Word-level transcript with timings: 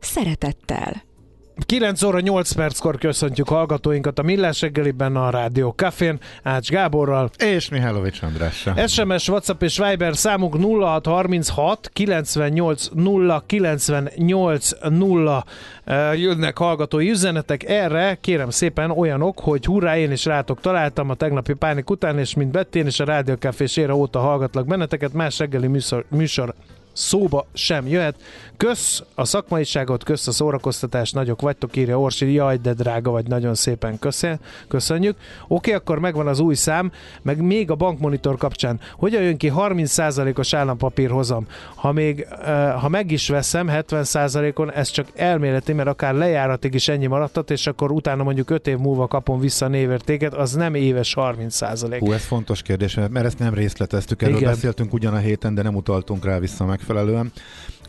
szeretettel. 0.00 1.08
9 1.66 2.02
óra 2.02 2.20
8 2.20 2.52
perckor 2.52 2.98
köszöntjük 2.98 3.48
hallgatóinkat 3.48 4.18
a 4.18 4.22
Millás 4.22 4.60
reggeliben 4.60 5.16
a 5.16 5.30
Rádió 5.30 5.70
Cafén, 5.70 6.18
Ács 6.42 6.68
Gáborral. 6.68 7.30
És 7.38 7.68
Mihálovics 7.68 8.22
Andrással. 8.22 8.86
SMS, 8.86 9.28
WhatsApp 9.28 9.62
és 9.62 9.78
Viber 9.78 10.16
számuk 10.16 10.56
0636 10.56 11.90
98 11.92 12.88
0 12.92 13.42
98 13.46 14.70
0 14.88 15.44
jönnek 16.14 16.58
hallgatói 16.58 17.10
üzenetek. 17.10 17.68
Erre 17.68 18.18
kérem 18.20 18.50
szépen 18.50 18.90
olyanok, 18.90 19.38
hogy 19.38 19.64
hurrá, 19.64 19.98
én 19.98 20.10
is 20.10 20.24
rátok 20.24 20.60
találtam 20.60 21.10
a 21.10 21.14
tegnapi 21.14 21.52
pánik 21.54 21.90
után, 21.90 22.18
és 22.18 22.34
mint 22.34 22.50
Bettén 22.50 22.86
és 22.86 23.00
a 23.00 23.04
Rádió 23.04 23.34
Café 23.34 23.64
ére 23.74 23.94
óta 23.94 24.18
hallgatlak 24.18 24.66
benneteket, 24.66 25.12
más 25.12 25.38
reggeli 25.38 25.66
műsor, 25.66 26.04
műsor 26.08 26.54
szóba 26.92 27.46
sem 27.52 27.88
jöhet. 27.88 28.16
Kösz 28.60 29.02
a 29.14 29.24
szakmaiságot, 29.24 30.04
kösz 30.04 30.26
a 30.26 30.32
szórakoztatást, 30.32 31.14
nagyok 31.14 31.40
vagytok, 31.40 31.76
írja 31.76 32.00
Orsi, 32.00 32.32
jaj, 32.32 32.56
de 32.56 32.72
drága 32.72 33.10
vagy, 33.10 33.26
nagyon 33.26 33.54
szépen 33.54 33.98
köszön, 33.98 34.40
köszönjük. 34.68 35.16
Oké, 35.48 35.72
akkor 35.72 35.98
megvan 35.98 36.26
az 36.26 36.40
új 36.40 36.54
szám, 36.54 36.92
meg 37.22 37.42
még 37.42 37.70
a 37.70 37.74
bankmonitor 37.74 38.36
kapcsán. 38.36 38.80
Hogyan 38.96 39.22
jön 39.22 39.36
ki 39.36 39.52
30%-os 39.56 40.54
állampapír 40.54 41.10
hozam? 41.10 41.46
Ha 41.74 41.92
még, 41.92 42.26
ha 42.80 42.88
meg 42.88 43.10
is 43.10 43.28
veszem 43.28 43.68
70%-on, 43.70 44.72
ez 44.72 44.90
csak 44.90 45.06
elméleti, 45.14 45.72
mert 45.72 45.88
akár 45.88 46.14
lejáratig 46.14 46.74
is 46.74 46.88
ennyi 46.88 47.06
maradtat, 47.06 47.50
és 47.50 47.66
akkor 47.66 47.92
utána 47.92 48.22
mondjuk 48.22 48.50
5 48.50 48.66
év 48.66 48.78
múlva 48.78 49.06
kapom 49.06 49.40
vissza 49.40 49.66
a 49.66 49.68
névértéket, 49.68 50.34
az 50.34 50.52
nem 50.52 50.74
éves 50.74 51.14
30%. 51.18 51.96
Hú, 51.98 52.12
ez 52.12 52.24
fontos 52.24 52.62
kérdés, 52.62 52.94
mert 52.94 53.26
ezt 53.26 53.38
nem 53.38 53.54
részleteztük, 53.54 54.22
erről 54.22 54.36
Igen. 54.36 54.50
beszéltünk 54.50 54.92
ugyan 54.92 55.14
a 55.14 55.18
héten, 55.18 55.54
de 55.54 55.62
nem 55.62 55.74
utaltunk 55.74 56.24
rá 56.24 56.38
vissza 56.38 56.64
megfelelően. 56.64 57.32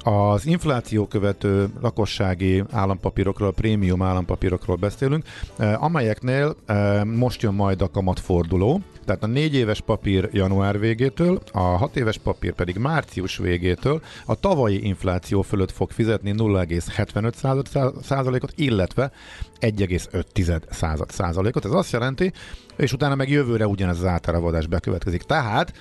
Az 0.03 0.45
infláció 0.45 1.07
követő 1.07 1.69
lakossági 1.81 2.63
állampapírokról, 2.71 3.53
prémium 3.53 4.01
állampapírokról 4.01 4.75
beszélünk, 4.75 5.25
eh, 5.57 5.83
amelyeknél 5.83 6.55
eh, 6.65 7.03
most 7.03 7.41
jön 7.41 7.53
majd 7.53 7.81
a 7.81 7.89
kamatforduló, 7.89 8.81
tehát 9.05 9.23
a 9.23 9.27
négy 9.27 9.55
éves 9.55 9.81
papír 9.81 10.29
január 10.31 10.79
végétől, 10.79 11.41
a 11.51 11.59
hat 11.59 11.95
éves 11.95 12.17
papír 12.17 12.53
pedig 12.53 12.77
március 12.77 13.37
végétől 13.37 14.01
a 14.25 14.35
tavalyi 14.35 14.85
infláció 14.85 15.41
fölött 15.41 15.71
fog 15.71 15.91
fizetni 15.91 16.33
0,75 16.37 18.01
százalékot, 18.01 18.53
illetve 18.55 19.11
1,5 19.59 21.09
százalékot. 21.09 21.65
Ez 21.65 21.71
azt 21.71 21.91
jelenti, 21.91 22.33
és 22.75 22.93
utána 22.93 23.15
meg 23.15 23.29
jövőre 23.29 23.67
ugyanez 23.67 23.97
az 23.99 24.05
átáravadás 24.05 24.67
bekövetkezik. 24.67 25.21
Tehát 25.21 25.73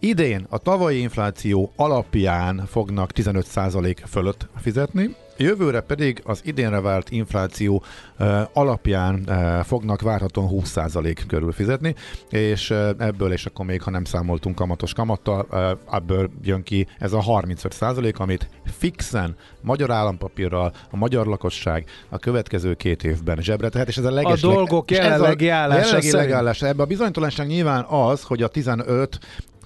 Idén 0.00 0.46
a 0.48 0.58
tavalyi 0.58 1.00
infláció 1.00 1.72
alapján 1.76 2.66
fognak 2.66 3.10
15% 3.14 3.96
fölött 4.06 4.48
fizetni, 4.56 5.16
Jövőre 5.40 5.80
pedig 5.80 6.20
az 6.24 6.40
idénre 6.44 6.80
várt 6.80 7.10
infláció 7.10 7.82
uh, 8.18 8.40
alapján 8.52 9.24
uh, 9.26 9.64
fognak 9.64 10.00
várhatóan 10.00 10.48
20% 10.52 11.22
körül 11.26 11.52
fizetni, 11.52 11.94
és 12.30 12.70
uh, 12.70 12.88
ebből, 12.98 13.32
és 13.32 13.46
akkor 13.46 13.64
még 13.66 13.82
ha 13.82 13.90
nem 13.90 14.04
számoltunk 14.04 14.56
kamatos 14.56 14.92
kamattal, 14.92 15.46
ebből 15.92 16.30
jön 16.42 16.62
ki 16.62 16.86
ez 16.98 17.12
a 17.12 17.22
35%, 17.26 18.14
amit 18.16 18.48
fixen 18.78 19.36
magyar 19.60 19.90
állampapírral 19.90 20.72
a 20.90 20.96
magyar 20.96 21.26
lakosság 21.26 21.84
a 22.08 22.18
következő 22.18 22.74
két 22.74 23.04
évben 23.04 23.36
zsebre 23.40 23.68
tehet, 23.68 23.88
és 23.88 23.96
ez 23.96 24.04
a 24.04 24.10
leges... 24.10 24.42
A 24.42 24.46
dolgok 24.46 24.90
jelenlegi 24.90 25.48
állása 25.48 25.98
jelenlegi 26.02 26.66
Ebben 26.66 26.84
a 26.84 26.84
bizonytalanság 26.84 27.46
nyilván 27.46 27.84
az, 27.84 28.22
hogy 28.22 28.42
a 28.42 28.48
15 28.48 29.18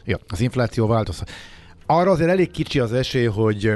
Ja, 0.04 0.18
az 0.28 0.40
infláció 0.40 0.86
változhat. 0.86 1.30
Arra 1.86 2.10
azért 2.10 2.30
elég 2.30 2.50
kicsi 2.50 2.78
az 2.78 2.92
esély, 2.92 3.26
hogy, 3.26 3.72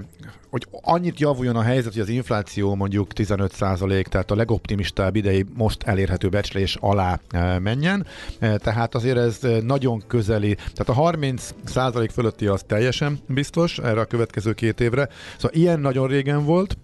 hogy 0.51 0.67
annyit 0.71 1.21
javuljon 1.21 1.57
a 1.57 1.63
helyzet, 1.63 1.93
hogy 1.93 2.03
az 2.03 2.09
infláció 2.09 2.75
mondjuk 2.75 3.11
15% 3.15 4.05
tehát 4.05 4.31
a 4.31 4.35
legoptimistább 4.35 5.17
idei 5.17 5.45
most 5.55 5.83
elérhető 5.83 6.29
becslés 6.29 6.77
alá 6.81 7.21
e, 7.31 7.59
menjen. 7.59 8.07
E, 8.39 8.57
tehát 8.57 8.95
azért 8.95 9.17
ez 9.17 9.41
nagyon 9.63 10.03
közeli, 10.07 10.55
tehát 10.55 11.03
a 11.03 11.11
30% 11.13 12.09
fölötti 12.13 12.47
az 12.47 12.63
teljesen 12.67 13.19
biztos 13.29 13.79
erre 13.79 14.01
a 14.01 14.05
következő 14.05 14.53
két 14.53 14.81
évre. 14.81 15.09
Szóval 15.37 15.57
ilyen 15.57 15.81
nagyon 15.81 16.09
régen 16.09 16.45
volt, 16.45 16.77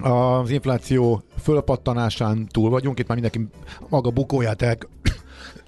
az 0.00 0.50
infláció 0.50 1.22
fölpattanásán 1.42 2.46
túl 2.46 2.70
vagyunk, 2.70 2.98
itt 2.98 3.06
már 3.06 3.18
mindenki 3.20 3.48
maga 3.88 4.10
bukóját 4.10 4.62
el, 4.62 4.78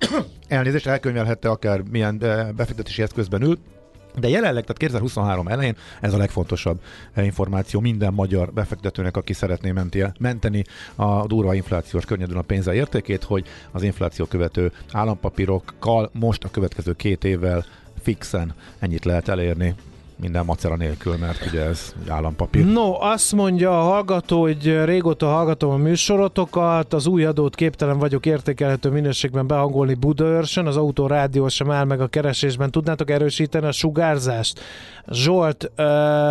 elnézést 0.48 0.86
elkönyvelhette 0.86 1.48
akár 1.48 1.82
milyen 1.90 2.18
befektetési 2.56 3.02
eszközben 3.02 3.42
ül, 3.42 3.58
de 4.18 4.28
jelenleg, 4.28 4.62
tehát 4.62 4.76
2023 4.76 5.48
elején 5.48 5.76
ez 6.00 6.14
a 6.14 6.16
legfontosabb 6.16 6.80
információ 7.16 7.80
minden 7.80 8.12
magyar 8.12 8.52
befektetőnek, 8.52 9.16
aki 9.16 9.32
szeretné 9.32 9.70
menti, 9.70 10.04
menteni 10.18 10.64
a 10.94 11.26
durva 11.26 11.54
inflációs 11.54 12.04
környezetben 12.04 12.42
a 12.42 12.46
pénze 12.46 12.74
értékét, 12.74 13.24
hogy 13.24 13.46
az 13.70 13.82
infláció 13.82 14.24
követő 14.24 14.72
állampapírokkal 14.92 16.10
most 16.12 16.44
a 16.44 16.50
következő 16.50 16.92
két 16.92 17.24
évvel 17.24 17.64
fixen 18.02 18.54
ennyit 18.78 19.04
lehet 19.04 19.28
elérni 19.28 19.74
minden 20.20 20.44
macera 20.44 20.76
nélkül, 20.76 21.16
mert 21.16 21.47
ugye 21.47 21.60
ez 21.60 21.94
állampapír. 22.08 22.66
No, 22.66 23.00
azt 23.00 23.32
mondja 23.32 23.81
a 23.81 23.82
hallgató, 23.82 24.41
hogy 24.41 24.84
régóta 24.84 25.26
hallgatom 25.26 25.70
a 25.70 25.76
műsorotokat, 25.76 26.92
az 26.92 27.06
új 27.06 27.25
adót 27.25 27.54
képtelen 27.54 27.98
vagyok 27.98 28.26
értékelhető 28.26 28.91
minőségben 28.91 29.47
behangolni 29.47 29.94
Budaörsön, 29.94 30.66
az 30.66 30.76
autó 30.76 31.06
rádió 31.06 31.48
sem 31.48 31.70
áll 31.70 31.84
meg 31.84 32.00
a 32.00 32.06
keresésben. 32.06 32.70
Tudnátok 32.70 33.10
erősíteni 33.10 33.66
a 33.66 33.72
sugárzást? 33.72 34.60
Zsolt, 35.10 35.70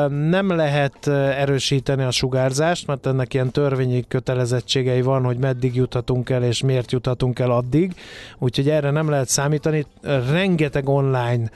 nem 0.08 0.50
lehet 0.56 1.08
erősíteni 1.08 2.04
a 2.04 2.12
sugárzást, 2.12 2.88
mert 2.88 3.06
ennek 3.06 3.34
ilyen 3.34 3.52
törvényi 3.52 4.04
kötelezettségei 4.08 5.02
van, 5.02 5.24
hogy 5.24 5.38
meddig 5.38 5.76
juthatunk 5.76 6.30
el, 6.30 6.44
és 6.44 6.64
miért 6.64 6.92
juthatunk 6.92 7.40
el 7.40 7.52
addig. 7.52 7.96
Úgyhogy 8.38 8.70
erre 8.70 8.92
nem 8.92 9.10
lehet 9.10 9.30
számítani. 9.30 9.86
Rengeteg 10.32 10.90
online 10.90 11.52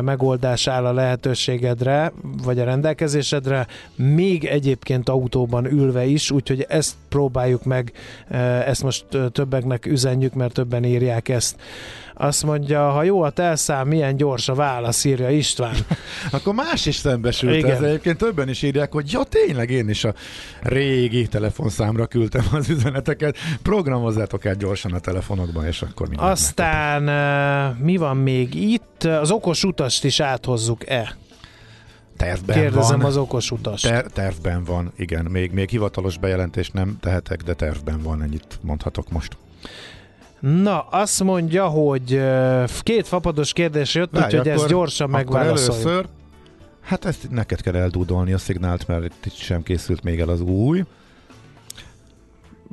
megoldás 0.00 0.66
áll 0.66 0.86
a 0.86 0.92
lehetőségedre, 0.92 2.12
vagy 2.44 2.58
a 2.58 2.64
rendelkezésedre, 2.64 3.66
még 3.94 4.44
egyébként 4.44 5.08
autóban 5.08 5.64
ülve 5.64 6.04
is, 6.04 6.30
úgyhogy 6.30 6.66
ezt 6.68 6.94
próbáljuk 7.08 7.64
meg, 7.64 7.92
ezt 8.66 8.82
most 8.82 9.06
többeknek 9.32 9.86
üzenjük, 9.86 10.34
mert 10.34 10.52
többen 10.52 10.84
írják 10.84 11.28
ezt. 11.28 11.56
Azt 12.18 12.42
mondja, 12.42 12.90
ha 12.90 13.02
jó 13.02 13.22
a 13.22 13.30
telszám, 13.30 13.88
milyen 13.88 14.16
gyors 14.16 14.48
a 14.48 14.54
válasz, 14.54 15.04
írja 15.04 15.30
István. 15.30 15.74
Akkor 16.30 16.54
más 16.54 16.86
is 16.86 16.94
szembesült 16.94 17.54
Igen. 17.54 17.70
ez. 17.70 17.80
Egyébként 17.80 18.18
többen 18.18 18.48
is 18.48 18.62
írják, 18.62 18.92
hogy 18.92 19.12
ja 19.12 19.22
tényleg 19.24 19.70
én 19.70 19.88
is 19.88 20.04
a 20.04 20.14
régi 20.62 21.26
telefonszámra 21.26 22.06
küldtem 22.06 22.44
az 22.52 22.68
üzeneteket. 22.68 23.36
Programozzátok 23.62 24.44
el 24.44 24.54
gyorsan 24.54 24.92
a 24.92 24.98
telefonokban, 24.98 25.66
és 25.66 25.82
akkor 25.82 26.08
minden. 26.08 26.28
Aztán 26.28 27.02
megtapad. 27.02 27.84
mi 27.84 27.96
van 27.96 28.16
még 28.16 28.54
itt? 28.54 29.04
Az 29.04 29.30
okos 29.30 29.64
utast 29.64 30.04
is 30.04 30.20
áthozzuk-e? 30.20 31.16
Tervben 32.16 32.56
Kérdezem 32.56 32.98
van. 32.98 33.06
az 33.06 33.16
okos 33.16 33.50
utas. 33.50 33.80
Ter- 33.80 34.12
tervben 34.12 34.64
van, 34.64 34.92
igen. 34.96 35.24
Még, 35.24 35.52
még 35.52 35.68
hivatalos 35.68 36.18
bejelentést 36.18 36.72
nem 36.72 36.96
tehetek, 37.00 37.42
de 37.42 37.54
tervben 37.54 38.02
van, 38.02 38.22
ennyit 38.22 38.58
mondhatok 38.60 39.10
most. 39.10 39.36
Na, 40.40 40.80
azt 40.80 41.22
mondja, 41.22 41.66
hogy 41.66 42.20
két 42.80 43.06
fapados 43.06 43.52
kérdés 43.52 43.94
jött, 43.94 44.16
úgyhogy 44.16 44.48
ezt 44.48 44.68
gyorsan 44.68 45.10
megválaszoljuk. 45.10 45.86
Először, 45.86 46.06
hát 46.80 47.04
ezt 47.04 47.30
neked 47.30 47.60
kell 47.60 47.74
eldúdolni 47.74 48.32
a 48.32 48.38
szignált, 48.38 48.86
mert 48.86 49.26
itt 49.26 49.34
sem 49.34 49.62
készült 49.62 50.02
még 50.02 50.20
el 50.20 50.28
az 50.28 50.40
új. 50.40 50.84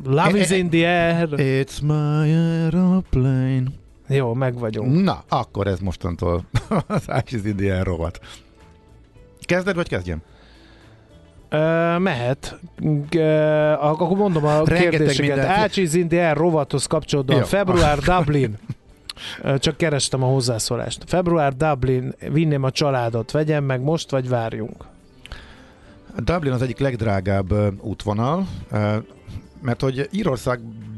Love 0.04 0.39
is 0.39 0.50
in 0.50 0.69
the 0.69 0.88
air. 0.88 1.30
It's 1.31 1.81
my 1.81 2.33
aeroplane. 2.33 3.63
Jó, 4.07 4.33
meg 4.33 4.57
vagyunk. 4.57 5.04
Na, 5.04 5.24
akkor 5.27 5.68
ez 5.68 5.80
mostantól 5.80 6.44
az 6.88 7.01
Ice 7.01 7.38
is 7.38 7.44
in 7.44 7.56
the 7.56 7.74
air 7.75 7.83
rovat. 7.83 8.19
Kezded, 9.42 9.75
vagy 9.75 9.88
kezdjem? 9.88 10.21
Uh, 11.53 11.59
mehet. 12.00 12.59
Uh, 12.81 13.85
akkor 13.85 14.17
mondom 14.17 14.45
a 14.45 14.63
Rengeteg 14.65 14.89
kérdéseket. 14.89 15.38
Ácsiz 15.38 15.94
Indián 15.94 16.33
rovathoz 16.35 16.85
kapcsolódóan. 16.85 17.39
Jó. 17.39 17.45
Február 17.45 18.00
Dublin. 18.17 18.57
Csak 19.57 19.77
kerestem 19.77 20.23
a 20.23 20.25
hozzászólást. 20.25 21.03
Február 21.05 21.55
Dublin, 21.55 22.13
vinném 22.31 22.63
a 22.63 22.71
családot. 22.71 23.31
Vegyem 23.31 23.63
meg 23.63 23.81
most, 23.81 24.11
vagy 24.11 24.29
várjunk? 24.29 24.85
Dublin 26.17 26.51
az 26.51 26.61
egyik 26.61 26.79
legdrágább 26.79 27.53
útvonal, 27.81 28.47
mert 29.61 29.81
hogy 29.81 30.07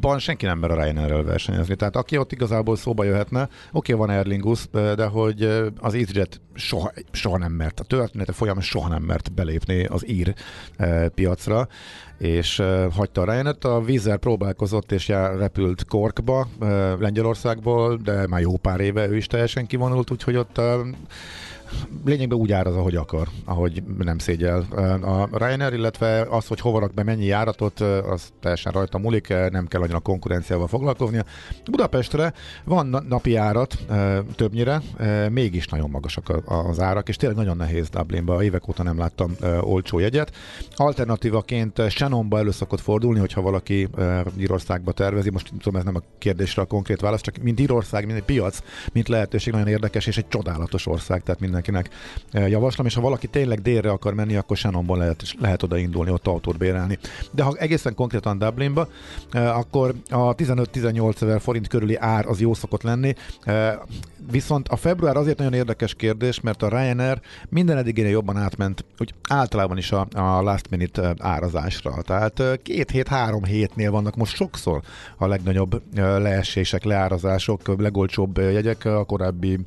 Írországban 0.05 0.19
senki 0.19 0.45
nem 0.45 0.59
mer 0.59 0.71
a 0.71 0.83
Ryanair-rel 0.83 1.23
versenyezni. 1.23 1.75
Tehát 1.75 1.95
aki 1.95 2.17
ott 2.17 2.31
igazából 2.31 2.75
szóba 2.75 3.03
jöhetne, 3.03 3.41
oké, 3.41 3.93
okay, 3.93 3.95
van 3.95 4.15
Aer 4.15 4.25
Lingus, 4.25 4.69
de 4.71 5.05
hogy 5.05 5.43
az 5.77 5.93
EasyJet 5.93 6.41
soha, 6.53 6.91
soha 7.11 7.37
nem 7.37 7.51
mert, 7.51 7.79
a 7.79 7.83
története 7.83 8.31
folyamán 8.31 8.63
soha 8.63 8.89
nem 8.89 9.03
mert 9.03 9.33
belépni 9.33 9.85
az 9.85 10.09
ír 10.09 10.33
piacra, 11.15 11.67
és 12.17 12.61
hagyta 12.91 13.21
a 13.21 13.25
Ryanair-t. 13.25 13.65
A 13.65 13.81
Vizer 13.81 14.17
próbálkozott 14.17 14.91
és 14.91 15.07
jár, 15.07 15.37
repült 15.37 15.85
Korkba, 15.85 16.47
Lengyelországból, 16.99 17.97
de 17.97 18.27
már 18.27 18.41
jó 18.41 18.57
pár 18.57 18.79
éve 18.79 19.07
ő 19.07 19.15
is 19.15 19.27
teljesen 19.27 19.65
kivonult, 19.65 20.11
úgyhogy 20.11 20.35
ott 20.35 20.61
lényegben 22.05 22.37
úgy 22.37 22.51
áraz, 22.51 22.75
ahogy 22.75 22.95
akar, 22.95 23.27
ahogy 23.45 23.83
nem 23.97 24.17
szégyel. 24.17 24.65
A 25.01 25.37
Ryanair, 25.37 25.73
illetve 25.73 26.27
az, 26.29 26.47
hogy 26.47 26.59
hova 26.59 26.79
rak 26.79 26.93
be 26.93 27.03
mennyi 27.03 27.25
járatot, 27.25 27.79
az 27.79 28.33
teljesen 28.39 28.71
rajta 28.71 28.97
múlik, 28.97 29.27
nem 29.27 29.67
kell 29.67 29.81
annyira 29.81 29.99
konkurenciával 29.99 30.67
foglalkoznia. 30.67 31.23
Budapestre 31.71 32.33
van 32.63 33.03
napi 33.07 33.31
járat 33.31 33.77
többnyire, 34.35 34.81
mégis 35.29 35.67
nagyon 35.67 35.89
magasak 35.89 36.41
az 36.45 36.79
árak, 36.79 37.09
és 37.09 37.15
tényleg 37.15 37.37
nagyon 37.37 37.57
nehéz 37.57 37.89
Dublinba. 37.89 38.43
Évek 38.43 38.67
óta 38.67 38.83
nem 38.83 38.97
láttam 38.97 39.35
olcsó 39.61 39.99
jegyet. 39.99 40.31
Alternatívaként 40.75 41.89
Shannonba 41.89 42.37
elő 42.37 42.51
szokott 42.51 42.81
fordulni, 42.81 43.19
hogyha 43.19 43.41
valaki 43.41 43.87
Írországba 44.37 44.91
tervezi. 44.91 45.29
Most 45.29 45.51
tudom, 45.59 45.79
ez 45.79 45.85
nem 45.85 45.95
a 45.95 46.01
kérdésre 46.17 46.61
a 46.61 46.65
konkrét 46.65 47.01
válasz, 47.01 47.21
csak 47.21 47.37
mint 47.37 47.59
Írország, 47.59 48.05
mint 48.05 48.17
egy 48.17 48.23
piac, 48.23 48.59
mint 48.93 49.07
lehetőség 49.07 49.53
nagyon 49.53 49.67
érdekes, 49.67 50.07
és 50.07 50.17
egy 50.17 50.27
csodálatos 50.27 50.87
ország, 50.87 51.23
tehát 51.23 51.41
minden 51.41 51.61
mindenkinek 51.71 51.89
eh, 52.31 52.49
javaslom, 52.49 52.85
és 52.85 52.93
ha 52.93 53.01
valaki 53.01 53.27
tényleg 53.27 53.61
délre 53.61 53.89
akar 53.89 54.13
menni, 54.13 54.35
akkor 54.35 54.57
Shannonban 54.57 54.97
lehet, 54.97 55.23
lehet 55.39 55.63
oda 55.63 55.77
indulni, 55.77 56.11
ott 56.11 56.27
autót 56.27 56.57
bérelni. 56.57 56.97
De 57.31 57.43
ha 57.43 57.55
egészen 57.57 57.95
konkrétan 57.95 58.37
Dublinba, 58.37 58.87
eh, 59.31 59.57
akkor 59.57 59.93
a 60.09 60.35
15-18 60.35 61.21
ezer 61.21 61.41
forint 61.41 61.67
körüli 61.67 61.95
ár 61.95 62.25
az 62.25 62.41
jó 62.41 62.53
szokott 62.53 62.83
lenni, 62.83 63.13
eh, 63.43 63.73
viszont 64.31 64.67
a 64.67 64.75
február 64.75 65.17
azért 65.17 65.37
nagyon 65.37 65.53
érdekes 65.53 65.93
kérdés, 65.93 66.39
mert 66.39 66.63
a 66.63 66.69
Ryanair 66.69 67.21
minden 67.49 67.77
eddigére 67.77 68.09
jobban 68.09 68.37
átment, 68.37 68.85
úgy 68.99 69.13
általában 69.29 69.77
is 69.77 69.91
a, 69.91 70.07
a 70.13 70.41
last 70.41 70.69
minute 70.69 71.15
árazásra. 71.19 72.01
Tehát 72.01 72.43
két 72.63 72.91
hét, 72.91 73.07
három 73.07 73.43
hétnél 73.43 73.91
vannak 73.91 74.15
most 74.15 74.35
sokszor 74.35 74.81
a 75.17 75.27
legnagyobb 75.27 75.81
leesések, 75.95 76.83
leárazások, 76.83 77.81
legolcsóbb 77.81 78.37
jegyek, 78.37 78.85
a 78.85 79.03
korábbi 79.03 79.59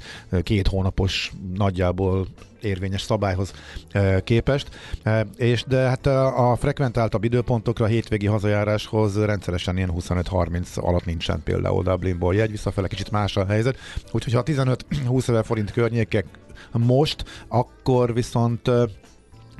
két 0.42 0.66
hónapos 0.66 1.32
nagyjából 1.54 1.87
nagyjából 1.88 2.26
érvényes 2.60 3.02
szabályhoz 3.02 3.52
e, 3.90 4.20
képest, 4.20 4.68
e, 5.02 5.26
és 5.36 5.64
de 5.64 5.76
hát 5.76 6.06
a 6.06 6.56
frekventáltabb 6.58 7.24
időpontokra, 7.24 7.84
a 7.84 7.88
hétvégi 7.88 8.26
hazajáráshoz 8.26 9.24
rendszeresen 9.24 9.76
ilyen 9.76 9.92
25-30 9.96 10.80
alatt 10.80 11.04
nincsen 11.04 11.42
például 11.42 11.82
Dublinból 11.82 12.34
jegy, 12.34 12.50
visszafele 12.50 12.88
kicsit 12.88 13.10
más 13.10 13.36
a 13.36 13.46
helyzet, 13.46 13.76
úgyhogy 14.12 14.32
ha 14.32 14.42
15-20 14.42 15.28
ezer 15.28 15.44
forint 15.44 15.72
környékek 15.72 16.26
most, 16.72 17.24
akkor 17.48 18.14
viszont 18.14 18.70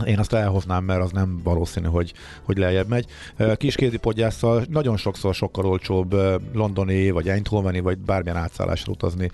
én 0.05 0.19
azt 0.19 0.33
elhoznám, 0.33 0.85
mert 0.85 1.03
az 1.03 1.11
nem 1.11 1.41
valószínű, 1.43 1.87
hogy, 1.87 2.13
hogy 2.43 2.59
lejjebb 2.59 2.89
megy. 2.89 3.07
Kiskézi 3.57 3.97
podgyásszal 3.97 4.65
nagyon 4.71 4.97
sokszor 4.97 5.35
sokkal 5.35 5.67
olcsóbb 5.67 6.15
londoni, 6.53 7.11
vagy 7.11 7.29
Eindhoveni, 7.29 7.81
vagy 7.81 7.99
bármilyen 7.99 8.37
átszállásra 8.37 8.93
utazni 8.93 9.31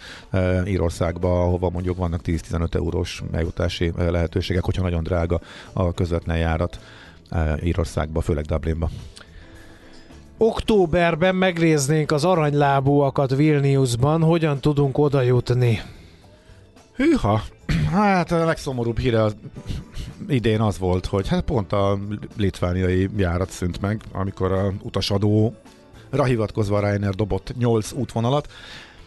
Írországba, 0.66 1.42
ahova 1.42 1.70
mondjuk 1.70 1.96
vannak 1.96 2.20
10-15 2.24 2.74
eurós 2.74 3.22
eljutási 3.32 3.92
lehetőségek, 3.96 4.64
hogyha 4.64 4.82
nagyon 4.82 5.02
drága 5.02 5.40
a 5.72 5.92
közvetlen 5.92 6.36
járat 6.36 6.80
Írországba, 7.62 8.20
főleg 8.20 8.44
Dublinba. 8.44 8.90
Októberben 10.38 11.34
megnéznénk 11.34 12.12
az 12.12 12.24
aranylábúakat 12.24 13.36
Vilniusban, 13.36 14.22
hogyan 14.22 14.60
tudunk 14.60 14.98
oda 14.98 15.20
jutni? 15.20 15.80
Hűha, 16.96 17.42
hát 17.90 18.32
a 18.32 18.44
legszomorúbb 18.44 18.98
híre 18.98 19.22
az 19.22 19.36
idén 20.28 20.60
az 20.60 20.78
volt, 20.78 21.06
hogy 21.06 21.28
hát 21.28 21.44
pont 21.44 21.72
a 21.72 21.98
litvániai 22.36 23.08
járat 23.16 23.50
szűnt 23.50 23.80
meg, 23.80 24.00
amikor 24.12 24.52
a 24.52 24.72
utasadó 24.82 25.54
hivatkozva 26.22 26.80
Reiner 26.80 27.14
dobott 27.14 27.52
8 27.58 27.92
útvonalat. 27.92 28.52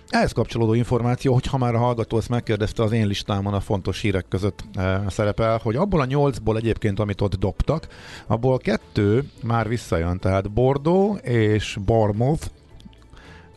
Ehhez 0.10 0.32
kapcsolódó 0.32 0.74
információ, 0.74 1.34
hogy 1.34 1.46
ha 1.46 1.58
már 1.58 1.76
a 1.76 1.78
hallgató 1.78 2.18
ezt 2.18 2.30
megkérdezte, 2.30 2.84
az 2.84 2.92
én 2.92 3.08
listámon 3.08 3.54
a 3.54 3.60
fontos 3.60 4.02
hírek 4.02 4.26
között 4.30 4.64
e, 4.74 5.04
szerepel, 5.10 5.60
hogy 5.64 5.76
abból 5.76 6.02
a 6.02 6.06
nyolcból 6.06 6.58
egyébként, 6.58 7.00
amit 7.00 7.22
ott 7.22 7.36
dobtak, 7.36 7.88
abból 8.28 8.58
kettő 8.58 9.24
már 9.44 9.68
visszajön, 9.68 10.20
tehát 10.20 10.52
Bordeaux 10.52 11.22
és 11.24 11.78
Bournemouth 11.86 12.48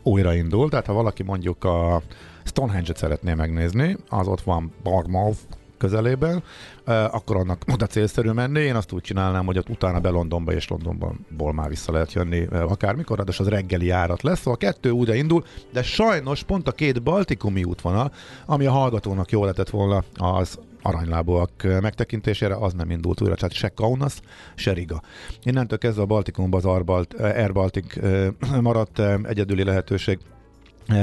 újraindul, 0.03 0.69
tehát 0.69 0.85
ha 0.85 0.93
valaki 0.93 1.23
mondjuk 1.23 1.63
a 1.63 2.01
Stonehenge-et 2.43 2.97
szeretné 2.97 3.33
megnézni, 3.33 3.97
az 4.09 4.27
ott 4.27 4.41
van 4.41 4.73
Bournemouth 4.83 5.39
közelében, 5.81 6.43
akkor 6.85 7.35
annak 7.35 7.63
oda 7.73 7.85
célszerű 7.85 8.29
menni. 8.29 8.59
Én 8.59 8.75
azt 8.75 8.91
úgy 8.91 9.01
csinálnám, 9.01 9.45
hogy 9.45 9.57
ott 9.57 9.69
utána 9.69 9.99
be 9.99 10.09
Londonba 10.09 10.53
és 10.53 10.67
Londonból 10.67 11.53
már 11.53 11.69
vissza 11.69 11.91
lehet 11.91 12.13
jönni 12.13 12.45
akármikor, 12.45 13.23
de 13.23 13.33
az 13.37 13.47
reggeli 13.47 13.85
járat 13.85 14.21
lesz. 14.21 14.39
Szóval 14.39 14.57
kettő 14.57 14.89
újra 14.89 15.13
indul, 15.13 15.43
de 15.73 15.83
sajnos 15.83 16.43
pont 16.43 16.67
a 16.67 16.71
két 16.71 17.03
baltikumi 17.03 17.63
útvonal, 17.63 18.11
ami 18.45 18.65
a 18.65 18.71
hallgatónak 18.71 19.31
jól 19.31 19.41
lehetett 19.41 19.69
volna 19.69 20.03
az 20.13 20.59
aranylábúak 20.81 21.51
megtekintésére, 21.81 22.55
az 22.55 22.73
nem 22.73 22.91
indult 22.91 23.21
újra, 23.21 23.35
tehát 23.35 23.53
se 23.53 23.69
Kaunas, 23.69 24.19
se 24.55 24.73
Riga. 24.73 25.01
Innentől 25.43 25.77
kezdve 25.77 26.01
a 26.01 26.05
Baltikumban 26.05 26.59
az 26.63 26.83
Air 27.19 27.51
Baltic 27.53 27.95
maradt 28.61 28.99
egyedüli 29.23 29.63
lehetőség 29.63 30.19
Eh, 30.19 30.40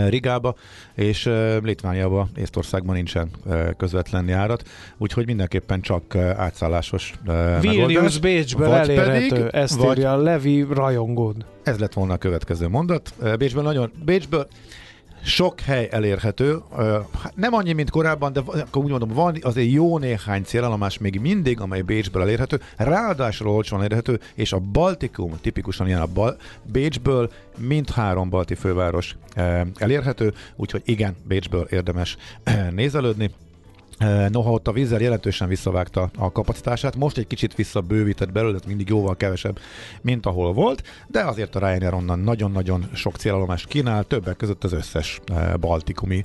Rigába, 0.09 0.55
és 0.95 1.31
Litvániába, 1.63 2.29
Észtországban 2.37 2.95
nincsen 2.95 3.31
közvetlen 3.77 4.29
járat, 4.29 4.69
úgyhogy 4.97 5.27
mindenképpen 5.27 5.81
csak 5.81 6.15
átszállásos 6.17 7.15
Vilnius 7.61 8.19
Bécsből 8.19 8.73
elérhető, 8.73 9.29
pedig, 9.29 9.49
ezt 9.51 9.77
vagy, 9.77 9.97
írja 9.97 10.17
Levi 10.17 10.67
rajongód. 10.71 11.45
Ez 11.63 11.79
lett 11.79 11.93
volna 11.93 12.13
a 12.13 12.17
következő 12.17 12.69
mondat. 12.69 13.15
Bécsből 13.39 13.63
nagyon, 13.63 13.93
Bécsből 14.05 14.49
sok 15.23 15.61
hely 15.61 15.89
elérhető, 15.91 16.59
hát 17.23 17.33
nem 17.35 17.55
annyi, 17.55 17.73
mint 17.73 17.91
korábban, 17.91 18.33
de 18.33 18.41
akkor 18.41 18.85
úgy 18.85 18.91
mondom, 18.91 19.09
van 19.09 19.37
azért 19.41 19.71
jó 19.71 19.99
néhány 19.99 20.43
célállomás 20.43 20.99
még 20.99 21.21
mindig, 21.21 21.61
amely 21.61 21.81
Bécsből 21.81 22.23
elérhető, 22.23 22.61
ráadásul 22.77 23.49
olcsóan 23.49 23.83
elérhető, 23.83 24.21
és 24.35 24.53
a 24.53 24.59
Baltikum 24.59 25.39
tipikusan 25.41 25.87
ilyen 25.87 26.01
a 26.01 26.07
Bal- 26.07 26.41
Bécsből 26.63 27.31
mindhárom 27.57 28.31
balti 28.31 28.55
főváros 28.55 29.17
elérhető, 29.75 30.35
úgyhogy 30.57 30.83
igen, 30.85 31.17
Bécsből 31.25 31.67
érdemes 31.71 32.17
nézelődni. 32.71 33.31
Noha 34.29 34.51
ott 34.51 34.69
a 34.69 34.73
vízzel 34.73 35.01
jelentősen 35.01 35.49
visszavágta 35.49 36.11
a 36.17 36.33
kapacitását, 36.33 36.97
most 36.97 37.19
egy 37.19 37.27
kicsit 37.27 37.55
visszabővített 37.55 38.33
belőle, 38.33 38.59
mindig 38.67 38.89
jóval 38.89 39.17
kevesebb, 39.17 39.59
mint 40.01 40.27
ahol 40.27 40.53
volt, 40.53 40.83
de 41.07 41.21
azért 41.21 41.55
a 41.55 41.59
Ryanair 41.59 41.95
onnan 41.95 42.19
nagyon-nagyon 42.19 42.89
sok 42.95 43.17
célállomást 43.17 43.67
kínál, 43.67 44.05
többek 44.05 44.37
között 44.37 44.65
az 44.65 44.73
összes 44.73 45.21
baltikumi, 45.61 46.25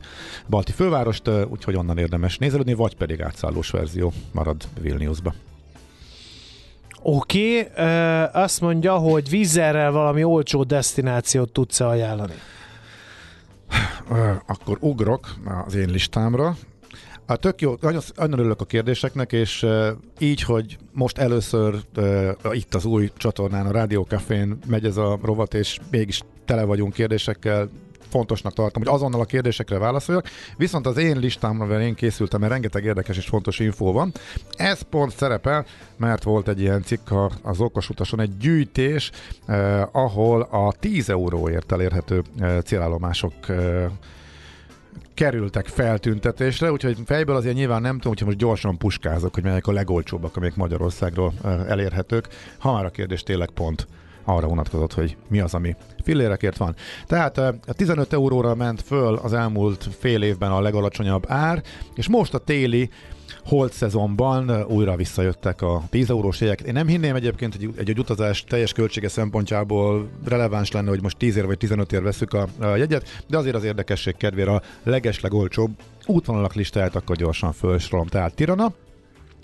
balti 0.50 0.72
fővárost, 0.72 1.30
úgyhogy 1.50 1.76
onnan 1.76 1.98
érdemes 1.98 2.38
nézelődni, 2.38 2.74
vagy 2.74 2.96
pedig 2.96 3.22
átszállós 3.22 3.70
verzió 3.70 4.14
marad 4.32 4.64
Vilniusba. 4.82 5.34
Oké, 7.02 7.60
okay, 7.60 8.26
azt 8.32 8.62
mondja, 8.62 8.98
hogy 8.98 9.30
vízerrel 9.30 9.92
valami 9.92 10.24
olcsó 10.24 10.64
destinációt 10.64 11.52
tudsz 11.52 11.80
ajánlani? 11.80 12.34
Akkor 14.46 14.78
ugrok 14.80 15.34
az 15.66 15.76
én 15.76 15.90
listámra. 15.90 16.56
Hát 17.28 17.40
tök 17.40 17.62
jó, 17.62 17.76
nagyon, 17.82 18.02
nagyon 18.16 18.40
örülök 18.40 18.62
a 18.62 18.66
kérdéseknek, 18.66 19.32
és 19.32 19.64
uh, 19.64 19.88
így, 20.20 20.42
hogy 20.42 20.78
most 20.92 21.18
először 21.18 21.76
uh, 21.98 22.36
itt 22.52 22.74
az 22.74 22.86
új 22.86 23.12
csatornán, 23.18 23.66
a 23.66 23.72
Rádió 23.72 24.04
Cafén 24.04 24.58
megy 24.68 24.86
ez 24.86 24.98
a 24.98 25.20
rovat, 25.24 25.54
és 25.54 25.80
mégis 25.92 26.22
tele 26.46 26.64
vagyunk 26.64 26.94
kérdésekkel, 26.94 27.70
fontosnak 28.14 28.54
tartom, 28.54 28.84
hogy 28.84 28.94
azonnal 28.94 29.22
a 29.22 29.26
kérdésekre 29.26 29.78
válaszoljak, 29.78 30.28
viszont 30.58 30.88
az 30.88 30.98
én 30.98 31.18
listámra, 31.18 31.66
mert 31.66 31.82
én 31.82 31.94
készültem, 31.94 32.40
mert 32.40 32.52
rengeteg 32.52 32.84
érdekes 32.84 33.18
és 33.18 33.26
fontos 33.26 33.60
infó 33.60 33.92
van. 33.92 34.12
Ez 34.56 34.82
pont 34.82 35.16
szerepel, 35.16 35.66
mert 35.98 36.24
volt 36.24 36.48
egy 36.48 36.60
ilyen 36.60 36.84
cikk 36.84 37.10
az 37.42 37.60
okos 37.60 37.90
utason, 37.90 38.20
egy 38.20 38.38
gyűjtés, 38.38 39.12
eh, 39.46 39.96
ahol 39.96 40.42
a 40.42 40.74
10 40.80 41.10
euróért 41.10 41.72
elérhető 41.72 42.24
eh, 42.40 42.62
célállomások 42.62 43.34
eh, 43.50 43.86
kerültek 45.14 45.68
feltüntetésre, 45.68 46.72
úgyhogy 46.72 46.98
fejből 47.06 47.36
azért 47.36 47.56
nyilván 47.56 47.82
nem 47.82 47.96
tudom, 47.96 48.12
hogyha 48.12 48.26
most 48.26 48.38
gyorsan 48.38 48.78
puskázok, 48.78 49.34
hogy 49.34 49.44
melyek 49.44 49.68
a 49.68 49.72
legolcsóbbak, 49.72 50.36
amelyek 50.36 50.56
Magyarországról 50.56 51.34
elérhetők. 51.68 52.28
Ha 52.58 52.74
már 52.74 52.86
a 52.86 52.90
kérdés 52.90 53.24
tényleg 53.24 53.50
pont 53.50 53.88
arra 54.26 54.48
vonatkozott, 54.48 54.94
hogy 54.94 55.18
mi 55.30 55.40
az, 55.40 55.54
ami 55.54 55.76
fillérekért 56.04 56.58
van. 56.58 56.76
Tehát 57.08 57.38
a 57.38 57.56
15 57.66 58.14
euróra 58.14 58.56
ment 58.56 58.82
föl 58.82 59.16
az 59.16 59.34
elmúlt 59.34 59.90
fél 60.00 60.22
évben 60.22 60.52
a 60.52 60.62
legalacsonyabb 60.62 61.24
ár, 61.28 61.64
és 61.96 62.10
most 62.10 62.34
a 62.34 62.38
téli 62.38 62.90
holt 63.46 63.74
szezonban 63.74 64.64
újra 64.64 64.96
visszajöttek 64.96 65.62
a 65.62 65.84
10 65.90 66.10
eurós 66.10 66.42
jegyek. 66.42 66.62
Én 66.62 66.74
nem 66.74 66.88
hinném 66.88 67.16
egyébként, 67.16 67.56
hogy 67.56 67.70
egy, 67.78 67.90
egy 67.90 68.00
utazás 68.00 68.44
teljes 68.44 68.72
költsége 68.72 69.08
szempontjából 69.08 70.10
releváns 70.26 70.72
lenne, 70.72 70.90
hogy 70.90 71.02
most 71.02 71.18
10 71.18 71.36
ér 71.36 71.46
vagy 71.46 71.58
15 71.58 71.92
ér 71.92 72.02
veszük 72.02 72.34
a, 72.34 72.48
a 72.60 72.76
jegyet, 72.76 73.24
de 73.28 73.38
azért 73.38 73.56
az 73.56 73.64
érdekesség 73.64 74.18
kedvére 74.18 74.52
a 74.52 74.62
legeslegolcsóbb 74.84 75.72
útvonalak 76.06 76.54
listáját 76.54 76.96
akkor 76.96 77.16
gyorsan 77.16 77.52
felsorolom. 77.52 78.08
Tehát 78.08 78.34
Tirana, 78.34 78.74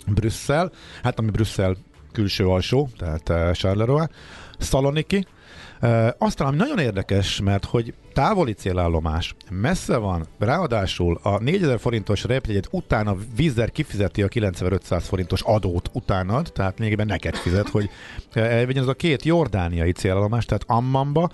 Brüsszel, 0.06 0.72
hát 1.02 1.18
ami 1.18 1.30
Brüsszel 1.30 1.76
külső 2.12 2.46
alsó, 2.46 2.88
tehát 2.98 3.56
Charleroi, 3.56 4.06
Szaloniki, 4.58 5.26
aztán, 6.18 6.46
ami 6.46 6.56
nagyon 6.56 6.78
érdekes, 6.78 7.40
mert 7.40 7.64
hogy 7.64 7.94
távoli 8.12 8.52
célállomás, 8.52 9.34
messze 9.50 9.96
van, 9.96 10.26
ráadásul 10.38 11.18
a 11.22 11.38
4000 11.38 11.78
forintos 11.78 12.24
repjegyet 12.24 12.68
utána 12.70 13.16
vízzer 13.36 13.70
kifizeti 13.70 14.22
a 14.22 14.28
9500 14.28 15.06
forintos 15.06 15.42
adót 15.42 15.90
utánad, 15.92 16.50
tehát 16.52 16.78
lényegében 16.78 17.06
neked 17.06 17.34
fizet, 17.34 17.68
hogy 17.68 17.90
elvegyen 18.32 18.82
az 18.82 18.88
a 18.88 18.94
két 18.94 19.24
jordániai 19.24 19.92
célállomás, 19.92 20.44
tehát 20.44 20.64
Ammamba 20.66 21.30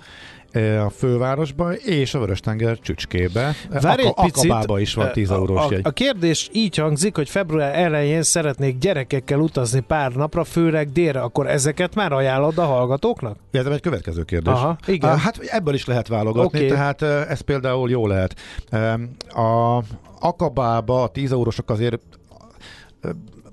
a 0.85 0.89
fővárosba 0.89 1.73
és 1.73 2.13
a 2.13 2.19
Vörös-tenger 2.19 2.79
csücskébe. 2.79 3.55
Várj 3.81 4.01
egy 4.01 4.13
picit, 4.13 4.51
Akabába 4.51 4.79
is 4.79 4.93
van 4.93 5.11
10 5.11 5.31
eurós 5.31 5.65
a, 5.65 5.67
jegy. 5.71 5.81
A 5.83 5.91
kérdés 5.91 6.49
így 6.53 6.77
hangzik, 6.77 7.15
hogy 7.15 7.29
február 7.29 7.75
elején 7.75 8.23
szeretnék 8.23 8.77
gyerekekkel 8.77 9.39
utazni 9.39 9.79
pár 9.79 10.11
napra, 10.11 10.43
főleg 10.43 10.91
délre, 10.91 11.21
akkor 11.21 11.47
ezeket 11.47 11.95
már 11.95 12.11
ajánlod 12.11 12.57
a 12.57 12.65
hallgatóknak? 12.65 13.37
Ez 13.51 13.65
egy 13.65 13.81
következő 13.81 14.23
kérdés. 14.23 14.53
Aha, 14.53 14.77
igen. 14.85 15.17
Hát 15.17 15.37
ebből 15.37 15.73
is 15.73 15.85
lehet 15.85 16.07
válogatni, 16.07 16.57
okay. 16.57 16.69
tehát 16.69 17.01
ez 17.01 17.41
például 17.41 17.89
jó 17.89 18.07
lehet. 18.07 18.35
A 19.27 19.81
Akabába 20.19 21.03
a 21.03 21.07
10 21.07 21.31
eurósok 21.31 21.69
azért 21.69 22.01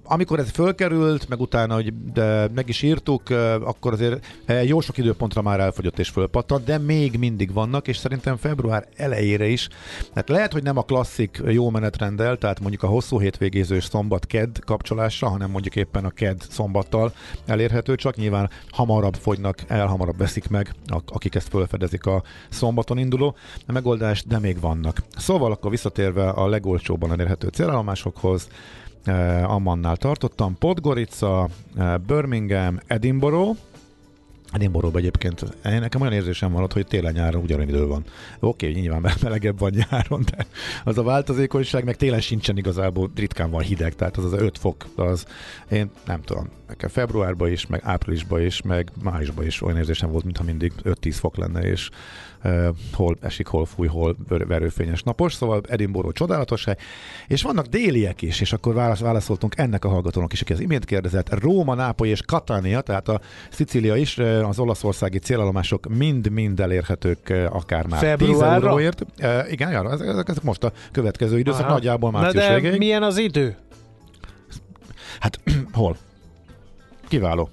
amikor 0.06 0.38
ez 0.38 0.50
fölkerült, 0.50 1.28
meg 1.28 1.40
utána, 1.40 1.74
hogy 1.74 2.12
de 2.12 2.48
meg 2.54 2.68
is 2.68 2.82
írtuk, 2.82 3.30
akkor 3.60 3.92
azért 3.92 4.26
jó 4.64 4.80
sok 4.80 4.98
időpontra 4.98 5.42
már 5.42 5.60
elfogyott 5.60 5.98
és 5.98 6.08
fölpattant, 6.08 6.64
de 6.64 6.78
még 6.78 7.18
mindig 7.18 7.52
vannak, 7.52 7.88
és 7.88 7.96
szerintem 7.96 8.36
február 8.36 8.86
elejére 8.96 9.46
is. 9.46 9.68
Hát 10.14 10.28
lehet, 10.28 10.52
hogy 10.52 10.62
nem 10.62 10.76
a 10.76 10.82
klasszik 10.82 11.42
jó 11.46 11.70
menetrendel, 11.70 12.36
tehát 12.36 12.60
mondjuk 12.60 12.82
a 12.82 12.86
hosszú 12.86 13.20
hétvégézős 13.20 13.84
szombat-ked 13.84 14.58
kapcsolása, 14.64 15.28
hanem 15.28 15.50
mondjuk 15.50 15.76
éppen 15.76 16.04
a 16.04 16.10
ked 16.10 16.42
szombattal 16.50 17.12
elérhető, 17.46 17.94
csak 17.94 18.16
nyilván 18.16 18.50
hamarabb 18.70 19.14
fogynak 19.14 19.58
el, 19.66 19.86
hamarabb 19.86 20.18
veszik 20.18 20.48
meg, 20.48 20.74
akik 21.06 21.34
ezt 21.34 21.48
fölfedezik 21.48 22.06
a 22.06 22.22
szombaton 22.48 22.98
induló 22.98 23.36
a 23.66 23.72
megoldás, 23.72 24.24
de 24.24 24.38
még 24.38 24.60
vannak. 24.60 25.02
Szóval 25.16 25.52
akkor 25.52 25.70
visszatérve 25.70 26.28
a 26.28 26.48
legolcsóbban 26.48 27.12
elérhető 27.12 27.48
célállomásokhoz, 27.48 28.48
Ammannál 29.42 29.96
tartottam. 29.96 30.58
Podgorica, 30.58 31.48
eh, 31.76 31.94
Birmingham, 31.98 32.80
Edinburgh, 32.86 33.56
Edinburghban 34.52 35.00
egyébként 35.00 35.62
nekem 35.62 36.00
olyan 36.00 36.12
érzésem 36.12 36.52
van 36.52 36.62
ott, 36.62 36.72
hogy 36.72 36.86
télen-nyáron 36.86 37.42
ugyanolyan 37.42 37.68
idő 37.68 37.86
van. 37.86 38.04
Oké, 38.40 38.68
okay, 38.68 38.80
nyilván 38.80 39.12
melegebb 39.22 39.58
van 39.58 39.72
nyáron, 39.90 40.24
de 40.30 40.46
az 40.84 40.98
a 40.98 41.02
változékonyság, 41.02 41.84
meg 41.84 41.96
télen 41.96 42.20
sincsen 42.20 42.56
igazából, 42.56 43.10
ritkán 43.16 43.50
van 43.50 43.62
hideg, 43.62 43.94
tehát 43.94 44.16
az 44.16 44.24
az 44.24 44.32
5 44.32 44.58
fok, 44.58 44.86
az 44.96 45.26
én 45.70 45.90
nem 46.06 46.22
tudom, 46.22 46.48
nekem 46.74 46.88
februárban 46.88 47.50
is, 47.50 47.66
meg 47.66 47.80
áprilisban 47.84 48.42
is, 48.42 48.62
meg 48.62 48.90
májusban 49.02 49.44
is 49.46 49.62
olyan 49.62 49.76
érzésem 49.76 50.10
volt, 50.10 50.24
mintha 50.24 50.44
mindig 50.44 50.72
5-10 50.84 51.14
fok 51.18 51.36
lenne, 51.36 51.60
és 51.60 51.90
uh, 52.44 52.68
hol 52.92 53.16
esik, 53.20 53.46
hol 53.46 53.64
fúj, 53.64 53.86
hol 53.86 54.16
verőfényes 54.28 55.02
napos, 55.02 55.34
szóval 55.34 55.60
Edinburgh 55.68 56.12
csodálatos 56.12 56.64
hely, 56.64 56.76
és 57.26 57.42
vannak 57.42 57.66
déliek 57.66 58.22
is, 58.22 58.40
és 58.40 58.52
akkor 58.52 58.74
válasz, 58.74 58.98
válaszoltunk 58.98 59.58
ennek 59.58 59.84
a 59.84 59.88
hallgatónak 59.88 60.32
is, 60.32 60.40
aki 60.40 60.52
az 60.52 60.60
imént 60.60 60.84
kérdezett, 60.84 61.40
Róma, 61.40 61.74
Nápoly 61.74 62.08
és 62.08 62.22
Katania, 62.22 62.80
tehát 62.80 63.08
a 63.08 63.20
Szicília 63.50 63.96
is, 63.96 64.18
az 64.18 64.58
olaszországi 64.58 65.18
célállomások 65.18 65.86
mind-mind 65.96 66.60
elérhetők 66.60 67.32
akár 67.50 67.86
már 67.86 68.00
Februárra? 68.00 68.54
10 68.54 68.62
euróért. 68.62 69.04
Uh, 69.22 69.52
igen, 69.52 69.70
ja, 69.70 69.92
ezek, 69.92 70.08
ezek 70.28 70.42
most 70.42 70.64
a 70.64 70.72
következő 70.92 71.38
időszak, 71.38 71.64
Aha. 71.64 71.72
nagyjából 71.72 72.10
március 72.10 72.44
Na 72.44 72.48
de 72.48 72.54
végéig. 72.54 72.78
milyen 72.78 73.02
az 73.02 73.18
idő? 73.18 73.56
Hát 75.20 75.40
hol? 75.72 75.96
Kiváló. 77.14 77.48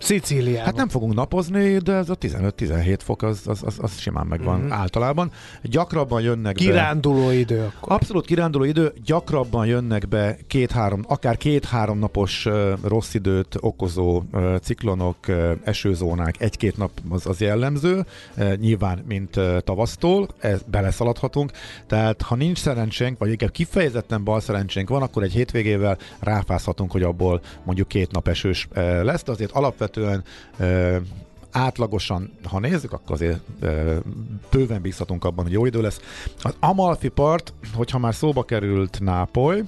Szicíliában. 0.00 0.64
Hát 0.64 0.74
nem 0.76 0.88
fogunk 0.88 1.14
napozni, 1.14 1.78
de 1.78 1.92
ez 1.92 2.10
a 2.10 2.16
15-17 2.16 2.98
fok 3.02 3.22
az, 3.22 3.40
az, 3.46 3.62
az, 3.62 3.78
az 3.80 3.98
simán 3.98 4.26
megvan 4.26 4.60
mm-hmm. 4.60 4.72
általában. 4.72 5.30
Gyakrabban 5.62 6.20
jönnek 6.20 6.54
kiránduló 6.54 7.26
be... 7.26 7.34
idő 7.34 7.72
akkor. 7.76 7.92
Abszolút 7.92 8.26
kiránduló 8.26 8.64
idő, 8.64 8.92
gyakrabban 9.04 9.66
jönnek 9.66 10.08
be 10.08 10.38
két-három, 10.46 11.04
akár 11.08 11.36
két-három 11.36 11.98
napos 11.98 12.46
uh, 12.46 12.72
rossz 12.82 13.14
időt 13.14 13.56
okozó 13.60 14.22
uh, 14.32 14.56
ciklonok, 14.56 15.16
uh, 15.28 15.50
esőzónák, 15.64 16.40
egy-két 16.40 16.76
nap 16.76 16.90
az, 17.08 17.26
az 17.26 17.40
jellemző, 17.40 18.06
uh, 18.36 18.54
nyilván, 18.54 19.04
mint 19.06 19.36
uh, 19.36 19.58
tavasztól, 19.58 20.28
ez 20.38 20.60
beleszaladhatunk, 20.70 21.50
tehát 21.86 22.22
ha 22.22 22.34
nincs 22.34 22.58
szerencsénk, 22.58 23.18
vagy 23.18 23.30
inkább 23.30 23.50
kifejezetten 23.50 24.24
bal 24.24 24.40
szerencsénk 24.40 24.88
van, 24.88 25.02
akkor 25.02 25.22
egy 25.22 25.32
hétvégével 25.32 25.98
ráfázhatunk, 26.20 26.92
hogy 26.92 27.02
abból 27.02 27.40
mondjuk 27.64 27.88
két 27.88 28.12
nap 28.12 28.28
esős 28.28 28.68
uh, 28.70 29.02
lesz, 29.02 29.22
de 29.22 29.32
azért 29.32 29.50
alapvetően 29.50 29.89
alapvetően 29.96 30.24
átlagosan, 31.50 32.32
ha 32.44 32.58
nézzük, 32.58 32.92
akkor 32.92 33.14
azért 33.14 33.40
bőven 34.50 34.80
bízhatunk 34.82 35.24
abban, 35.24 35.44
hogy 35.44 35.52
jó 35.52 35.66
idő 35.66 35.80
lesz. 35.80 36.00
Az 36.42 36.56
Amalfi 36.60 37.08
part, 37.08 37.52
hogyha 37.74 37.98
már 37.98 38.14
szóba 38.14 38.42
került 38.42 39.00
Nápoly, 39.00 39.62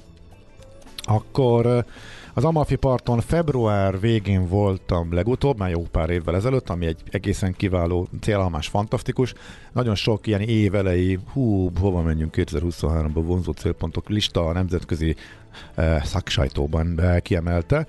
akkor 0.97 1.85
az 2.33 2.43
Amalfi 2.43 2.75
parton 2.75 3.19
február 3.19 3.99
végén 3.99 4.47
voltam 4.47 5.13
legutóbb, 5.13 5.57
már 5.57 5.69
jó 5.69 5.81
pár 5.91 6.09
évvel 6.09 6.35
ezelőtt, 6.35 6.69
ami 6.69 6.85
egy 6.85 7.01
egészen 7.11 7.53
kiváló 7.53 8.07
célhalmás, 8.21 8.67
fantasztikus. 8.67 9.33
Nagyon 9.71 9.95
sok 9.95 10.27
ilyen 10.27 10.41
évelei, 10.41 11.19
hú, 11.33 11.71
hova 11.79 12.01
menjünk 12.01 12.33
2023-ban 12.37 13.21
vonzó 13.25 13.51
célpontok 13.51 14.09
lista 14.09 14.45
a 14.45 14.53
nemzetközi 14.53 15.15
szaksajtóban 16.03 17.01
kiemelte, 17.21 17.85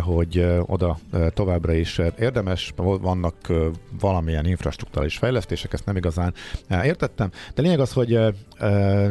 hogy 0.00 0.46
oda 0.66 0.98
továbbra 1.28 1.72
is 1.72 2.00
érdemes, 2.18 2.72
vannak 2.76 3.34
valamilyen 4.00 4.46
infrastruktúrális 4.46 5.16
fejlesztések, 5.16 5.72
ezt 5.72 5.86
nem 5.86 5.96
igazán 5.96 6.34
értettem, 6.68 7.30
de 7.54 7.62
lényeg 7.62 7.80
az, 7.80 7.92
hogy 7.92 8.18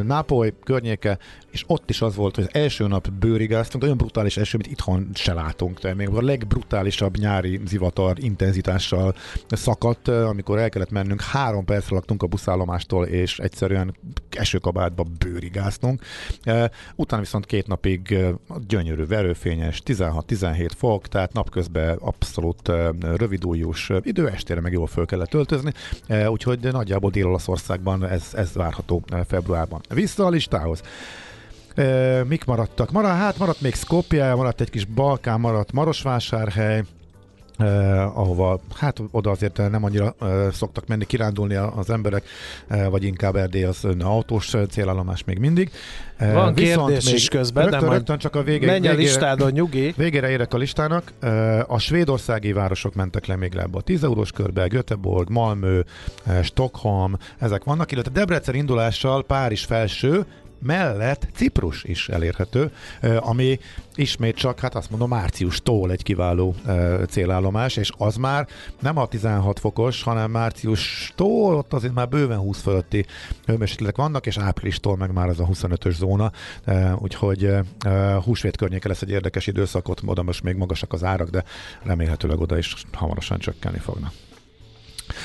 Nápoly 0.02 0.52
környéke, 0.64 1.18
és 1.50 1.64
ott 1.66 1.90
is 1.90 2.02
az 2.02 2.14
volt, 2.14 2.34
hogy 2.34 2.44
az 2.44 2.60
első 2.60 2.86
nap 2.86 3.10
bőrigáztunk, 3.10 3.84
olyan 3.84 3.96
brutális 3.96 4.36
eső, 4.36 4.58
amit 4.58 4.72
itthon 4.72 5.10
se 5.14 5.32
látunk, 5.32 5.80
tehát 5.80 5.96
még 5.96 6.08
a 6.08 6.22
legbrutálisabb 6.22 7.16
nyári 7.16 7.60
zivatar 7.66 8.16
intenzitással 8.18 9.14
szakadt, 9.48 10.08
amikor 10.08 10.58
el 10.58 10.68
kellett 10.68 10.90
mennünk, 10.90 11.22
három 11.22 11.64
percre 11.64 11.94
laktunk 11.94 12.22
a 12.22 12.26
buszállomástól, 12.26 13.06
és 13.06 13.38
egyszerűen 13.38 13.96
esőkabátba 14.30 15.06
bőrigáztunk. 15.18 16.02
Utána 16.96 17.22
viszont 17.22 17.46
két 17.46 17.66
nap 17.66 17.79
napig 17.80 18.18
gyönyörű, 18.68 19.06
verőfényes, 19.06 19.82
16-17 19.86 20.70
fok, 20.76 21.08
tehát 21.08 21.32
napközben 21.32 21.96
abszolút 21.96 22.72
rövidújús 23.16 23.90
idő, 24.02 24.28
estére 24.28 24.60
meg 24.60 24.72
jól 24.72 24.86
föl 24.86 25.06
kellett 25.06 25.28
töltözni, 25.28 25.72
úgyhogy 26.26 26.58
nagyjából 26.72 27.10
Dél-Olaszországban 27.10 28.06
ez, 28.06 28.28
ez 28.32 28.52
várható 28.52 29.02
februárban. 29.26 29.80
Vissza 29.88 30.26
a 30.26 30.28
listához. 30.28 30.82
Mik 32.26 32.44
maradtak? 32.44 32.90
Marad, 32.90 33.10
hát 33.10 33.38
maradt 33.38 33.60
még 33.60 33.74
Skopje, 33.74 34.34
maradt 34.34 34.60
egy 34.60 34.70
kis 34.70 34.84
Balkán, 34.84 35.40
maradt 35.40 35.72
Marosvásárhely, 35.72 36.84
Uh, 37.60 38.18
ahova, 38.18 38.60
hát 38.76 39.02
oda 39.10 39.30
azért 39.30 39.70
nem 39.70 39.84
annyira 39.84 40.14
uh, 40.20 40.50
szoktak 40.52 40.86
menni 40.86 41.04
kirándulni 41.06 41.54
az 41.54 41.90
emberek, 41.90 42.24
uh, 42.70 42.88
vagy 42.88 43.04
inkább 43.04 43.36
Erdély 43.36 43.64
az 43.64 43.86
autós 44.00 44.54
célállomás 44.70 45.24
még 45.24 45.38
mindig. 45.38 45.70
Uh, 46.20 46.32
Van 46.32 46.54
kérdés 46.54 47.04
még 47.04 47.14
is 47.14 47.28
közben, 47.28 47.62
rögtön, 47.62 47.80
de 47.80 47.86
majd 47.86 47.98
rögtön 47.98 48.18
csak 48.18 48.36
a 48.36 48.42
vége, 48.42 48.66
menj 48.66 48.76
a 48.78 48.80
végére, 48.80 49.08
listádon, 49.08 49.50
nyugi. 49.50 49.94
Végére 49.96 50.30
érek 50.30 50.54
a 50.54 50.56
listának. 50.56 51.12
Uh, 51.22 51.58
a 51.66 51.78
svédországi 51.78 52.52
városok 52.52 52.94
mentek 52.94 53.26
le 53.26 53.36
még 53.36 53.52
le 53.52 53.66
a 53.72 53.80
10 53.80 54.04
eurós 54.04 54.32
körbe, 54.32 54.66
Göteborg, 54.66 55.30
Malmö, 55.30 55.80
uh, 56.26 56.42
Stockholm, 56.42 57.16
ezek 57.38 57.64
vannak, 57.64 57.92
illetve 57.92 58.12
Debrecen 58.12 58.54
indulással 58.54 59.24
Párizs 59.24 59.64
felső, 59.64 60.26
mellett 60.62 61.28
Ciprus 61.34 61.84
is 61.84 62.08
elérhető, 62.08 62.72
ami 63.18 63.58
ismét 63.94 64.36
csak, 64.36 64.60
hát 64.60 64.74
azt 64.74 64.90
mondom, 64.90 65.08
márciustól 65.08 65.90
egy 65.90 66.02
kiváló 66.02 66.54
célállomás, 67.08 67.76
és 67.76 67.90
az 67.98 68.16
már 68.16 68.48
nem 68.80 68.96
a 68.96 69.06
16 69.06 69.58
fokos, 69.58 70.02
hanem 70.02 70.30
márciustól 70.30 71.54
ott 71.56 71.72
azért 71.72 71.94
már 71.94 72.08
bőven 72.08 72.38
20 72.38 72.60
fölötti 72.60 73.06
hőmérsékletek 73.44 73.96
vannak, 73.96 74.26
és 74.26 74.38
áprilistól 74.38 74.96
meg 74.96 75.12
már 75.12 75.28
az 75.28 75.40
a 75.40 75.46
25-ös 75.46 75.94
zóna, 75.94 76.32
úgyhogy 76.98 77.50
húsvét 78.24 78.56
környéke 78.56 78.88
lesz 78.88 79.02
egy 79.02 79.10
érdekes 79.10 79.46
időszakot, 79.46 80.00
oda 80.04 80.22
most 80.22 80.42
még 80.42 80.56
magasak 80.56 80.92
az 80.92 81.04
árak, 81.04 81.28
de 81.28 81.44
remélhetőleg 81.82 82.40
oda 82.40 82.58
is 82.58 82.74
hamarosan 82.92 83.38
csökkenni 83.38 83.78
fognak. 83.78 84.12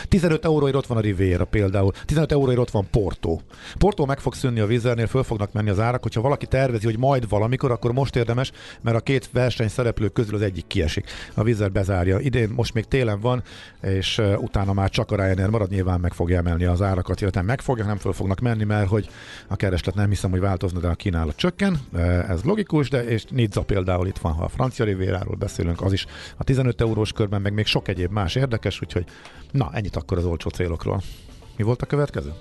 15 0.09 0.45
euróért 0.45 0.75
ott 0.75 0.85
van 0.85 0.97
a 0.97 1.01
Riviera 1.01 1.45
például, 1.45 1.91
15 2.05 2.31
euróért 2.31 2.59
ott 2.59 2.71
van 2.71 2.87
Porto. 2.91 3.39
Porto 3.77 4.05
meg 4.05 4.19
fog 4.19 4.33
szűnni 4.33 4.59
a 4.59 4.65
vízernél, 4.65 5.07
föl 5.07 5.23
fognak 5.23 5.51
menni 5.51 5.69
az 5.69 5.79
árak, 5.79 6.01
hogyha 6.01 6.21
valaki 6.21 6.45
tervezi, 6.45 6.85
hogy 6.85 6.97
majd 6.97 7.29
valamikor, 7.29 7.71
akkor 7.71 7.91
most 7.91 8.15
érdemes, 8.15 8.51
mert 8.81 8.97
a 8.97 8.99
két 8.99 9.29
verseny 9.31 9.67
szereplő 9.67 10.07
közül 10.07 10.35
az 10.35 10.41
egyik 10.41 10.67
kiesik. 10.67 11.09
A 11.33 11.43
vízer 11.43 11.71
bezárja. 11.71 12.19
Idén 12.19 12.49
most 12.49 12.73
még 12.73 12.85
télen 12.85 13.19
van, 13.19 13.43
és 13.81 14.21
utána 14.37 14.73
már 14.73 14.89
csak 14.89 15.11
a 15.11 15.15
Ryanair 15.15 15.49
marad, 15.49 15.69
nyilván 15.69 15.99
meg 15.99 16.13
fogja 16.13 16.37
emelni 16.37 16.65
az 16.65 16.81
árakat, 16.81 17.21
illetve 17.21 17.41
meg 17.41 17.61
fogja, 17.61 17.85
nem 17.85 17.97
föl 17.97 18.13
fognak 18.13 18.39
menni, 18.39 18.63
mert 18.63 18.87
hogy 18.87 19.09
a 19.47 19.55
kereslet 19.55 19.95
nem 19.95 20.09
hiszem, 20.09 20.31
hogy 20.31 20.39
változna, 20.39 20.79
de 20.79 20.87
a 20.87 20.95
kínálat 20.95 21.35
csökken. 21.35 21.79
Ez 22.27 22.43
logikus, 22.43 22.89
de 22.89 23.03
és 23.03 23.23
Nizza 23.29 23.61
például 23.61 24.07
itt 24.07 24.17
van, 24.17 24.33
ha 24.33 24.43
a 24.43 24.47
francia 24.47 24.85
Rivéráról 24.85 25.35
beszélünk, 25.35 25.81
az 25.81 25.93
is 25.93 26.05
a 26.37 26.43
15 26.43 26.81
eurós 26.81 27.11
körben, 27.11 27.41
meg 27.41 27.53
még 27.53 27.65
sok 27.65 27.87
egyéb 27.87 28.11
más 28.11 28.35
érdekes, 28.35 28.81
úgyhogy 28.81 29.05
na, 29.51 29.69
ennyit 29.75 29.95
akkor 29.95 30.17
az 30.17 30.25
olcsó 30.25 30.49
célokról. 30.49 31.01
Mi 31.57 31.63
volt 31.63 31.81
a 31.81 31.85
következő? 31.85 32.33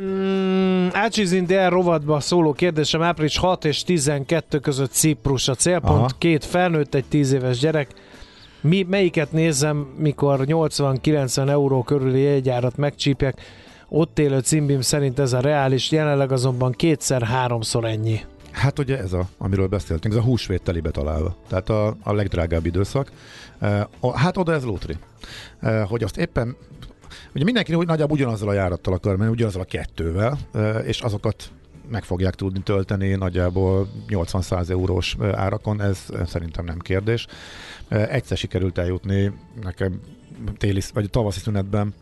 Mm, 0.00 0.88
Ácsizinder 0.92 1.72
rovatba 1.72 2.20
szóló 2.20 2.52
kérdésem 2.52 3.02
április 3.02 3.36
6 3.36 3.64
és 3.64 3.82
12 3.82 4.58
között 4.58 4.90
Ciprus 4.90 5.48
a 5.48 5.54
célpont, 5.54 5.98
Aha. 5.98 6.08
két 6.18 6.44
felnőtt, 6.44 6.94
egy 6.94 7.04
10 7.04 7.32
éves 7.32 7.58
gyerek. 7.58 7.90
Mi, 8.60 8.82
melyiket 8.88 9.32
nézem, 9.32 9.76
mikor 9.98 10.40
80-90 10.44 11.48
euró 11.48 11.82
körüli 11.82 12.20
jegyárat 12.20 12.76
megcsípják? 12.76 13.40
Ott 13.88 14.18
élő 14.18 14.38
cimbim 14.38 14.80
szerint 14.80 15.18
ez 15.18 15.32
a 15.32 15.40
reális, 15.40 15.90
jelenleg 15.90 16.32
azonban 16.32 16.72
kétszer-háromszor 16.72 17.84
ennyi. 17.84 18.20
Hát 18.56 18.78
ugye 18.78 18.98
ez 18.98 19.12
a, 19.12 19.28
amiről 19.38 19.66
beszéltünk, 19.66 20.14
ez 20.14 20.20
a 20.20 20.24
húsvét 20.24 20.62
telibe 20.62 20.90
találva. 20.90 21.36
Tehát 21.48 21.68
a, 21.68 21.96
a 22.02 22.12
legdrágább 22.12 22.66
időszak. 22.66 23.10
Hát 24.14 24.36
oda 24.36 24.52
ez 24.52 24.64
lótri. 24.64 24.96
Hogy 25.88 26.02
azt 26.02 26.16
éppen 26.16 26.56
Ugye 27.34 27.44
mindenki 27.44 27.74
úgy 27.74 27.86
nagyjából 27.86 28.16
ugyanazzal 28.16 28.48
a 28.48 28.52
járattal 28.52 28.94
akar 28.94 29.16
menni, 29.16 29.30
ugyanazzal 29.30 29.60
a 29.60 29.64
kettővel, 29.64 30.38
és 30.84 31.00
azokat 31.00 31.50
meg 31.90 32.04
fogják 32.04 32.34
tudni 32.34 32.62
tölteni 32.62 33.14
nagyjából 33.14 33.88
80-100 34.08 34.68
eurós 34.70 35.16
árakon, 35.20 35.82
ez 35.82 36.06
szerintem 36.26 36.64
nem 36.64 36.78
kérdés. 36.78 37.26
Egyszer 37.88 38.36
sikerült 38.36 38.78
eljutni 38.78 39.32
nekem 39.62 40.00
téli, 40.56 40.80
vagy 40.92 41.10
tavaszi 41.10 41.40
szünetben 41.40 41.94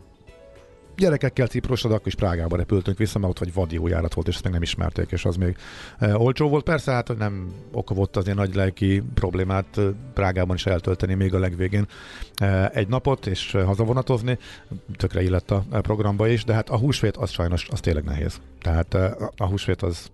gyerekekkel 0.97 1.47
Ciprusra, 1.47 1.89
akkor 1.89 2.07
is 2.07 2.15
Prágába 2.15 2.55
repültünk 2.55 2.97
vissza, 2.97 3.19
mert 3.19 3.31
ott 3.31 3.39
vagy 3.39 3.53
vadi 3.53 3.75
jó 3.75 3.87
járat 3.87 4.13
volt, 4.13 4.27
és 4.27 4.33
ezt 4.33 4.43
még 4.43 4.53
nem 4.53 4.61
ismerték, 4.61 5.11
és 5.11 5.25
az 5.25 5.35
még 5.35 5.55
e, 5.99 6.17
olcsó 6.17 6.49
volt. 6.49 6.63
Persze, 6.63 6.91
hát 6.91 7.07
hogy 7.07 7.17
nem 7.17 7.53
oka 7.71 7.93
volt 7.93 8.15
az 8.15 8.25
ilyen 8.25 8.37
nagy 8.37 8.55
lelki 8.55 9.03
problémát 9.13 9.77
e, 9.77 9.81
Prágában 10.13 10.55
is 10.55 10.65
eltölteni 10.65 11.13
még 11.13 11.33
a 11.33 11.39
legvégén 11.39 11.87
e, 12.35 12.69
egy 12.73 12.87
napot, 12.87 13.27
és 13.27 13.51
hazavonatozni, 13.51 14.37
tökre 14.97 15.23
illett 15.23 15.51
a 15.51 15.65
programba 15.69 16.27
is, 16.27 16.43
de 16.43 16.53
hát 16.53 16.69
a 16.69 16.77
húsvét 16.77 17.17
az 17.17 17.31
sajnos, 17.31 17.67
az 17.71 17.79
tényleg 17.79 18.03
nehéz. 18.03 18.41
Tehát 18.61 18.93
e, 18.93 19.17
a 19.37 19.45
húsvét 19.45 19.81
az 19.81 20.09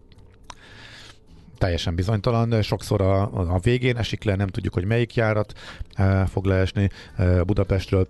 teljesen 1.58 1.96
bizonytalan, 1.96 2.62
sokszor 2.62 3.02
a, 3.02 3.22
a 3.54 3.60
végén 3.60 3.98
esik 3.98 4.24
le, 4.24 4.36
nem 4.36 4.48
tudjuk, 4.48 4.74
hogy 4.74 4.86
melyik 4.86 5.16
járat 5.16 5.54
e, 5.94 6.26
fog 6.26 6.46
leesni 6.46 6.90
e, 7.16 7.44
Budapestről, 7.44 8.08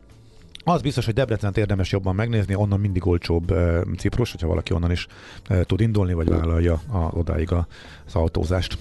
az 0.63 0.81
biztos, 0.81 1.05
hogy 1.05 1.13
Debrecent 1.13 1.57
érdemes 1.57 1.91
jobban 1.91 2.15
megnézni, 2.15 2.55
onnan 2.55 2.79
mindig 2.79 3.07
olcsóbb 3.07 3.51
uh, 3.51 3.81
Ciprus, 3.97 4.31
hogyha 4.31 4.47
valaki 4.47 4.73
onnan 4.73 4.91
is 4.91 5.07
uh, 5.49 5.61
tud 5.61 5.81
indulni, 5.81 6.13
vagy 6.13 6.29
vállalja 6.29 6.81
a, 6.91 6.97
odáig 6.97 7.51
a, 7.51 7.67
az 8.07 8.15
autózást. 8.15 8.77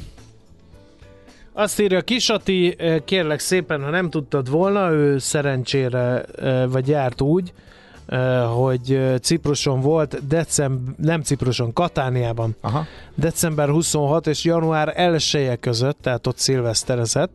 Azt 1.53 1.81
írja 1.81 2.01
Kisati, 2.01 2.77
kérlek 3.05 3.39
szépen, 3.39 3.83
ha 3.83 3.91
nem 3.91 4.11
tudtad 4.11 4.51
volna, 4.51 4.91
ő 4.91 5.19
szerencsére 5.19 6.25
vagy 6.69 6.89
járt 6.89 7.21
úgy, 7.21 7.53
hogy 8.55 9.01
Cipruson 9.23 9.81
volt, 9.81 10.27
december, 10.27 10.95
nem 10.97 11.23
Cipruson, 11.23 11.73
Katániában, 11.73 12.57
Aha. 12.61 12.87
december 13.15 13.69
26 13.69 14.27
és 14.27 14.45
január 14.45 14.93
1 14.97 15.25
-e 15.33 15.57
között, 15.57 15.99
tehát 16.03 16.27
ott 16.27 16.39
szilveszterezett, 16.39 17.31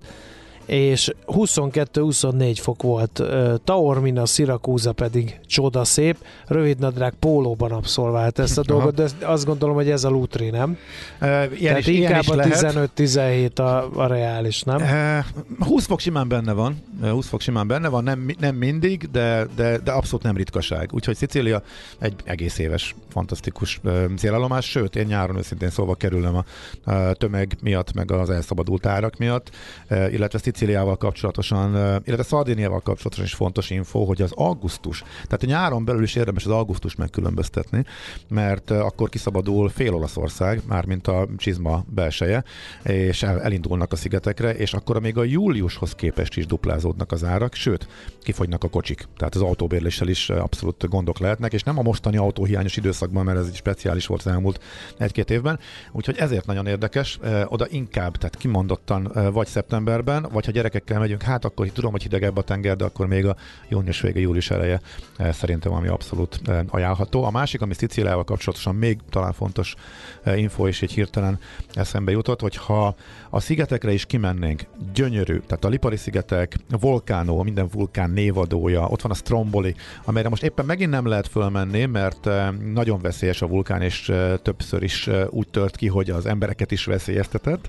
és 0.66 1.14
22-24 1.28 2.58
fok 2.62 2.84
volt. 2.84 3.24
Taormina, 3.64 4.26
Szirakúza 4.26 4.92
pedig 4.92 5.40
csoda 5.46 5.84
szép, 5.84 6.18
rövidnadrág 6.48 7.14
pólóban 7.20 7.72
abszolvált 7.72 8.40
ezt 8.40 8.58
a 8.58 8.64
Aha. 8.68 8.78
dolgot, 8.78 8.96
de 8.96 9.28
azt 9.28 9.46
gondolom, 9.46 9.76
hogy 9.76 9.90
ez 9.90 10.04
a 10.04 10.10
lútri, 10.10 10.50
nem? 10.50 10.78
E, 11.20 11.44
ilyen 11.44 11.52
Tehát 11.62 11.80
is, 11.80 11.88
inkább 11.88 12.28
a 12.28 12.36
15-17 12.36 13.60
a, 13.60 14.02
a 14.02 14.08
reális, 14.08 14.64
nem? 14.64 14.82
E, 14.82 15.26
20 15.60 15.86
fok 15.86 16.00
simán 16.00 16.28
benne 16.28 16.54
van, 16.54 16.84
20 17.02 17.28
fok 17.28 17.42
simán 17.42 17.68
benne 17.68 17.88
van, 17.88 18.04
nem, 18.04 18.32
nem 18.40 18.56
mindig, 18.56 19.12
de, 19.12 19.48
de, 19.56 19.78
de 19.78 19.92
abszolút 19.92 20.24
nem 20.24 20.36
ritkaság. 20.36 20.90
Úgyhogy 20.94 21.16
Szicília 21.16 21.64
egy 22.00 22.14
egész 22.24 22.58
éves, 22.58 22.96
fantasztikus 23.10 23.82
célállomás, 24.18 24.70
sőt, 24.70 24.96
én 24.96 25.06
nyáron 25.06 25.38
őszintén 25.38 25.70
szóval 25.70 25.96
kerülöm 25.96 26.36
a, 26.36 26.44
a 26.92 27.14
tömeg 27.14 27.58
miatt, 27.62 27.94
meg 27.94 28.12
az 28.12 28.30
elszabadult 28.30 28.86
árak 28.86 29.18
miatt, 29.18 29.50
illetve 29.90 30.40
Szicíliával 30.56 30.98
kapcsolatosan, 30.98 31.70
illetve 32.06 32.24
Szardiniával 32.24 32.80
kapcsolatosan 32.80 33.26
is 33.26 33.34
fontos 33.34 33.70
info, 33.70 34.04
hogy 34.04 34.22
az 34.22 34.32
augusztus, 34.36 35.04
tehát 35.24 35.44
a 35.44 35.46
nyáron 35.46 35.86
belül 35.86 36.04
is 36.04 36.16
érdemes 36.16 36.46
az 36.46 36.52
augusztus 36.52 36.96
megkülönböztetni, 36.96 37.84
mert 38.30 38.72
akkor 38.72 39.10
kiszabadul 39.10 39.70
fél 39.70 39.94
Olaszország, 39.94 40.62
mármint 40.68 41.08
a 41.08 41.28
csizma 41.38 41.86
belseje, 41.88 42.44
és 42.84 43.24
elindulnak 43.24 43.92
a 43.92 43.96
szigetekre, 43.96 44.56
és 44.56 44.74
akkor 44.74 45.02
még 45.02 45.18
a 45.18 45.24
júliushoz 45.24 45.92
képest 45.96 46.38
is 46.38 46.46
duplázódnak 46.46 47.12
az 47.12 47.24
árak, 47.24 47.54
sőt, 47.54 47.88
kifogynak 48.22 48.64
a 48.64 48.70
kocsik. 48.70 49.08
Tehát 49.18 49.36
az 49.36 49.42
autóbérléssel 49.42 50.08
is 50.08 50.30
abszolút 50.30 50.88
gondok 50.90 51.20
lehetnek, 51.20 51.54
és 51.54 51.64
nem 51.64 51.78
a 51.78 51.82
mostani 51.82 52.18
autóhiányos 52.18 52.78
időszakban, 52.78 53.26
mert 53.26 53.38
ez 53.38 53.48
egy 53.48 53.56
speciális 53.56 54.06
volt 54.06 54.22
az 54.26 54.32
elmúlt 54.32 54.64
egy-két 54.98 55.30
évben. 55.30 55.60
Úgyhogy 55.92 56.18
ezért 56.18 56.46
nagyon 56.46 56.68
érdekes, 56.68 57.20
oda 57.46 57.66
inkább, 57.70 58.18
tehát 58.18 58.36
kimondottan 58.36 59.12
vagy 59.34 59.48
szeptemberben, 59.48 60.28
vagy 60.32 60.44
ha 60.46 60.52
gyerekekkel 60.52 61.00
megyünk, 61.00 61.22
hát 61.22 61.46
akkor 61.46 61.68
tudom, 61.68 61.92
hogy 61.92 62.02
hidegebb 62.02 62.38
a 62.38 62.42
tenger, 62.42 62.76
de 62.76 62.84
akkor 62.84 63.08
még 63.08 63.26
a 63.26 63.36
június 63.70 64.02
vége, 64.02 64.20
július 64.20 64.52
eleje 64.52 64.82
eh, 65.18 65.34
szerintem 65.34 65.74
ami 65.74 65.88
abszolút 65.88 66.40
eh, 66.46 66.60
ajánlható. 66.68 67.24
A 67.24 67.32
másik, 67.32 67.62
ami 67.62 67.74
Szicíliával 67.74 68.24
kapcsolatosan 68.24 68.76
még 68.76 69.00
talán 69.10 69.34
fontos 69.34 69.76
eh, 70.24 70.40
info, 70.40 70.68
és 70.68 70.82
egy 70.82 70.92
hirtelen 70.92 71.40
eszembe 71.74 72.12
jutott, 72.12 72.40
hogy 72.40 72.56
ha 72.56 72.96
a 73.30 73.40
szigetekre 73.40 73.92
is 73.92 74.06
kimennénk, 74.06 74.64
gyönyörű, 74.94 75.40
tehát 75.40 75.66
a 75.66 75.68
Lipari 75.68 75.98
szigetek, 75.98 76.58
a 76.72 76.78
vulkánó, 76.80 77.44
minden 77.44 77.68
vulkán 77.72 78.10
névadója, 78.10 78.88
ott 78.88 79.02
van 79.02 79.12
a 79.12 79.16
Stromboli, 79.16 79.76
amelyre 80.04 80.30
most 80.30 80.44
éppen 80.44 80.66
megint 80.66 80.90
nem 80.90 81.08
lehet 81.08 81.28
fölmenni, 81.28 81.86
mert 81.86 82.30
nagyon 82.74 83.02
veszélyes 83.02 83.42
a 83.42 83.48
vulkán, 83.48 83.82
és 83.82 84.12
többször 84.42 84.84
is 84.84 85.10
úgy 85.30 85.48
tört 85.48 85.76
ki, 85.76 85.88
hogy 85.88 86.10
az 86.10 86.26
embereket 86.26 86.72
is 86.72 86.86
veszélyeztetett. 86.86 87.68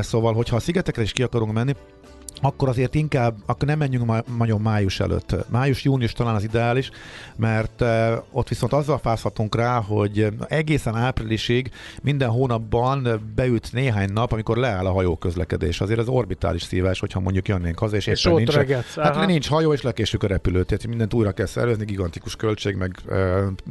Szóval, 0.00 0.34
hogyha 0.34 0.56
a 0.56 0.60
szigetekre 0.60 1.02
is 1.02 1.12
ki 1.12 1.22
akarunk 1.22 1.52
menni, 1.52 1.74
akkor 2.42 2.68
azért 2.68 2.94
inkább, 2.94 3.36
akkor 3.46 3.68
nem 3.68 3.78
menjünk 3.78 4.04
ma, 4.04 4.18
nagyon 4.36 4.60
május 4.60 5.00
előtt. 5.00 5.36
Május-június 5.48 6.12
talán 6.12 6.34
az 6.34 6.44
ideális, 6.44 6.90
mert 7.36 7.84
ott 8.30 8.48
viszont 8.48 8.72
azzal 8.72 8.98
fázhatunk 8.98 9.54
rá, 9.54 9.80
hogy 9.80 10.28
egészen 10.48 10.96
áprilisig 10.96 11.70
minden 12.02 12.28
hónapban 12.28 13.30
beüt 13.34 13.72
néhány 13.72 14.12
nap, 14.12 14.32
amikor 14.32 14.56
leáll 14.56 14.86
a 14.86 14.92
hajó 14.92 15.16
közlekedés. 15.16 15.80
Azért 15.80 15.98
az 15.98 16.08
orbitális 16.08 16.62
szívás, 16.62 17.00
hogyha 17.00 17.20
mondjuk 17.20 17.48
jönnénk 17.48 17.78
haza, 17.78 17.96
és, 17.96 18.06
és 18.06 18.24
éppen 18.24 18.36
nincs, 18.36 18.54
regetsz, 18.54 18.94
hát 18.94 19.26
nincs 19.26 19.48
hajó, 19.48 19.72
és 19.72 19.82
lekésük 19.82 20.22
a 20.22 20.26
repülőt, 20.26 20.66
tehát 20.66 20.86
mindent 20.86 21.14
újra 21.14 21.32
kell 21.32 21.46
szervezni, 21.46 21.84
gigantikus 21.84 22.36
költség, 22.36 22.76
meg 22.76 22.96
uh, 23.08 23.16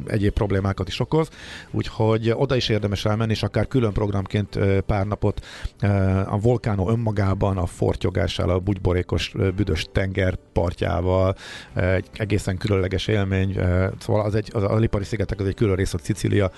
egyéb 0.06 0.32
problémákat 0.32 0.88
is 0.88 1.00
okoz, 1.00 1.28
úgyhogy 1.70 2.32
oda 2.34 2.56
is 2.56 2.68
érdemes 2.68 3.04
elmenni, 3.04 3.32
és 3.32 3.42
akár 3.42 3.68
külön 3.68 3.92
programként 3.92 4.58
pár 4.86 5.06
napot 5.06 5.46
uh, 5.82 6.32
a 6.32 6.38
vulkánó 6.38 6.90
önmagában, 6.90 7.58
a 7.58 7.66
fortyogással, 7.66 8.50
a 8.50 8.61
bugyborékos, 8.62 9.32
büdös 9.56 9.86
tenger 9.92 10.38
partjával, 10.52 11.36
egy 11.74 12.06
egészen 12.12 12.56
különleges 12.56 13.06
élmény, 13.06 13.58
szóval 13.98 14.24
az 14.24 14.34
egy, 14.34 14.50
az 14.52 14.62
a 14.62 14.76
Lipari 14.76 15.04
szigetek 15.04 15.40
az 15.40 15.46
egy 15.46 15.54
külön 15.54 15.76
rész 15.76 15.94
a 15.94 15.98
Szicília 15.98 16.50